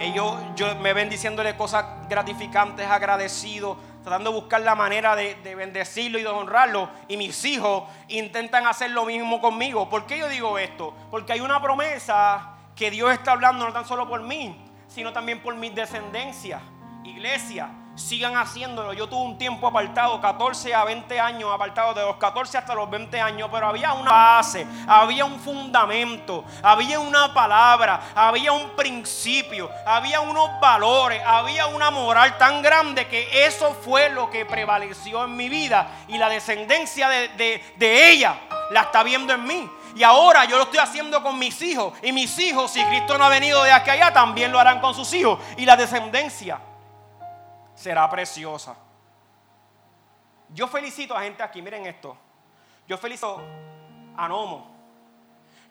Ellos 0.00 0.34
yo, 0.56 0.74
me 0.76 0.92
ven 0.92 1.08
diciéndole 1.08 1.56
cosas 1.56 1.84
gratificantes, 2.08 2.88
agradecidos, 2.88 3.78
tratando 4.02 4.30
de 4.30 4.40
buscar 4.40 4.62
la 4.62 4.74
manera 4.74 5.14
de, 5.14 5.36
de, 5.36 5.54
bendecirlo 5.54 6.18
y 6.18 6.22
de 6.22 6.28
honrarlo. 6.28 6.88
Y 7.06 7.16
mis 7.16 7.44
hijos 7.44 7.84
intentan 8.08 8.66
hacer 8.66 8.90
lo 8.90 9.04
mismo 9.04 9.40
conmigo. 9.40 9.88
¿Por 9.88 10.06
qué 10.06 10.18
yo 10.18 10.28
digo 10.28 10.58
esto? 10.58 10.92
Porque 11.12 11.34
hay 11.34 11.40
una 11.40 11.62
promesa 11.62 12.54
que 12.74 12.90
Dios 12.90 13.12
está 13.12 13.32
hablando 13.32 13.64
no 13.64 13.72
tan 13.72 13.86
solo 13.86 14.08
por 14.08 14.22
mí, 14.22 14.71
sino 14.94 15.12
también 15.12 15.40
por 15.40 15.54
mi 15.54 15.70
descendencia. 15.70 16.60
Iglesia, 17.04 17.70
sigan 17.94 18.36
haciéndolo. 18.36 18.92
Yo 18.92 19.08
tuve 19.08 19.22
un 19.22 19.38
tiempo 19.38 19.66
apartado, 19.66 20.20
14 20.20 20.74
a 20.74 20.84
20 20.84 21.18
años 21.18 21.50
apartado, 21.52 21.94
de 21.94 22.02
los 22.02 22.16
14 22.16 22.58
hasta 22.58 22.74
los 22.74 22.88
20 22.90 23.20
años, 23.20 23.48
pero 23.52 23.66
había 23.66 23.92
una 23.94 24.12
base, 24.12 24.66
había 24.86 25.24
un 25.24 25.38
fundamento, 25.40 26.44
había 26.62 27.00
una 27.00 27.32
palabra, 27.32 28.00
había 28.14 28.52
un 28.52 28.70
principio, 28.70 29.70
había 29.86 30.20
unos 30.20 30.48
valores, 30.60 31.22
había 31.24 31.66
una 31.66 31.90
moral 31.90 32.36
tan 32.38 32.62
grande 32.62 33.08
que 33.08 33.46
eso 33.46 33.74
fue 33.74 34.10
lo 34.10 34.30
que 34.30 34.44
prevaleció 34.44 35.24
en 35.24 35.36
mi 35.36 35.48
vida 35.48 35.88
y 36.08 36.18
la 36.18 36.28
descendencia 36.28 37.08
de, 37.08 37.28
de, 37.28 37.64
de 37.76 38.10
ella 38.10 38.36
la 38.70 38.82
está 38.82 39.02
viendo 39.02 39.32
en 39.32 39.44
mí. 39.44 39.70
Y 39.94 40.02
ahora 40.02 40.44
yo 40.44 40.56
lo 40.56 40.64
estoy 40.64 40.78
haciendo 40.78 41.22
con 41.22 41.38
mis 41.38 41.60
hijos. 41.62 41.92
Y 42.02 42.12
mis 42.12 42.38
hijos, 42.38 42.70
si 42.70 42.82
Cristo 42.84 43.18
no 43.18 43.24
ha 43.24 43.28
venido 43.28 43.62
de 43.62 43.72
aquí 43.72 43.90
allá, 43.90 44.12
también 44.12 44.52
lo 44.52 44.58
harán 44.58 44.80
con 44.80 44.94
sus 44.94 45.12
hijos. 45.12 45.38
Y 45.56 45.66
la 45.66 45.76
descendencia 45.76 46.60
será 47.74 48.08
preciosa. 48.08 48.76
Yo 50.48 50.66
felicito 50.68 51.16
a 51.16 51.22
gente 51.22 51.42
aquí, 51.42 51.62
miren 51.62 51.86
esto. 51.86 52.16
Yo 52.86 52.98
felicito 52.98 53.40
a 54.16 54.28
Nomo. 54.28 54.70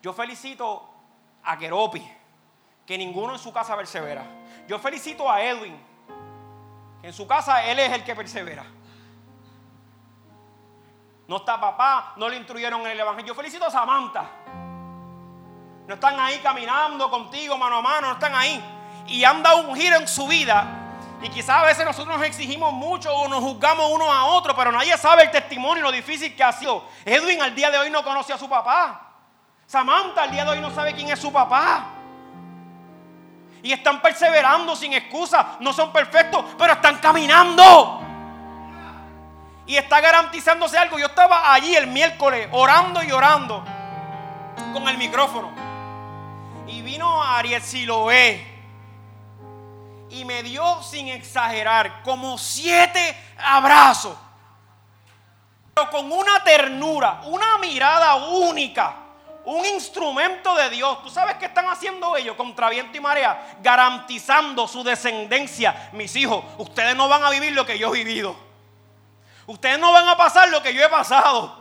Yo 0.02 0.14
felicito 0.14 0.90
a 1.44 1.58
Keropi, 1.58 2.08
que 2.86 2.98
ninguno 2.98 3.34
en 3.34 3.40
su 3.40 3.54
casa 3.54 3.76
persevera. 3.76 4.24
Yo 4.68 4.80
felicito 4.80 5.30
a 5.30 5.42
Edwin, 5.42 5.80
que 7.02 7.08
en 7.08 7.14
su 7.14 7.28
casa 7.28 7.64
él 7.66 7.80
es 7.80 7.92
el 7.92 8.04
que 8.04 8.16
persevera. 8.16 8.66
No 11.32 11.38
está 11.38 11.58
papá, 11.58 12.12
no 12.18 12.28
le 12.28 12.36
instruyeron 12.36 12.82
en 12.82 12.88
el 12.88 13.00
evangelio. 13.00 13.28
Yo 13.28 13.36
felicito 13.36 13.66
a 13.66 13.72
Samantha. 13.72 14.26
No 15.88 15.94
están 15.94 16.20
ahí 16.20 16.40
caminando 16.40 17.10
contigo 17.10 17.58
mano 17.58 17.78
a 17.78 17.82
mano, 17.82 18.08
no 18.08 18.14
están 18.16 18.36
ahí. 18.36 18.62
Y 19.08 19.24
han 19.24 19.42
dado 19.42 19.60
un 19.60 19.74
giro 19.74 19.96
en 19.96 20.10
su 20.10 20.28
vida 20.28 20.68
y 21.22 21.30
quizás 21.30 21.64
a 21.64 21.66
veces 21.66 21.86
nosotros 21.86 22.18
nos 22.18 22.28
exigimos 22.28 22.74
mucho 22.74 23.16
o 23.16 23.30
nos 23.30 23.40
juzgamos 23.40 23.90
uno 23.94 24.12
a 24.12 24.26
otro, 24.26 24.54
pero 24.54 24.74
nadie 24.74 24.98
sabe 24.98 25.24
el 25.24 25.32
testimonio 25.32 25.80
y 25.80 25.84
lo 25.84 25.92
difícil 25.94 26.36
que 26.36 26.44
ha 26.44 26.52
sido. 26.52 26.84
Edwin 27.06 27.42
al 27.42 27.56
día 27.56 27.72
de 27.72 27.78
hoy 27.78 27.90
no 27.90 28.04
conoce 28.04 28.34
a 28.34 28.38
su 28.38 28.50
papá. 28.50 29.14
Samantha 29.66 30.24
al 30.24 30.32
día 30.32 30.44
de 30.44 30.52
hoy 30.52 30.60
no 30.60 30.70
sabe 30.72 30.94
quién 30.94 31.12
es 31.12 31.20
su 31.20 31.32
papá. 31.32 31.92
Y 33.64 33.72
están 33.72 34.02
perseverando 34.02 34.76
sin 34.76 34.92
excusa. 34.92 35.56
No 35.62 35.72
son 35.72 35.94
perfectos, 35.94 36.44
pero 36.58 36.74
están 36.74 36.98
caminando. 36.98 38.11
Y 39.72 39.78
está 39.78 40.02
garantizándose 40.02 40.78
algo. 40.78 41.00
Yo 41.00 41.06
estaba 41.06 41.54
allí 41.54 41.74
el 41.78 41.88
miércoles 41.88 42.50
orando 42.52 43.02
y 43.02 43.10
orando 43.14 43.64
con 44.74 44.86
el 44.90 44.98
micrófono. 44.98 45.50
Y 46.68 46.82
vino 46.82 47.24
Ariel 47.24 47.62
Siloé 47.62 48.46
y 50.10 50.26
me 50.26 50.44
dio 50.44 50.84
sin 50.84 51.08
exagerar 51.08 52.04
como 52.04 52.38
siete 52.38 53.16
abrazos. 53.38 54.18
Pero 55.74 55.90
con 55.90 56.12
una 56.12 56.44
ternura, 56.44 57.22
una 57.28 57.58
mirada 57.60 58.16
única, 58.16 58.94
un 59.46 59.66
instrumento 59.66 60.54
de 60.54 60.70
Dios. 60.70 61.02
¿Tú 61.02 61.10
sabes 61.10 61.36
qué 61.36 61.46
están 61.46 61.68
haciendo 61.68 62.18
ellos 62.18 62.36
contra 62.36 62.70
viento 62.70 62.98
y 62.98 63.00
marea? 63.00 63.56
Garantizando 63.64 64.68
su 64.68 64.84
descendencia. 64.84 65.92
Mis 65.94 66.14
hijos, 66.18 66.44
ustedes 66.58 66.94
no 66.94 67.08
van 67.08 67.24
a 67.24 67.30
vivir 67.30 67.54
lo 67.54 67.66
que 67.66 67.80
yo 67.80 67.96
he 67.96 68.04
vivido. 68.04 68.51
Ustedes 69.52 69.78
no 69.80 69.92
van 69.92 70.08
a 70.08 70.16
pasar 70.16 70.50
lo 70.50 70.64
que 70.64 70.74
yo 70.74 70.84
he 70.84 70.90
pasado. 70.90 71.60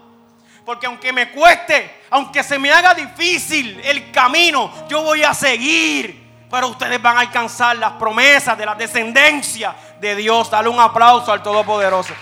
Porque 0.64 0.86
aunque 0.86 1.12
me 1.12 1.30
cueste, 1.30 2.03
aunque 2.11 2.43
se 2.43 2.59
me 2.59 2.70
haga 2.70 2.95
difícil 2.95 3.80
el 3.82 4.12
camino, 4.12 4.72
yo 4.88 5.03
voy 5.03 5.22
a 5.22 5.34
seguir 5.34 6.20
pero 6.51 6.66
ustedes 6.66 7.01
van 7.01 7.16
a 7.16 7.20
alcanzar 7.20 7.76
las 7.76 7.93
promesas 7.93 8.59
de 8.59 8.66
la 8.66 8.74
descendencia 8.74 9.72
de 10.01 10.16
Dios. 10.16 10.51
Dale 10.51 10.68
un 10.68 10.80
aplauso 10.80 11.32
al 11.32 11.43
Todopoderoso. 11.45 12.12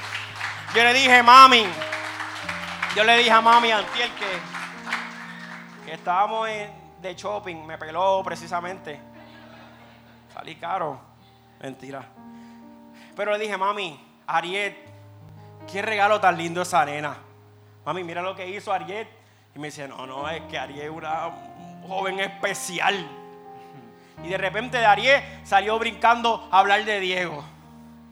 Yo 0.74 0.84
le 0.84 0.92
dije, 0.92 1.22
mami, 1.22 1.64
yo 2.94 3.04
le 3.04 3.16
dije 3.16 3.30
a 3.30 3.40
mami 3.40 3.70
Antiel 3.70 4.10
que, 4.12 5.86
que 5.86 5.94
estábamos 5.94 6.46
de 6.46 7.14
shopping, 7.14 7.64
me 7.64 7.78
peló 7.78 8.22
precisamente. 8.22 9.00
Salí 10.34 10.56
caro. 10.56 11.00
Mentira. 11.60 12.04
Pero 13.16 13.32
le 13.32 13.38
dije, 13.38 13.56
mami, 13.56 13.98
Ariet, 14.26 14.87
qué 15.70 15.82
regalo 15.82 16.20
tan 16.20 16.36
lindo 16.36 16.62
esa 16.62 16.84
nena. 16.84 17.16
Mami, 17.84 18.04
mira 18.04 18.22
lo 18.22 18.34
que 18.34 18.48
hizo 18.48 18.72
Ariet. 18.72 19.08
Y 19.54 19.58
me 19.58 19.68
dice, 19.68 19.88
no, 19.88 20.06
no, 20.06 20.28
es 20.28 20.42
que 20.42 20.58
Ariet 20.58 20.84
es 20.84 20.90
una 20.90 21.30
joven 21.86 22.20
especial. 22.20 23.06
Y 24.22 24.28
de 24.28 24.38
repente 24.38 24.80
Darié 24.80 25.40
salió 25.44 25.78
brincando 25.78 26.48
a 26.50 26.58
hablar 26.58 26.84
de 26.84 27.00
Diego. 27.00 27.44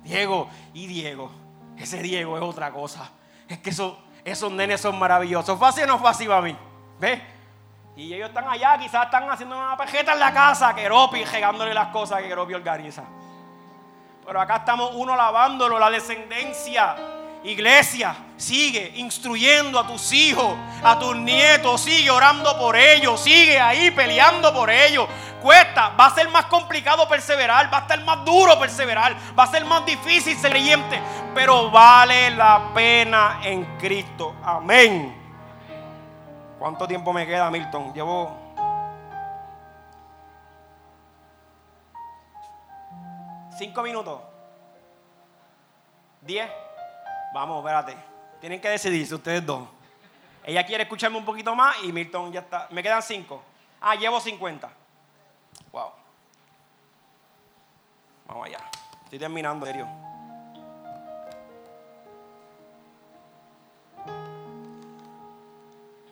Diego 0.02 0.48
y 0.72 0.86
Diego. 0.86 1.30
Ese 1.76 2.02
Diego 2.02 2.36
es 2.36 2.42
otra 2.42 2.70
cosa. 2.70 3.10
Es 3.48 3.58
que 3.58 3.70
esos, 3.70 3.96
esos 4.24 4.50
nenes 4.52 4.80
son 4.80 4.98
maravillosos. 4.98 5.58
¿Fácil 5.58 5.84
o 5.84 5.86
no 5.88 5.98
fácil 5.98 6.30
mí? 6.42 6.56
¿Ves? 6.98 7.20
Y 7.96 8.12
ellos 8.12 8.28
están 8.28 8.46
allá, 8.48 8.78
quizás 8.78 9.06
están 9.06 9.28
haciendo 9.30 9.56
una 9.56 9.76
pejeta 9.76 10.12
en 10.12 10.20
la 10.20 10.32
casa, 10.32 10.74
que 10.74 10.82
Keropi, 10.82 11.24
regándole 11.24 11.72
las 11.72 11.88
cosas 11.88 12.20
que 12.20 12.28
Keropi 12.28 12.54
organiza. 12.54 13.04
Pero 14.24 14.40
acá 14.40 14.56
estamos 14.56 14.94
uno 14.94 15.16
lavándolo, 15.16 15.78
la 15.78 15.90
descendencia. 15.90 16.94
Iglesia, 17.46 18.16
sigue 18.36 18.92
instruyendo 18.96 19.78
a 19.78 19.86
tus 19.86 20.12
hijos, 20.12 20.56
a 20.82 20.98
tus 20.98 21.16
nietos, 21.16 21.80
sigue 21.80 22.10
orando 22.10 22.58
por 22.58 22.76
ellos, 22.76 23.20
sigue 23.20 23.58
ahí 23.58 23.90
peleando 23.90 24.52
por 24.52 24.68
ellos 24.68 25.08
cuesta, 25.46 25.90
va 25.90 26.06
a 26.06 26.10
ser 26.10 26.28
más 26.28 26.46
complicado 26.46 27.08
perseverar, 27.08 27.72
va 27.72 27.78
a 27.78 27.80
estar 27.82 28.02
más 28.02 28.24
duro 28.24 28.58
perseverar, 28.58 29.14
va 29.38 29.44
a 29.44 29.46
ser 29.46 29.64
más 29.64 29.86
difícil 29.86 30.36
ser 30.36 30.50
creyente, 30.50 31.00
pero 31.36 31.70
vale 31.70 32.30
la 32.30 32.72
pena 32.74 33.38
en 33.44 33.64
Cristo. 33.78 34.34
Amén. 34.42 35.14
¿Cuánto 36.58 36.88
tiempo 36.88 37.12
me 37.12 37.24
queda, 37.26 37.48
Milton? 37.48 37.94
Llevo 37.94 38.36
cinco 43.56 43.82
minutos. 43.82 44.20
Diez. 46.22 46.65
Vamos, 47.36 47.58
espérate. 47.58 47.94
Tienen 48.40 48.58
que 48.62 48.70
decidirse 48.70 49.14
ustedes 49.14 49.44
dos. 49.44 49.68
Ella 50.42 50.64
quiere 50.64 50.84
escucharme 50.84 51.18
un 51.18 51.24
poquito 51.26 51.54
más 51.54 51.76
y 51.84 51.92
Milton 51.92 52.32
ya 52.32 52.40
está. 52.40 52.66
Me 52.70 52.82
quedan 52.82 53.02
cinco. 53.02 53.42
Ah, 53.78 53.94
llevo 53.94 54.18
cincuenta. 54.20 54.70
Wow. 55.70 55.90
Vamos 58.26 58.46
allá. 58.46 58.60
Estoy 59.04 59.18
terminando, 59.18 59.66
serio. 59.66 59.86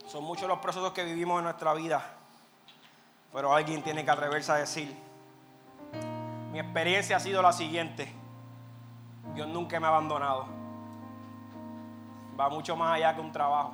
Son 0.07 0.23
muchos 0.25 0.47
los 0.47 0.59
procesos 0.59 0.93
que 0.93 1.05
vivimos 1.05 1.39
en 1.39 1.45
nuestra 1.45 1.73
vida, 1.73 2.05
pero 3.33 3.55
alguien 3.55 3.83
tiene 3.83 4.05
que 4.05 4.11
atreverse 4.11 4.53
a 4.53 4.57
decir, 4.57 4.95
mi 6.53 6.61
experiencia 6.61 7.17
ha 7.17 7.21
sido 7.21 7.41
la 7.41 7.55
siguiente, 7.55 8.13
Dios 9.35 9.49
nunca 9.49 9.81
me 9.81 9.87
ha 9.87 9.89
abandonado, 9.89 10.64
va 12.39 12.49
mucho 12.49 12.77
más 12.77 12.95
allá 12.95 13.15
que 13.15 13.21
un 13.21 13.33
trabajo. 13.33 13.73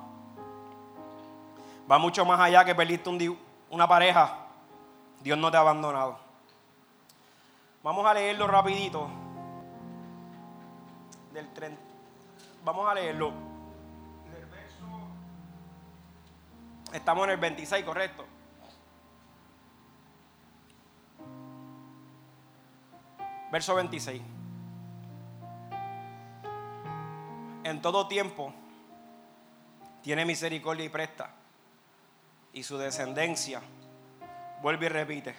Va 1.89 1.97
mucho 1.97 2.23
más 2.25 2.39
allá 2.39 2.63
que 2.63 2.75
perdiste 2.75 3.09
una 3.69 3.87
pareja. 3.87 4.37
Dios 5.21 5.37
no 5.37 5.51
te 5.51 5.57
ha 5.57 5.61
abandonado. 5.61 6.17
Vamos 7.83 8.05
a 8.05 8.13
leerlo 8.13 8.47
rapidito. 8.47 9.09
Del 11.33 11.47
Vamos 12.63 12.89
a 12.89 12.93
leerlo. 12.93 13.31
Estamos 16.93 17.23
en 17.23 17.29
el 17.31 17.37
26, 17.37 17.85
correcto. 17.85 18.25
Verso 23.51 23.75
26. 23.75 24.21
En 27.63 27.81
todo 27.81 28.07
tiempo 28.07 28.53
tiene 30.01 30.25
misericordia 30.25 30.85
y 30.85 30.89
presta. 30.89 31.29
Y 32.53 32.63
su 32.63 32.77
descendencia, 32.77 33.61
vuelve 34.61 34.87
y 34.87 34.89
repite, 34.89 35.35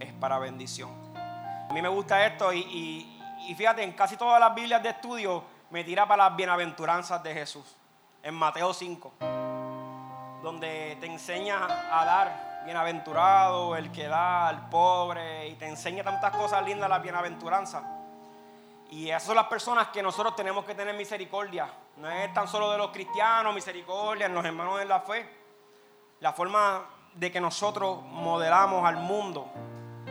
es 0.00 0.12
para 0.14 0.38
bendición. 0.38 0.90
A 1.16 1.72
mí 1.72 1.80
me 1.80 1.88
gusta 1.88 2.26
esto 2.26 2.52
y, 2.52 3.20
y 3.46 3.54
fíjate, 3.54 3.82
en 3.82 3.92
casi 3.92 4.16
todas 4.16 4.40
las 4.40 4.54
Biblias 4.54 4.82
de 4.82 4.90
estudio 4.90 5.44
me 5.70 5.84
tira 5.84 6.06
para 6.06 6.28
las 6.28 6.36
bienaventuranzas 6.36 7.22
de 7.22 7.32
Jesús. 7.34 7.76
En 8.22 8.34
Mateo 8.34 8.74
5, 8.74 9.12
donde 10.42 10.96
te 11.00 11.06
enseña 11.06 11.64
a 11.64 12.04
dar 12.04 12.62
bienaventurado, 12.64 13.76
el 13.76 13.90
que 13.92 14.08
da 14.08 14.48
al 14.48 14.68
pobre, 14.68 15.48
y 15.48 15.54
te 15.54 15.66
enseña 15.66 16.04
tantas 16.04 16.36
cosas 16.36 16.64
lindas 16.64 16.90
la 16.90 16.98
bienaventuranza. 16.98 17.97
Y 18.90 19.10
esas 19.10 19.24
son 19.24 19.36
las 19.36 19.46
personas 19.46 19.88
que 19.88 20.02
nosotros 20.02 20.34
tenemos 20.34 20.64
que 20.64 20.74
tener 20.74 20.94
misericordia. 20.94 21.70
No 21.98 22.10
es 22.10 22.32
tan 22.32 22.48
solo 22.48 22.70
de 22.70 22.78
los 22.78 22.90
cristianos, 22.90 23.54
misericordia, 23.54 24.26
en 24.26 24.34
los 24.34 24.44
hermanos 24.44 24.78
de 24.78 24.86
la 24.86 25.00
fe. 25.00 25.28
La 26.20 26.32
forma 26.32 26.86
de 27.14 27.30
que 27.30 27.40
nosotros 27.40 28.02
modelamos 28.02 28.84
al 28.86 28.96
mundo 28.96 29.50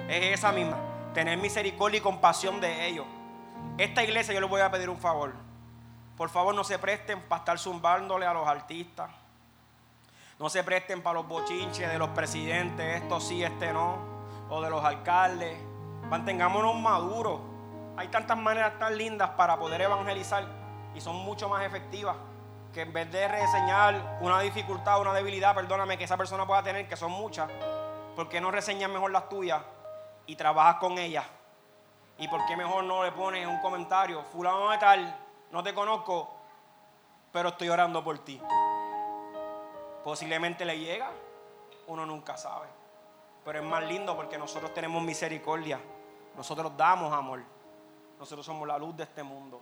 es 0.07 0.39
esa 0.39 0.51
misma. 0.51 0.77
Tener 1.13 1.37
misericordia 1.39 1.97
y 1.97 2.01
compasión 2.01 2.61
de 2.61 2.87
ellos. 2.87 3.05
Esta 3.79 4.03
iglesia 4.03 4.33
yo 4.33 4.41
les 4.41 4.49
voy 4.49 4.61
a 4.61 4.69
pedir 4.69 4.89
un 4.89 4.97
favor. 4.97 5.33
Por 6.15 6.29
favor 6.29 6.53
no 6.53 6.63
se 6.63 6.77
presten 6.77 7.21
para 7.21 7.39
estar 7.39 7.57
zumbándole 7.57 8.27
a 8.27 8.33
los 8.33 8.47
artistas. 8.47 9.09
No 10.37 10.49
se 10.49 10.63
presten 10.63 11.01
para 11.01 11.15
los 11.15 11.27
bochinches 11.27 11.91
de 11.91 11.97
los 11.97 12.09
presidentes, 12.09 13.01
esto 13.01 13.19
sí, 13.19 13.43
este 13.43 13.73
no. 13.73 13.97
O 14.49 14.61
de 14.61 14.69
los 14.69 14.83
alcaldes. 14.83 15.57
Mantengámonos 16.09 16.75
maduros 16.75 17.56
hay 17.97 18.07
tantas 18.09 18.37
maneras 18.37 18.77
tan 18.77 18.95
lindas 18.95 19.31
para 19.31 19.57
poder 19.57 19.81
evangelizar 19.81 20.45
y 20.93 21.01
son 21.01 21.15
mucho 21.15 21.49
más 21.49 21.65
efectivas 21.65 22.15
que 22.71 22.81
en 22.81 22.93
vez 22.93 23.11
de 23.11 23.27
reseñar 23.27 24.19
una 24.21 24.39
dificultad, 24.41 25.01
una 25.01 25.13
debilidad, 25.13 25.55
perdóname, 25.55 25.97
que 25.97 26.03
esa 26.03 26.15
persona 26.15 26.45
pueda 26.45 26.61
tener, 26.61 26.87
que 26.87 26.95
son 26.95 27.11
muchas, 27.11 27.49
¿por 28.15 28.29
qué 28.29 28.39
no 28.39 28.51
reseñas 28.51 28.91
mejor 28.91 29.11
las 29.11 29.27
tuyas 29.29 29.63
y 30.27 30.35
trabajas 30.35 30.75
con 30.75 30.97
ellas? 30.99 31.25
¿Y 32.19 32.27
por 32.27 32.45
qué 32.45 32.55
mejor 32.55 32.83
no 32.83 33.03
le 33.03 33.11
pones 33.11 33.47
un 33.47 33.59
comentario? 33.61 34.23
Fulano 34.23 34.69
de 34.69 34.77
tal, 34.77 35.17
no 35.51 35.63
te 35.63 35.73
conozco, 35.73 36.35
pero 37.31 37.49
estoy 37.49 37.69
orando 37.69 38.03
por 38.03 38.19
ti. 38.19 38.39
Posiblemente 40.03 40.65
le 40.65 40.77
llega, 40.77 41.09
uno 41.87 42.05
nunca 42.05 42.37
sabe. 42.37 42.67
Pero 43.43 43.59
es 43.59 43.65
más 43.65 43.83
lindo 43.83 44.15
porque 44.15 44.37
nosotros 44.37 44.71
tenemos 44.73 45.01
misericordia, 45.01 45.79
nosotros 46.35 46.73
damos 46.77 47.11
amor. 47.11 47.56
Nosotros 48.19 48.45
somos 48.45 48.67
la 48.67 48.77
luz 48.77 48.95
de 48.95 49.03
este 49.03 49.23
mundo. 49.23 49.61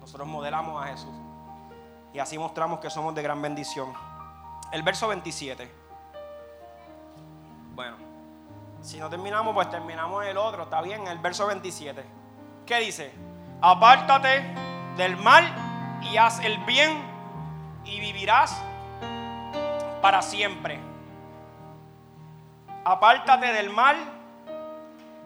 Nosotros 0.00 0.26
modelamos 0.26 0.82
a 0.82 0.88
Jesús. 0.88 1.14
Y 2.12 2.18
así 2.18 2.38
mostramos 2.38 2.80
que 2.80 2.90
somos 2.90 3.14
de 3.14 3.22
gran 3.22 3.40
bendición. 3.42 3.92
El 4.72 4.82
verso 4.82 5.08
27. 5.08 5.70
Bueno, 7.74 7.96
si 8.80 8.98
no 8.98 9.10
terminamos, 9.10 9.54
pues 9.54 9.68
terminamos 9.68 10.24
el 10.24 10.36
otro. 10.36 10.62
Está 10.64 10.80
bien, 10.80 11.06
el 11.08 11.18
verso 11.18 11.46
27. 11.46 12.04
¿Qué 12.66 12.80
dice? 12.80 13.12
Apártate 13.60 14.54
del 14.96 15.16
mal 15.16 15.44
y 16.02 16.16
haz 16.16 16.40
el 16.40 16.58
bien 16.64 17.02
y 17.84 18.00
vivirás 18.00 18.62
para 20.00 20.22
siempre. 20.22 20.78
Apártate 22.84 23.52
del 23.52 23.70
mal 23.70 23.96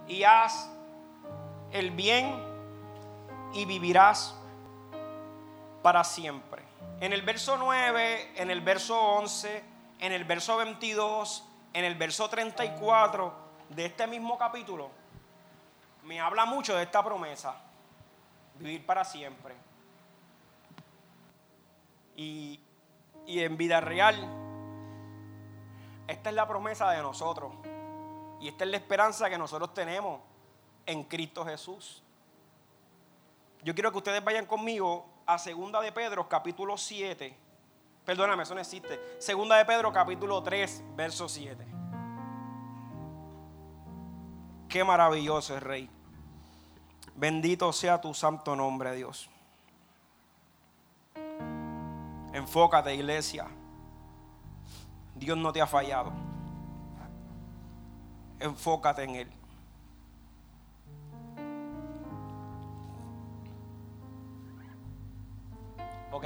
y 0.07 0.23
haz 0.25 0.71
el 1.73 1.91
bien 1.91 2.48
y 3.53 3.65
vivirás 3.65 4.35
para 5.83 6.05
siempre. 6.05 6.63
En 7.01 7.13
el 7.13 7.23
verso 7.23 7.57
9, 7.57 8.33
en 8.37 8.51
el 8.51 8.61
verso 8.61 9.01
11, 9.01 9.65
en 10.01 10.13
el 10.13 10.25
verso 10.25 10.57
22, 10.57 11.45
en 11.73 11.85
el 11.85 11.95
verso 11.95 12.29
34 12.29 13.33
de 13.71 13.87
este 13.87 14.07
mismo 14.07 14.37
capítulo, 14.37 14.91
me 16.05 16.21
habla 16.21 16.45
mucho 16.45 16.75
de 16.75 16.83
esta 16.83 17.03
promesa, 17.05 17.55
vivir 18.59 18.85
para 18.85 19.05
siempre. 19.05 19.55
Y, 22.17 22.61
y 23.27 23.41
en 23.41 23.57
vida 23.57 23.81
real, 23.81 24.17
esta 26.09 26.31
es 26.31 26.35
la 26.35 26.49
promesa 26.49 26.91
de 26.91 27.03
nosotros. 27.03 27.53
Y 28.41 28.49
esta 28.49 28.65
es 28.65 28.71
la 28.71 28.77
esperanza 28.77 29.29
que 29.29 29.39
nosotros 29.39 29.75
tenemos 29.75 30.21
en 30.87 31.05
Cristo 31.05 31.45
Jesús. 31.45 32.03
Yo 33.63 33.75
quiero 33.75 33.91
que 33.91 33.99
ustedes 33.99 34.23
vayan 34.25 34.47
conmigo 34.47 35.07
a 35.27 35.39
Segunda 35.39 35.81
de 35.81 35.93
Pedro, 35.93 36.29
capítulo 36.29 36.77
7. 36.77 37.37
Perdóname, 38.05 38.45
eso 38.45 38.55
no 38.55 38.61
existe. 38.61 38.99
Segunda 39.19 39.57
de 39.57 39.65
Pedro, 39.65 39.93
capítulo 39.93 40.43
3, 40.43 40.83
verso 40.97 41.29
7. 41.29 41.67
Qué 44.69 44.85
maravilloso 44.85 45.57
es 45.57 45.63
Rey. 45.63 45.91
Bendito 47.17 47.73
sea 47.73 48.01
tu 48.01 48.15
santo 48.15 48.55
nombre, 48.55 48.95
Dios. 48.95 49.29
Enfócate, 52.33 52.95
iglesia. 52.95 53.49
Dios 55.15 55.37
no 55.37 55.53
te 55.53 55.61
ha 55.61 55.67
fallado. 55.67 56.13
Enfócate 58.39 59.03
en 59.03 59.15
Él. 59.17 59.38
Ok, 66.11 66.25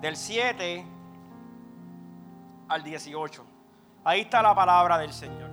del 0.00 0.16
7 0.16 0.84
al 2.68 2.82
18. 2.82 3.44
Ahí 4.04 4.22
está 4.22 4.42
la 4.42 4.54
palabra 4.54 4.98
del 4.98 5.12
Señor. 5.12 5.50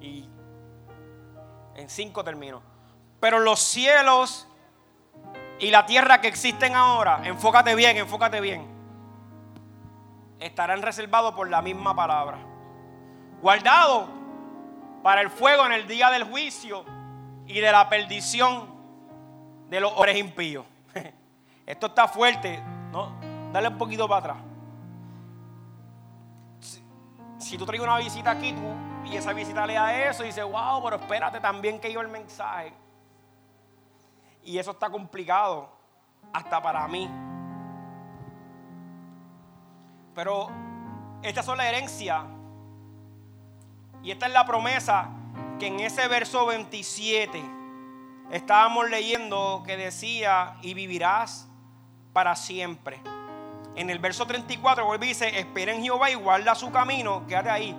Y 0.00 0.28
en 1.74 1.88
5 1.88 2.24
termino. 2.24 2.62
Pero 3.20 3.38
los 3.38 3.60
cielos 3.60 4.48
y 5.58 5.70
la 5.70 5.86
tierra 5.86 6.20
que 6.20 6.28
existen 6.28 6.74
ahora, 6.74 7.20
enfócate 7.24 7.74
bien, 7.74 7.96
enfócate 7.96 8.40
bien, 8.40 8.66
estarán 10.40 10.82
reservados 10.82 11.34
por 11.34 11.48
la 11.48 11.62
misma 11.62 11.94
palabra. 11.94 12.38
Guardados 13.40 14.08
para 15.02 15.20
el 15.20 15.30
fuego 15.30 15.64
en 15.66 15.72
el 15.72 15.86
día 15.86 16.10
del 16.10 16.24
juicio 16.24 16.84
y 17.46 17.60
de 17.60 17.72
la 17.72 17.88
perdición 17.88 18.74
de 19.68 19.80
los 19.80 19.92
hombres 19.92 20.18
impíos. 20.18 20.66
Esto 21.66 21.86
está 21.86 22.08
fuerte. 22.08 22.60
No, 22.92 23.10
dale 23.52 23.68
un 23.68 23.78
poquito 23.78 24.06
para 24.06 24.18
atrás. 24.18 24.36
Si, 27.38 27.58
tú 27.58 27.66
traes 27.66 27.82
una 27.82 27.96
visita 27.96 28.30
aquí 28.30 28.52
tú, 28.52 29.10
y 29.10 29.16
esa 29.16 29.32
visita 29.32 29.66
lea 29.66 30.08
eso 30.08 30.22
y 30.22 30.26
dice, 30.26 30.42
wow, 30.42 30.82
pero 30.84 30.96
espérate 30.96 31.40
también 31.40 31.80
que 31.80 31.92
yo 31.92 32.00
el 32.00 32.08
mensaje. 32.08 32.72
Y 34.44 34.58
eso 34.58 34.70
está 34.70 34.90
complicado 34.90 35.68
hasta 36.32 36.62
para 36.62 36.86
mí. 36.86 37.10
Pero 40.14 40.50
esta 41.22 41.42
son 41.42 41.58
la 41.58 41.68
herencia 41.68 42.26
y 44.02 44.10
esta 44.10 44.26
es 44.26 44.32
la 44.32 44.44
promesa 44.44 45.08
que 45.58 45.68
en 45.68 45.80
ese 45.80 46.06
verso 46.08 46.46
27 46.46 47.42
estábamos 48.30 48.90
leyendo 48.90 49.62
que 49.64 49.76
decía, 49.76 50.56
y 50.60 50.74
vivirás 50.74 51.48
para 52.12 52.36
siempre. 52.36 53.00
En 53.74 53.88
el 53.88 53.98
verso 53.98 54.26
34 54.26 54.84
vuelve 54.84 55.06
y 55.06 55.08
dice, 55.10 55.38
espera 55.38 55.72
en 55.72 55.82
Jehová 55.82 56.10
y 56.10 56.14
guarda 56.14 56.54
su 56.54 56.70
camino, 56.70 57.26
quédate 57.26 57.50
ahí, 57.50 57.76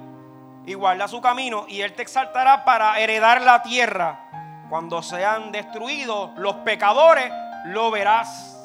y 0.65 0.73
guarda 0.73 1.07
su 1.07 1.21
camino, 1.21 1.65
y 1.67 1.81
él 1.81 1.93
te 1.93 2.01
exaltará 2.01 2.65
para 2.65 2.99
heredar 2.99 3.41
la 3.41 3.61
tierra. 3.61 4.65
Cuando 4.69 5.03
sean 5.03 5.51
destruidos 5.51 6.31
los 6.37 6.55
pecadores, 6.57 7.31
lo 7.65 7.91
verás. 7.91 8.57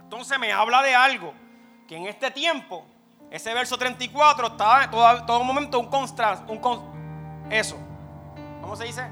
Entonces 0.00 0.38
me 0.38 0.52
habla 0.52 0.82
de 0.82 0.94
algo, 0.94 1.32
que 1.88 1.96
en 1.96 2.06
este 2.06 2.30
tiempo, 2.30 2.86
ese 3.30 3.52
verso 3.52 3.76
34 3.76 4.46
está 4.46 4.90
todo, 4.90 5.24
todo 5.24 5.42
momento 5.42 5.80
un 5.80 5.88
contraste, 5.88 6.52
un 6.52 7.50
eso, 7.50 7.76
¿cómo 8.60 8.76
se 8.76 8.84
dice? 8.84 9.02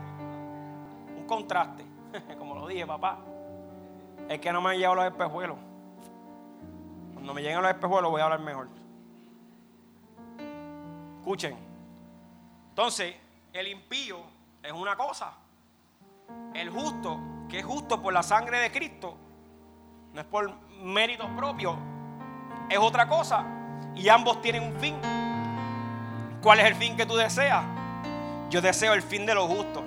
Un 1.17 1.25
contraste, 1.27 1.85
como 2.39 2.55
lo 2.55 2.69
dije 2.69 2.87
papá 2.87 3.19
es 4.31 4.39
que 4.39 4.53
no 4.53 4.61
me 4.61 4.71
han 4.71 4.77
llegado 4.77 4.95
los 4.95 5.07
espejuelos. 5.07 5.59
Cuando 7.15 7.35
me 7.35 7.43
lleguen 7.43 7.61
los 7.63 7.71
espejuelos 7.71 8.13
voy 8.13 8.21
a 8.21 8.25
hablar 8.25 8.39
mejor. 8.39 8.69
Escuchen. 11.19 11.57
Entonces, 12.69 13.17
el 13.53 13.67
impío 13.67 14.19
es 14.63 14.71
una 14.71 14.95
cosa. 14.95 15.33
El 16.55 16.71
justo, 16.71 17.19
que 17.49 17.59
es 17.59 17.65
justo 17.65 18.01
por 18.01 18.13
la 18.13 18.23
sangre 18.23 18.61
de 18.61 18.71
Cristo, 18.71 19.17
no 20.13 20.21
es 20.21 20.27
por 20.29 20.55
méritos 20.81 21.27
propios, 21.37 21.75
es 22.69 22.79
otra 22.79 23.09
cosa. 23.09 23.45
Y 23.97 24.09
ambos 24.09 24.41
tienen 24.41 24.63
un 24.63 24.79
fin. 24.79 24.95
¿Cuál 26.41 26.61
es 26.61 26.67
el 26.67 26.77
fin 26.77 26.97
que 26.97 27.05
tú 27.05 27.17
deseas? 27.17 27.65
Yo 28.49 28.63
deseo 28.63 28.95
el 28.95 29.03
fin 29.03 29.27
de 29.27 29.35
los 29.35 29.49
justos. 29.49 29.83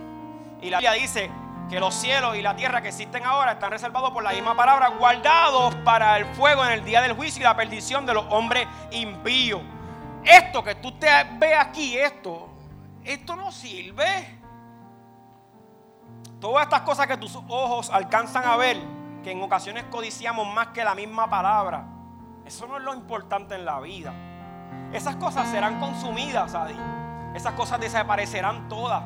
Y 0.62 0.70
la 0.70 0.80
Biblia 0.80 0.92
dice 1.02 1.32
que 1.70 1.80
los 1.80 1.94
cielos 1.94 2.36
y 2.36 2.42
la 2.42 2.56
tierra 2.56 2.82
que 2.82 2.90
existen 2.90 3.24
ahora 3.24 3.54
están 3.54 3.72
reservados 3.72 4.12
por 4.12 4.24
la 4.24 4.32
misma 4.32 4.56
palabra, 4.56 4.90
guardados 4.90 5.74
para 5.84 6.18
el 6.18 6.26
fuego 6.36 6.66
en 6.66 6.72
el 6.72 6.86
día 6.86 7.02
del 7.02 7.14
juicio 7.14 7.42
y 7.42 7.44
la 7.44 7.56
perdición 7.56 8.06
de 8.06 8.14
los 8.14 8.26
hombres 8.30 8.68
impíos. 8.92 9.62
Esto 10.24 10.64
que 10.64 10.76
tú 10.76 10.92
te 10.94 11.08
ves 11.38 11.58
aquí, 11.60 11.98
esto, 11.98 12.50
esto 13.04 13.36
no 13.36 13.52
sirve. 13.52 14.40
Todas 16.40 16.64
estas 16.64 16.82
cosas 16.82 17.08
que 17.08 17.18
tus 17.18 17.36
ojos 17.36 17.90
alcanzan 17.90 18.46
a 18.46 18.56
ver, 18.58 18.78
que 19.24 19.32
en 19.32 19.42
ocasiones 19.42 19.86
codiciamos 19.90 20.48
más 20.54 20.68
que 20.68 20.84
la 20.84 20.94
misma 20.94 21.30
palabra, 21.30 21.86
eso 22.46 22.68
no 22.68 22.78
es 22.78 22.84
lo 22.84 22.94
importante 22.94 23.56
en 23.56 23.66
la 23.66 23.80
vida. 23.80 24.14
Esas 24.92 25.16
cosas 25.16 25.48
serán 25.50 25.80
consumidas, 25.80 26.54
Adi. 26.54 26.76
Esas 27.34 27.54
cosas 27.54 27.80
desaparecerán 27.80 28.68
todas. 28.70 29.04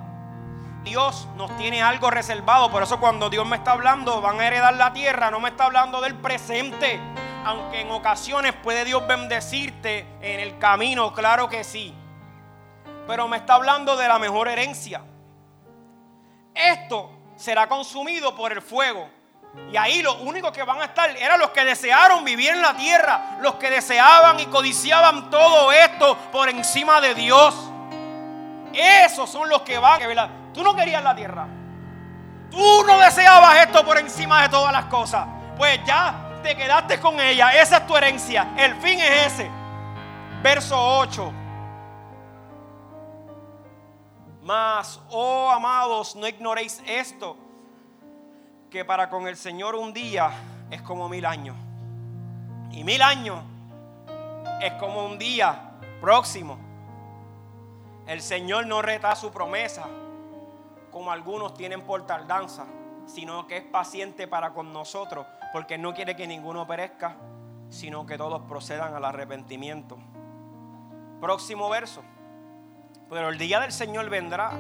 Dios 0.88 1.28
nos 1.36 1.56
tiene 1.58 1.82
algo 1.82 2.10
reservado. 2.10 2.72
Por 2.72 2.82
eso 2.82 2.98
cuando 3.00 3.30
Dios 3.30 3.46
me 3.46 3.58
está 3.58 3.72
hablando, 3.72 4.22
van 4.22 4.40
a 4.40 4.48
heredar 4.48 4.74
la 4.76 4.94
tierra, 4.94 5.30
no 5.30 5.42
me 5.42 5.50
está 5.50 5.66
hablando 5.66 6.00
del 6.00 6.16
presente. 6.16 7.00
Aunque 7.44 7.82
en 7.82 7.92
ocasiones 7.92 8.54
puede 8.54 8.86
Dios 8.86 9.06
bendecirte 9.06 10.08
en 10.22 10.40
el 10.40 10.58
camino, 10.60 11.14
claro 11.14 11.50
que 11.50 11.66
sí. 11.66 11.94
Pero 13.06 13.28
me 13.28 13.38
está 13.38 13.56
hablando 13.56 13.98
de 13.98 14.08
la 14.08 14.18
mejor 14.18 14.48
herencia. 14.48 15.02
Esto 16.56 17.12
será 17.36 17.68
consumido 17.68 18.34
por 18.34 18.54
el 18.54 18.62
fuego. 18.62 19.10
Y 19.72 19.76
ahí 19.76 20.02
los 20.02 20.16
únicos 20.22 20.52
que 20.52 20.64
van 20.64 20.80
a 20.80 20.86
estar 20.86 21.10
eran 21.18 21.40
los 21.40 21.50
que 21.50 21.66
desearon 21.66 22.24
vivir 22.24 22.52
en 22.52 22.62
la 22.62 22.76
tierra, 22.76 23.38
los 23.42 23.56
que 23.56 23.70
deseaban 23.70 24.40
y 24.40 24.46
codiciaban 24.46 25.30
todo 25.30 25.72
esto 25.72 26.18
por 26.32 26.48
encima 26.48 27.02
de 27.02 27.14
Dios. 27.14 27.54
Esos 28.74 29.30
son 29.30 29.50
los 29.50 29.64
que 29.64 29.78
van. 29.78 30.00
Tú 30.58 30.64
no 30.64 30.76
querías 30.76 31.04
la 31.04 31.16
tierra. 31.16 31.48
Tú 32.50 32.84
no 32.88 32.98
deseabas 32.98 33.58
esto 33.58 33.86
por 33.86 34.00
encima 34.00 34.42
de 34.42 34.50
todas 34.50 34.74
las 34.74 34.86
cosas. 34.86 35.28
Pues 35.56 35.80
ya 35.86 36.40
te 36.42 36.58
quedaste 36.58 37.00
con 37.00 37.20
ella. 37.20 37.52
Esa 37.52 37.78
es 37.78 37.86
tu 37.86 37.96
herencia. 37.96 38.56
El 38.58 38.74
fin 38.78 39.00
es 39.00 39.34
ese. 39.34 39.52
Verso 40.42 40.76
8. 40.98 41.32
Mas, 44.42 45.00
oh 45.12 45.52
amados, 45.52 46.16
no 46.16 46.28
ignoréis 46.28 46.82
esto, 46.88 47.38
que 48.72 48.84
para 48.84 49.12
con 49.12 49.28
el 49.28 49.38
Señor 49.38 49.76
un 49.76 49.94
día 49.94 50.32
es 50.72 50.82
como 50.82 51.08
mil 51.08 51.28
años. 51.28 51.56
Y 52.72 52.84
mil 52.84 53.04
años 53.04 53.44
es 54.60 54.74
como 54.80 55.06
un 55.06 55.20
día 55.20 55.74
próximo. 56.02 56.58
El 58.08 58.24
Señor 58.24 58.66
no 58.66 58.82
reta 58.82 59.16
su 59.16 59.30
promesa, 59.30 59.84
como 60.98 61.12
algunos 61.12 61.54
tienen 61.54 61.84
por 61.84 62.08
tardanza, 62.08 62.66
sino 63.06 63.46
que 63.46 63.58
es 63.58 63.64
paciente 63.64 64.28
para 64.28 64.54
con 64.54 64.74
nosotros, 64.74 65.28
porque 65.54 65.78
no 65.78 65.94
quiere 65.94 66.16
que 66.16 66.26
ninguno 66.26 66.66
perezca, 66.66 67.18
sino 67.70 68.08
que 68.08 68.18
todos 68.18 68.42
procedan 68.50 68.96
al 68.96 69.06
arrepentimiento. 69.06 70.00
Próximo 71.22 71.70
verso. 71.70 72.02
Pero 73.12 73.30
el 73.30 73.38
día 73.38 73.60
del 73.60 73.72
Señor 73.72 74.10
vendrá 74.10 74.54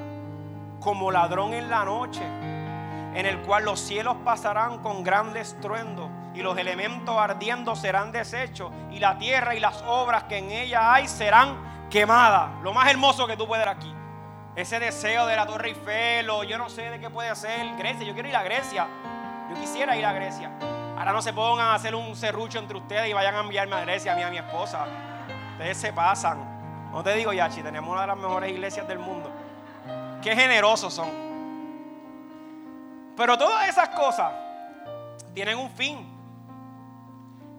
como 0.80 1.10
ladrón 1.10 1.56
en 1.56 1.72
la 1.72 1.84
noche, 1.84 2.22
en 2.22 3.26
el 3.26 3.42
cual 3.42 3.66
los 3.66 3.80
cielos 3.80 4.16
pasarán 4.24 4.84
con 4.84 5.04
gran 5.04 5.36
estruendo 5.36 6.08
y 6.36 6.44
los 6.44 6.56
elementos 6.56 7.18
ardiendo 7.18 7.76
serán 7.76 8.12
deshechos 8.12 8.72
y 8.92 9.00
la 9.00 9.18
tierra 9.18 9.56
y 9.56 9.60
las 9.60 9.82
obras 9.88 10.26
que 10.26 10.38
en 10.38 10.52
ella 10.52 10.94
hay 10.94 11.08
serán 11.08 11.90
quemada. 11.90 12.60
Lo 12.62 12.76
más 12.76 12.88
hermoso 12.92 13.26
que 13.26 13.36
tú 13.36 13.48
puedes 13.48 13.66
ver 13.66 13.76
aquí. 13.76 13.97
Ese 14.58 14.80
deseo 14.80 15.28
de 15.28 15.36
la 15.36 15.46
Torre 15.46 15.68
Eiffel, 15.68 16.28
o 16.32 16.44
yo 16.44 16.58
no 16.58 16.68
sé 16.68 16.90
de 16.90 17.00
qué 17.00 17.12
puede 17.12 17.30
hacer 17.30 17.76
Grecia. 17.78 18.04
Yo 18.04 18.14
quiero 18.16 18.28
ir 18.28 18.36
a 18.36 18.42
Grecia. 18.42 18.88
Yo 19.52 19.56
quisiera 19.56 19.96
ir 19.96 20.04
a 20.04 20.12
Grecia. 20.14 20.52
Ahora 20.98 21.14
no 21.14 21.22
se 21.22 21.32
pongan 21.32 21.68
a 21.68 21.76
hacer 21.76 21.94
un 21.94 22.16
serrucho 22.16 22.58
entre 22.58 22.76
ustedes 22.76 23.08
y 23.08 23.14
vayan 23.14 23.36
a 23.36 23.42
enviarme 23.42 23.76
a 23.76 23.82
Grecia 23.82 24.14
a 24.14 24.16
mí 24.16 24.24
a 24.24 24.32
mi 24.32 24.38
esposa. 24.40 24.88
Ustedes 25.52 25.78
se 25.78 25.94
pasan. 25.94 26.90
No 26.92 27.04
te 27.04 27.14
digo, 27.14 27.32
Yachi, 27.32 27.62
tenemos 27.62 27.92
una 27.92 28.02
de 28.02 28.08
las 28.08 28.18
mejores 28.18 28.52
iglesias 28.52 28.88
del 28.88 28.98
mundo. 28.98 29.30
Qué 30.24 30.36
generosos 30.36 30.92
son. 30.92 31.12
Pero 33.16 33.38
todas 33.38 33.70
esas 33.70 33.90
cosas 33.90 34.34
tienen 35.36 35.60
un 35.60 35.70
fin. 35.70 36.00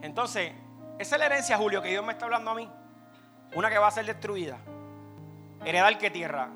Entonces, 0.02 0.52
esa 0.98 1.14
es 1.14 1.18
la 1.20 1.26
herencia, 1.26 1.56
Julio, 1.56 1.80
que 1.80 1.90
Dios 1.90 2.04
me 2.04 2.10
está 2.10 2.24
hablando 2.24 2.50
a 2.50 2.54
mí. 2.56 2.68
Una 3.54 3.70
que 3.70 3.78
va 3.78 3.86
a 3.86 3.92
ser 3.92 4.04
destruida. 4.04 4.58
Heredar 5.64 5.96
qué 5.96 6.10
tierra. 6.10 6.48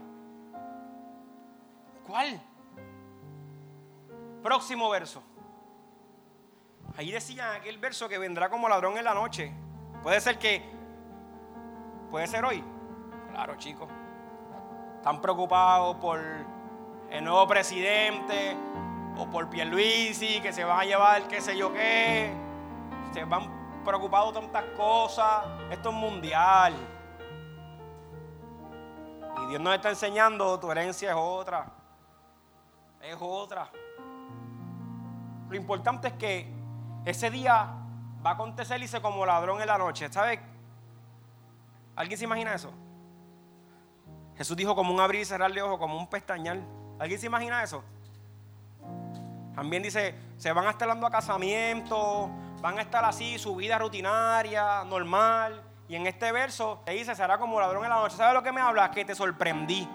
¿Cuál? 2.07 2.41
Próximo 4.43 4.91
verso. 4.91 5.23
Ahí 6.97 7.11
decía 7.11 7.55
aquel 7.55 7.79
verso 7.79 8.09
que 8.09 8.19
vendrá 8.19 8.51
como 8.51 8.69
ladrón 8.69 8.99
en 8.99 9.05
la 9.05 9.15
noche. 9.15 9.53
Puede 10.03 10.21
ser 10.21 10.39
que. 10.39 10.63
Puede 12.11 12.27
ser 12.27 12.45
hoy. 12.45 12.63
Claro, 13.31 13.57
chicos. 13.57 13.89
Están 14.97 15.21
preocupados 15.21 15.97
por 15.97 16.21
el 17.11 17.25
nuevo 17.25 17.47
presidente 17.47 18.57
o 19.17 19.27
por 19.31 19.49
Pierluisi, 19.49 20.41
que 20.41 20.53
se 20.53 20.65
van 20.65 20.81
a 20.81 20.85
llevar 20.85 21.29
qué 21.29 21.41
sé 21.41 21.57
yo 21.57 21.73
qué. 21.73 22.33
Se 23.13 23.25
van 23.25 23.83
preocupado 23.85 24.33
tantas 24.33 24.65
cosas. 24.77 25.45
Esto 25.71 25.91
es 25.91 25.95
mundial. 25.95 26.75
Y 29.45 29.47
Dios 29.47 29.61
nos 29.61 29.75
está 29.75 29.91
enseñando, 29.91 30.59
tu 30.61 30.71
herencia 30.71 31.11
es 31.11 31.17
otra. 31.19 31.82
Es 33.03 33.17
otra. 33.21 33.69
Lo 35.49 35.57
importante 35.57 36.09
es 36.09 36.15
que 36.15 36.49
ese 37.05 37.31
día 37.31 37.69
va 38.25 38.31
a 38.31 38.35
acontecer 38.35 38.81
como 39.03 39.27
ladrón 39.27 39.61
en 39.61 39.67
la 39.67 39.77
noche. 39.77 40.11
¿Sabe? 40.11 40.41
¿Alguien 41.97 42.17
se 42.17 42.25
imagina 42.25 42.55
eso? 42.55 42.73
Jesús 44.37 44.57
dijo 44.57 44.75
como 44.75 44.95
un 44.95 45.01
abrir 45.01 45.21
y 45.21 45.25
cerrar 45.25 45.53
de 45.53 45.61
ojos, 45.61 45.79
como 45.79 45.99
un 45.99 46.07
pestañal. 46.07 46.65
¿Alguien 46.99 47.21
se 47.21 47.27
imagina 47.27 47.63
eso? 47.63 47.83
También 49.55 49.83
dice, 49.83 50.15
se 50.39 50.53
van 50.53 50.67
a 50.67 50.71
estar 50.71 50.89
dando 50.89 51.07
a 51.07 51.11
casamiento, 51.11 52.31
van 52.61 52.79
a 52.79 52.83
estar 52.83 53.05
así, 53.05 53.39
su 53.39 53.55
vida 53.57 53.79
rutinaria, 53.79 54.85
normal. 54.85 55.63
Y 55.89 55.97
en 55.97 56.07
este 56.07 56.33
verso 56.33 56.81
te 56.87 56.93
dice, 56.93 57.15
será 57.15 57.37
como 57.37 57.61
ladrón 57.61 57.85
en 57.85 57.91
la 57.91 57.97
noche. 57.97 58.17
¿Sabes 58.17 58.35
lo 58.35 58.43
que 58.43 58.53
me 58.53 58.61
habla? 58.61 58.91
Que 58.91 59.05
te 59.05 59.15
sorprendí. 59.15 59.87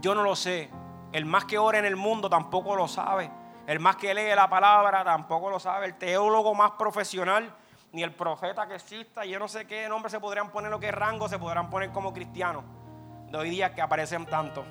Yo 0.00 0.14
no 0.14 0.22
lo 0.22 0.36
sé. 0.36 0.68
El 1.12 1.24
más 1.24 1.44
que 1.44 1.58
ora 1.58 1.78
en 1.78 1.84
el 1.84 1.96
mundo 1.96 2.28
tampoco 2.28 2.76
lo 2.76 2.86
sabe. 2.88 3.30
El 3.66 3.80
más 3.80 3.96
que 3.96 4.14
lee 4.14 4.34
la 4.34 4.48
palabra 4.48 5.04
tampoco 5.04 5.50
lo 5.50 5.58
sabe. 5.58 5.86
El 5.86 5.94
teólogo 5.96 6.54
más 6.54 6.72
profesional, 6.72 7.54
ni 7.92 8.02
el 8.02 8.12
profeta 8.12 8.66
que 8.66 8.74
exista, 8.74 9.24
yo 9.24 9.38
no 9.38 9.48
sé 9.48 9.66
qué 9.66 9.88
nombre 9.88 10.10
se 10.10 10.20
podrían 10.20 10.50
poner, 10.50 10.70
lo 10.70 10.80
que 10.80 10.90
rango 10.90 11.28
se 11.28 11.38
podrán 11.38 11.70
poner 11.70 11.90
como 11.90 12.12
cristianos 12.12 12.64
de 13.30 13.38
hoy 13.38 13.50
día 13.50 13.74
que 13.74 13.80
aparecen 13.80 14.26
tanto. 14.26 14.64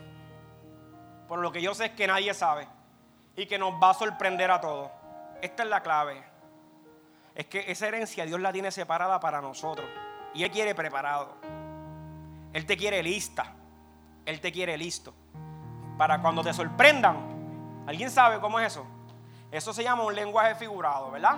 Por 1.27 1.39
lo 1.39 1.51
que 1.51 1.61
yo 1.61 1.73
sé 1.73 1.85
es 1.85 1.91
que 1.91 2.07
nadie 2.07 2.33
sabe 2.33 2.67
y 3.35 3.45
que 3.45 3.57
nos 3.57 3.73
va 3.73 3.91
a 3.91 3.93
sorprender 3.93 4.51
a 4.51 4.61
todos. 4.61 4.89
Esta 5.41 5.63
es 5.63 5.69
la 5.69 5.81
clave 5.81 6.37
es 7.37 7.45
que 7.45 7.71
esa 7.71 7.87
herencia 7.87 8.25
Dios 8.25 8.41
la 8.41 8.51
tiene 8.51 8.71
separada 8.71 9.19
para 9.19 9.41
nosotros. 9.41 9.87
Y 10.33 10.43
Él 10.43 10.49
quiere 10.49 10.73
preparado. 10.73 11.37
Él 12.51 12.65
te 12.65 12.75
quiere 12.75 13.03
lista. 13.03 13.53
Él 14.25 14.41
te 14.41 14.51
quiere 14.51 14.75
listo. 14.75 15.13
Para 15.97 16.21
cuando 16.21 16.43
te 16.43 16.53
sorprendan. 16.53 17.17
¿Alguien 17.87 18.11
sabe 18.11 18.39
cómo 18.39 18.59
es 18.59 18.73
eso? 18.73 18.85
Eso 19.51 19.73
se 19.73 19.83
llama 19.83 20.03
un 20.03 20.13
lenguaje 20.13 20.55
figurado, 20.55 21.11
¿verdad? 21.11 21.37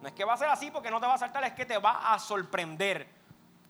No 0.00 0.08
es 0.08 0.14
que 0.14 0.24
va 0.24 0.32
a 0.32 0.36
ser 0.36 0.48
así 0.48 0.70
porque 0.70 0.90
no 0.90 1.00
te 1.00 1.06
va 1.06 1.14
a 1.14 1.18
saltar, 1.18 1.44
es 1.44 1.52
que 1.52 1.64
te 1.64 1.78
va 1.78 2.12
a 2.12 2.18
sorprender. 2.18 3.08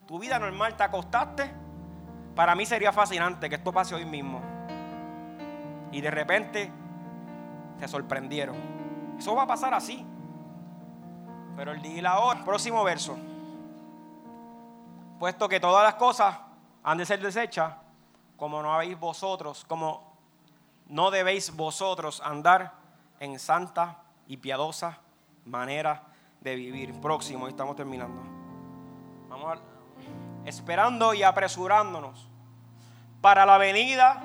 Tu 0.06 0.18
vida 0.18 0.38
normal 0.38 0.76
te 0.76 0.82
acostaste. 0.82 1.52
Para 2.34 2.54
mí 2.54 2.64
sería 2.64 2.92
fascinante 2.92 3.48
que 3.50 3.56
esto 3.56 3.72
pase 3.72 3.94
hoy 3.94 4.06
mismo. 4.06 4.40
Y 5.90 6.00
de 6.00 6.10
repente 6.10 6.72
te 7.78 7.86
sorprendieron. 7.86 8.56
Eso 9.18 9.34
va 9.34 9.42
a 9.42 9.46
pasar 9.46 9.74
así. 9.74 10.06
Pero 11.56 11.72
el 11.72 11.82
día 11.82 11.98
y 11.98 12.00
la 12.00 12.18
hora, 12.20 12.42
próximo 12.44 12.82
verso. 12.82 13.18
Puesto 15.18 15.48
que 15.48 15.60
todas 15.60 15.84
las 15.84 15.94
cosas 15.96 16.36
han 16.82 16.98
de 16.98 17.04
ser 17.04 17.20
desechas, 17.20 17.74
como 18.42 18.60
no 18.60 18.74
habéis 18.74 18.98
vosotros, 18.98 19.64
como 19.68 20.02
no 20.88 21.12
debéis 21.12 21.54
vosotros 21.54 22.20
andar 22.24 22.72
en 23.20 23.38
santa 23.38 23.98
y 24.26 24.36
piadosa 24.36 24.98
manera 25.44 26.02
de 26.40 26.56
vivir. 26.56 27.00
Próximo, 27.00 27.46
estamos 27.46 27.76
terminando. 27.76 28.20
Vamos 29.28 29.56
a, 29.56 29.60
esperando 30.44 31.14
y 31.14 31.22
apresurándonos 31.22 32.26
para 33.20 33.46
la 33.46 33.58
venida 33.58 34.20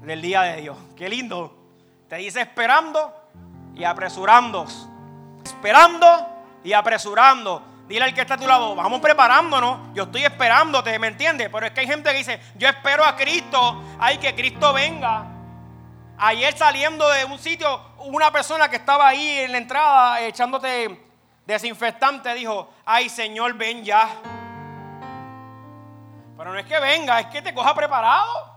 del 0.00 0.20
día 0.20 0.42
de 0.42 0.62
Dios. 0.62 0.78
Qué 0.96 1.08
lindo. 1.08 1.56
Te 2.08 2.16
dice 2.16 2.40
esperando 2.40 3.14
y 3.76 3.84
apresurando. 3.84 4.66
Esperando 5.44 6.06
y 6.64 6.72
apresurando. 6.72 7.62
Dile 7.88 8.04
al 8.04 8.14
que 8.14 8.20
está 8.20 8.34
a 8.34 8.38
tu 8.38 8.46
lado, 8.46 8.74
vamos 8.74 9.00
preparándonos. 9.00 9.92
Yo 9.94 10.04
estoy 10.04 10.24
esperándote, 10.24 10.98
¿me 10.98 11.08
entiendes? 11.08 11.48
Pero 11.52 11.66
es 11.66 11.72
que 11.72 11.80
hay 11.80 11.86
gente 11.86 12.10
que 12.10 12.18
dice, 12.18 12.40
yo 12.56 12.68
espero 12.68 13.04
a 13.04 13.16
Cristo, 13.16 13.82
hay 13.98 14.18
que 14.18 14.34
Cristo 14.34 14.72
venga. 14.72 15.26
Ayer 16.18 16.56
saliendo 16.56 17.08
de 17.10 17.24
un 17.24 17.38
sitio, 17.38 17.80
una 17.98 18.30
persona 18.30 18.68
que 18.68 18.76
estaba 18.76 19.08
ahí 19.08 19.40
en 19.40 19.52
la 19.52 19.58
entrada 19.58 20.20
echándote 20.20 21.04
desinfectante 21.44 22.32
dijo, 22.34 22.72
ay 22.84 23.08
Señor, 23.08 23.54
ven 23.54 23.84
ya. 23.84 24.08
Pero 26.36 26.52
no 26.52 26.58
es 26.58 26.66
que 26.66 26.78
venga, 26.80 27.20
es 27.20 27.26
que 27.26 27.42
te 27.42 27.52
coja 27.52 27.74
preparado. 27.74 28.52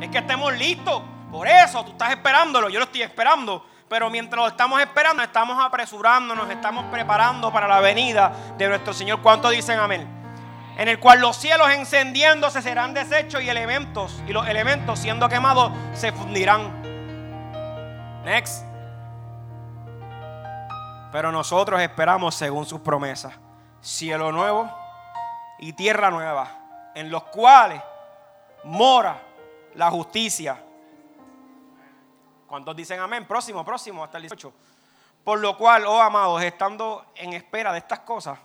Es 0.00 0.08
que 0.08 0.18
estemos 0.18 0.52
listos. 0.54 1.02
Por 1.30 1.48
eso 1.48 1.84
tú 1.84 1.92
estás 1.92 2.10
esperándolo, 2.10 2.68
yo 2.68 2.78
lo 2.78 2.84
estoy 2.84 3.02
esperando. 3.02 3.64
Pero 3.92 4.08
mientras 4.08 4.40
lo 4.40 4.48
estamos 4.48 4.80
esperando, 4.80 5.22
estamos 5.22 5.62
apresurando, 5.62 6.34
nos 6.34 6.48
estamos 6.48 6.86
preparando 6.86 7.52
para 7.52 7.68
la 7.68 7.78
venida 7.80 8.32
de 8.56 8.66
nuestro 8.66 8.94
Señor. 8.94 9.20
¿Cuánto 9.20 9.50
dicen 9.50 9.78
amén? 9.78 10.08
En 10.78 10.88
el 10.88 10.98
cual 10.98 11.20
los 11.20 11.36
cielos 11.36 11.68
encendiéndose 11.68 12.62
serán 12.62 12.94
deshechos 12.94 13.42
y 13.42 13.50
elementos, 13.50 14.22
y 14.26 14.32
los 14.32 14.48
elementos 14.48 14.98
siendo 14.98 15.28
quemados 15.28 15.72
se 15.92 16.10
fundirán. 16.10 16.72
Next. 18.24 18.64
Pero 21.12 21.30
nosotros 21.30 21.78
esperamos 21.82 22.34
según 22.34 22.64
sus 22.64 22.80
promesas. 22.80 23.34
Cielo 23.82 24.32
nuevo 24.32 24.74
y 25.58 25.74
tierra 25.74 26.10
nueva, 26.10 26.48
en 26.94 27.10
los 27.10 27.24
cuales 27.24 27.82
mora 28.64 29.20
la 29.74 29.90
justicia 29.90 30.56
¿Cuántos 32.52 32.76
dicen 32.76 33.00
amén? 33.00 33.24
Próximo, 33.24 33.64
próximo, 33.64 34.04
hasta 34.04 34.18
el 34.18 34.24
18. 34.24 34.52
Por 35.24 35.38
lo 35.38 35.56
cual, 35.56 35.86
oh 35.86 36.02
amados, 36.02 36.42
estando 36.42 37.06
en 37.14 37.32
espera 37.32 37.72
de 37.72 37.78
estas 37.78 38.00
cosas, 38.00 38.38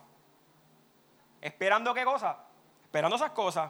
¿esperando 1.42 1.94
qué 1.94 2.06
cosas? 2.06 2.38
Esperando 2.86 3.18
esas 3.18 3.32
cosas. 3.32 3.70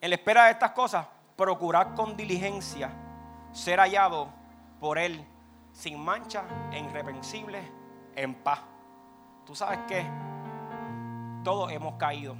En 0.00 0.10
la 0.10 0.16
espera 0.16 0.46
de 0.46 0.50
estas 0.50 0.72
cosas, 0.72 1.06
procurar 1.36 1.94
con 1.94 2.16
diligencia 2.16 2.90
ser 3.52 3.78
hallado 3.78 4.30
por 4.80 4.98
Él 4.98 5.24
sin 5.72 6.04
mancha 6.04 6.42
e 6.72 6.80
irreprensible 6.80 7.70
en 8.16 8.34
paz. 8.34 8.62
Tú 9.46 9.54
sabes 9.54 9.78
que 9.86 10.04
todos 11.44 11.70
hemos 11.70 11.94
caído, 11.94 12.34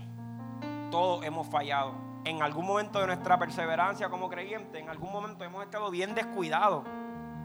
todos 0.90 1.24
hemos 1.24 1.46
fallado 1.46 2.07
en 2.24 2.42
algún 2.42 2.66
momento 2.66 3.00
de 3.00 3.06
nuestra 3.06 3.38
perseverancia 3.38 4.08
como 4.08 4.28
creyente, 4.28 4.78
en 4.78 4.88
algún 4.88 5.10
momento 5.10 5.44
hemos 5.44 5.64
estado 5.64 5.90
bien 5.90 6.14
descuidados. 6.14 6.84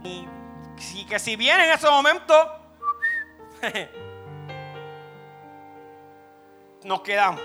Y 0.04 1.06
que 1.06 1.20
si 1.20 1.36
viene 1.36 1.66
en 1.66 1.72
ese 1.72 1.90
momento, 1.90 2.34
nos 6.84 7.02
quedamos. 7.02 7.42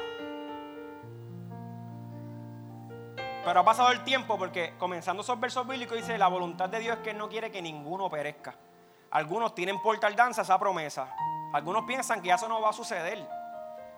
Pero 3.45 3.61
ha 3.61 3.65
pasado 3.65 3.93
el 3.93 4.03
tiempo 4.05 4.37
porque 4.37 4.75
comenzando 4.79 5.23
esos 5.23 5.39
versos 5.39 5.67
bíblicos 5.67 5.97
dice, 5.97 6.19
la 6.19 6.29
voluntad 6.29 6.69
de 6.69 6.81
Dios 6.81 6.99
es 6.99 7.03
que 7.03 7.15
no 7.15 7.29
quiere 7.29 7.51
que 7.51 7.63
ninguno 7.63 8.11
perezca. 8.11 8.55
Algunos 9.11 9.55
tienen 9.55 9.81
por 9.81 9.99
tardanza 9.99 10.43
esa 10.43 10.59
promesa. 10.59 11.15
Algunos 11.53 11.85
piensan 11.85 12.21
que 12.21 12.31
eso 12.31 12.49
no 12.49 12.61
va 12.61 12.71
a 12.71 12.75
suceder. 12.75 13.27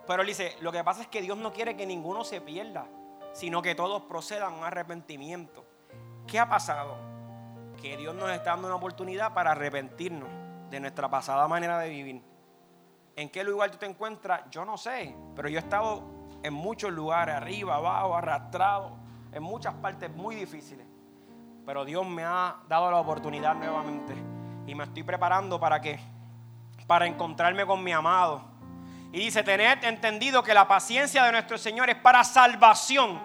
Pero 0.07 0.23
él 0.23 0.29
dice, 0.29 0.57
lo 0.61 0.71
que 0.71 0.85
pasa 0.85 1.03
es 1.03 1.09
que 1.09 1.21
Dios 1.21 1.37
no 1.37 1.53
quiere 1.53 1.77
que 1.77 1.87
ninguno 1.87 2.23
se 2.23 2.41
pierda 2.41 2.87
sino 3.33 3.63
que 3.63 3.75
todos 3.75 4.03
procedan 4.03 4.55
a 4.55 4.57
un 4.57 4.65
arrepentimiento. 4.65 5.65
¿Qué 6.27 6.39
ha 6.39 6.49
pasado? 6.49 6.97
Que 7.81 7.97
Dios 7.97 8.15
nos 8.15 8.31
está 8.31 8.51
dando 8.51 8.69
una 8.69 8.77
oportunidad 8.77 9.33
para 9.33 9.53
arrepentirnos 9.53 10.29
de 10.71 10.81
nuestra 10.81 11.09
pasada 11.09 11.47
manera 11.49 11.79
de 11.79 11.89
vivir. 11.89 12.23
¿En 13.17 13.29
qué 13.29 13.43
lugar 13.45 13.71
tú 13.71 13.79
te 13.79 13.87
encuentras? 13.87 14.43
Yo 14.51 14.65
no 14.65 14.77
sé, 14.77 15.15
pero 15.35 15.49
yo 15.49 15.59
he 15.59 15.63
estado 15.63 16.05
en 16.43 16.55
muchos 16.55 16.93
lugares, 16.93 17.35
arriba, 17.35 17.77
abajo, 17.77 18.17
arrastrado, 18.17 18.97
en 19.33 19.43
muchas 19.43 19.75
partes 19.75 20.11
muy 20.11 20.35
difíciles. 20.37 20.87
Pero 21.67 21.85
Dios 21.85 22.07
me 22.07 22.25
ha 22.25 22.57
dado 22.69 22.91
la 22.91 22.99
oportunidad 22.99 23.55
nuevamente 23.55 24.15
y 24.67 24.75
me 24.75 24.85
estoy 24.85 25.03
preparando 25.03 25.59
para 25.61 25.81
qué? 25.81 26.01
Para 26.87 27.07
encontrarme 27.07 27.67
con 27.67 27.83
mi 27.83 27.93
amado 27.93 28.50
y 29.13 29.19
dice, 29.19 29.43
tened 29.43 29.83
entendido 29.85 30.43
que 30.43 30.55
la 30.55 30.69
paciencia 30.69 31.25
de 31.25 31.33
nuestro 31.33 31.59
Señor 31.59 31.91
es 31.91 31.97
para 31.97 32.23
salvación, 32.23 33.21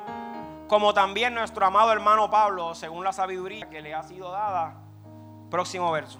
como 0.67 0.93
también 0.95 1.35
nuestro 1.35 1.63
amado 1.65 1.91
hermano 1.91 2.29
Pablo, 2.29 2.73
según 2.73 3.03
la 3.03 3.13
sabiduría 3.13 3.69
que 3.69 3.81
le 3.81 3.93
ha 3.93 4.01
sido 4.01 4.31
dada. 4.31 4.73
Próximo 5.51 5.91
verso. 5.91 6.19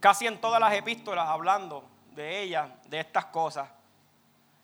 Casi 0.00 0.26
en 0.26 0.40
todas 0.40 0.58
las 0.58 0.72
epístolas 0.72 1.28
hablando 1.28 1.84
de 2.14 2.40
ella, 2.40 2.76
de 2.88 3.00
estas 3.00 3.26
cosas, 3.26 3.68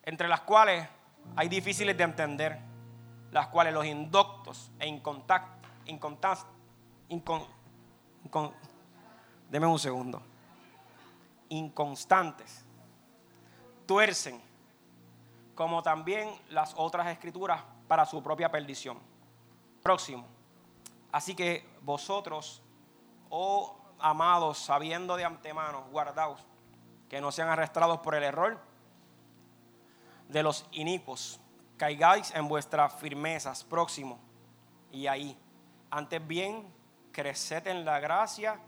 entre 0.03 0.26
las 0.26 0.40
cuales 0.40 0.88
hay 1.36 1.49
difíciles 1.49 1.99
de 1.99 2.05
entender, 2.05 2.59
las 3.30 3.49
cuales 3.49 3.74
los 3.74 3.84
indoctos 3.84 4.70
e 4.78 4.86
incontact, 4.86 5.66
incontact, 5.84 6.47
incon, 7.11 7.44
deme 9.51 9.66
un 9.66 9.78
segundo, 9.78 10.22
inconstantes 11.51 12.65
tuercen, 13.87 14.41
como 15.55 15.82
también 15.82 16.30
las 16.51 16.74
otras 16.76 17.07
escrituras 17.07 17.62
para 17.89 18.05
su 18.05 18.22
propia 18.22 18.51
perdición. 18.51 18.99
Próximo. 19.82 20.26
Así 21.12 21.34
que 21.34 21.66
vosotros, 21.82 22.62
oh 23.30 23.78
amados, 23.99 24.59
sabiendo 24.59 25.16
de 25.16 25.24
antemano, 25.24 25.87
guardaos, 25.91 26.45
que 27.09 27.20
no 27.20 27.32
sean 27.32 27.49
arrastrados 27.49 28.01
por 28.01 28.14
el 28.14 28.24
error 28.24 28.59
de 30.28 30.43
los 30.43 30.66
inicuos, 30.72 31.41
caigáis 31.76 32.34
en 32.34 32.49
vuestras 32.49 32.93
firmezas. 32.95 33.64
Próximo. 33.64 34.18
Y 34.91 35.07
ahí, 35.07 35.39
antes 35.91 36.26
bien, 36.26 36.66
creced 37.12 37.66
en 37.68 37.84
la 37.84 38.01
gracia 38.01 38.61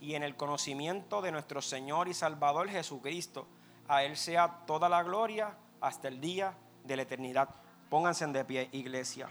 y 0.00 0.14
en 0.14 0.22
el 0.22 0.36
conocimiento 0.36 1.22
de 1.22 1.32
nuestro 1.32 1.62
Señor 1.62 2.06
y 2.08 2.14
Salvador 2.14 2.68
Jesucristo 2.68 3.48
a 3.88 4.02
Él 4.02 4.16
sea 4.16 4.48
toda 4.66 4.88
la 4.88 5.02
gloria 5.02 5.54
hasta 5.80 6.08
el 6.08 6.20
día 6.20 6.54
de 6.84 6.96
la 6.96 7.02
eternidad. 7.02 7.48
Pónganse 7.88 8.26
de 8.26 8.44
pie, 8.44 8.68
iglesia. 8.72 9.28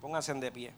Pónganse 0.00 0.34
de 0.34 0.52
pie. 0.52 0.72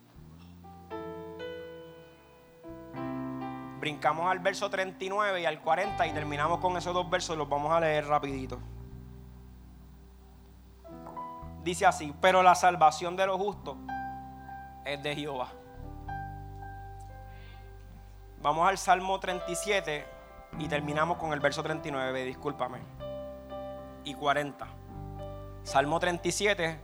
Brincamos 3.79 4.31
al 4.31 4.39
verso 4.39 4.71
39 4.71 5.41
y 5.41 5.45
al 5.45 5.61
40 5.61 6.07
y 6.07 6.13
terminamos 6.13 6.61
con 6.61 6.77
esos 6.77 6.95
dos 6.95 7.11
versos. 7.11 7.37
Los 7.37 7.49
vamos 7.49 7.73
a 7.73 7.81
leer 7.81 8.07
rapidito. 8.07 8.59
Dice 11.63 11.87
así, 11.87 12.15
pero 12.21 12.43
la 12.43 12.55
salvación 12.55 13.17
de 13.17 13.27
los 13.27 13.37
justos 13.37 13.77
es 14.85 15.03
de 15.03 15.15
Jehová. 15.15 15.49
Vamos 18.41 18.69
al 18.69 18.79
Salmo 18.79 19.21
37, 19.21 20.05
y 20.59 20.69
terminamos 20.69 21.19
con 21.19 21.33
el 21.33 21.41
verso 21.41 21.63
39, 21.63 22.25
discúlpame. 22.25 22.79
Y 24.05 24.15
40. 24.15 24.67
Salmo 25.63 25.99
37, 25.99 26.81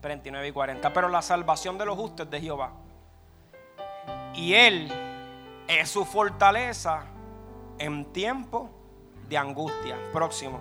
39 0.00 0.48
y 0.48 0.52
40. 0.52 0.92
Pero 0.92 1.08
la 1.08 1.22
salvación 1.22 1.78
de 1.78 1.86
los 1.86 1.96
justos 1.96 2.26
es 2.26 2.30
de 2.30 2.40
Jehová. 2.40 2.72
Y 4.34 4.54
Él 4.54 4.92
es 5.66 5.90
su 5.90 6.04
fortaleza 6.04 7.04
en 7.78 8.12
tiempo 8.12 8.70
de 9.28 9.38
angustia. 9.38 9.96
Próximo. 10.12 10.60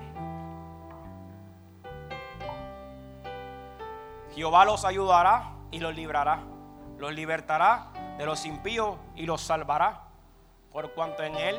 Jehová 4.33 4.65
los 4.65 4.85
ayudará 4.85 5.51
y 5.71 5.79
los 5.79 5.93
librará. 5.93 6.39
Los 6.97 7.13
libertará 7.13 7.87
de 8.17 8.25
los 8.25 8.45
impíos 8.45 8.97
y 9.15 9.25
los 9.25 9.41
salvará. 9.41 10.03
Por 10.71 10.93
cuanto 10.93 11.23
en 11.23 11.35
Él 11.35 11.57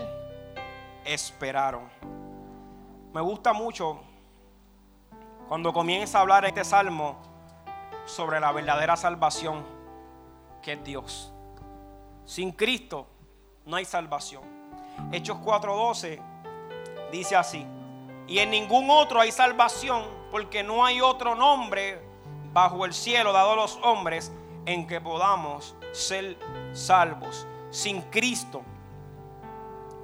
esperaron. 1.04 1.88
Me 3.12 3.20
gusta 3.20 3.52
mucho 3.52 4.00
cuando 5.48 5.72
comienza 5.72 6.18
a 6.18 6.20
hablar 6.22 6.44
este 6.44 6.64
salmo 6.64 7.16
sobre 8.06 8.40
la 8.40 8.52
verdadera 8.52 8.96
salvación 8.96 9.64
que 10.62 10.74
es 10.74 10.84
Dios. 10.84 11.32
Sin 12.24 12.52
Cristo 12.52 13.06
no 13.66 13.76
hay 13.76 13.84
salvación. 13.84 14.42
Hechos 15.10 15.38
4:12 15.38 16.20
dice 17.10 17.36
así, 17.36 17.66
y 18.26 18.38
en 18.38 18.50
ningún 18.50 18.90
otro 18.90 19.20
hay 19.20 19.32
salvación 19.32 20.04
porque 20.30 20.62
no 20.62 20.84
hay 20.84 21.00
otro 21.00 21.34
nombre 21.34 22.00
bajo 22.52 22.84
el 22.84 22.94
cielo 22.94 23.32
dado 23.32 23.52
a 23.52 23.56
los 23.56 23.78
hombres 23.82 24.32
en 24.66 24.86
que 24.86 25.00
podamos 25.00 25.74
ser 25.92 26.38
salvos. 26.72 27.46
Sin 27.70 28.02
Cristo 28.02 28.62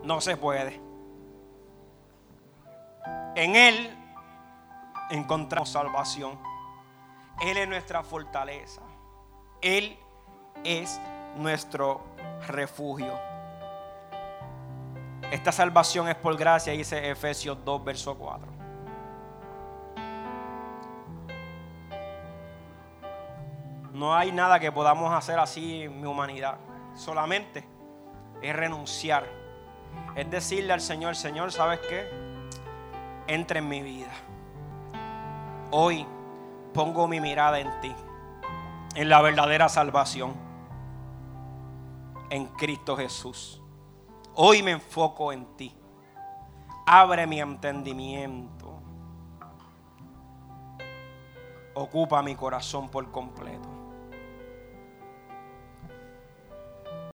no 0.03 0.21
se 0.21 0.37
puede. 0.37 0.88
En 3.35 3.57
Él 3.57 3.97
encontramos 5.11 5.71
salvación. 5.71 6.39
Él 7.41 7.57
es 7.57 7.69
nuestra 7.69 8.03
fortaleza. 8.03 8.83
Él 9.61 9.99
es 10.65 11.01
nuestro 11.37 12.01
refugio. 12.47 13.19
Esta 15.31 15.53
salvación 15.53 16.09
es 16.09 16.17
por 16.17 16.37
gracia, 16.37 16.73
dice 16.73 17.11
Efesios 17.11 17.59
2, 17.65 17.85
verso 17.85 18.17
4. 18.17 18.49
No 23.93 24.15
hay 24.15 24.33
nada 24.33 24.61
que 24.61 24.71
podamos 24.71 25.13
hacer 25.13 25.39
así 25.39 25.83
en 25.83 26.01
mi 26.01 26.07
humanidad. 26.07 26.59
Solamente 26.95 27.65
es 28.41 28.55
renunciar. 28.55 29.27
Es 30.15 30.31
decirle 30.31 30.73
al 30.73 30.81
Señor, 30.81 31.17
Señor, 31.17 31.53
¿sabes 31.53 31.81
qué? 31.81 32.28
Entra 33.29 33.59
en 33.59 33.69
mi 33.69 33.83
vida. 33.83 34.11
Hoy 35.71 36.07
pongo 36.73 37.07
mi 37.07 37.21
mirada 37.21 37.61
en 37.61 37.69
ti, 37.83 37.95
en 38.95 39.09
la 39.11 39.21
verdadera 39.21 39.69
salvación, 39.69 40.35
en 42.31 42.47
Cristo 42.47 42.97
Jesús. 42.97 43.61
Hoy 44.35 44.63
me 44.63 44.71
enfoco 44.71 45.31
en 45.31 45.45
ti. 45.57 45.77
Abre 46.87 47.27
mi 47.27 47.39
entendimiento. 47.39 48.81
Ocupa 51.75 52.23
mi 52.23 52.35
corazón 52.35 52.89
por 52.89 53.11
completo. 53.11 53.78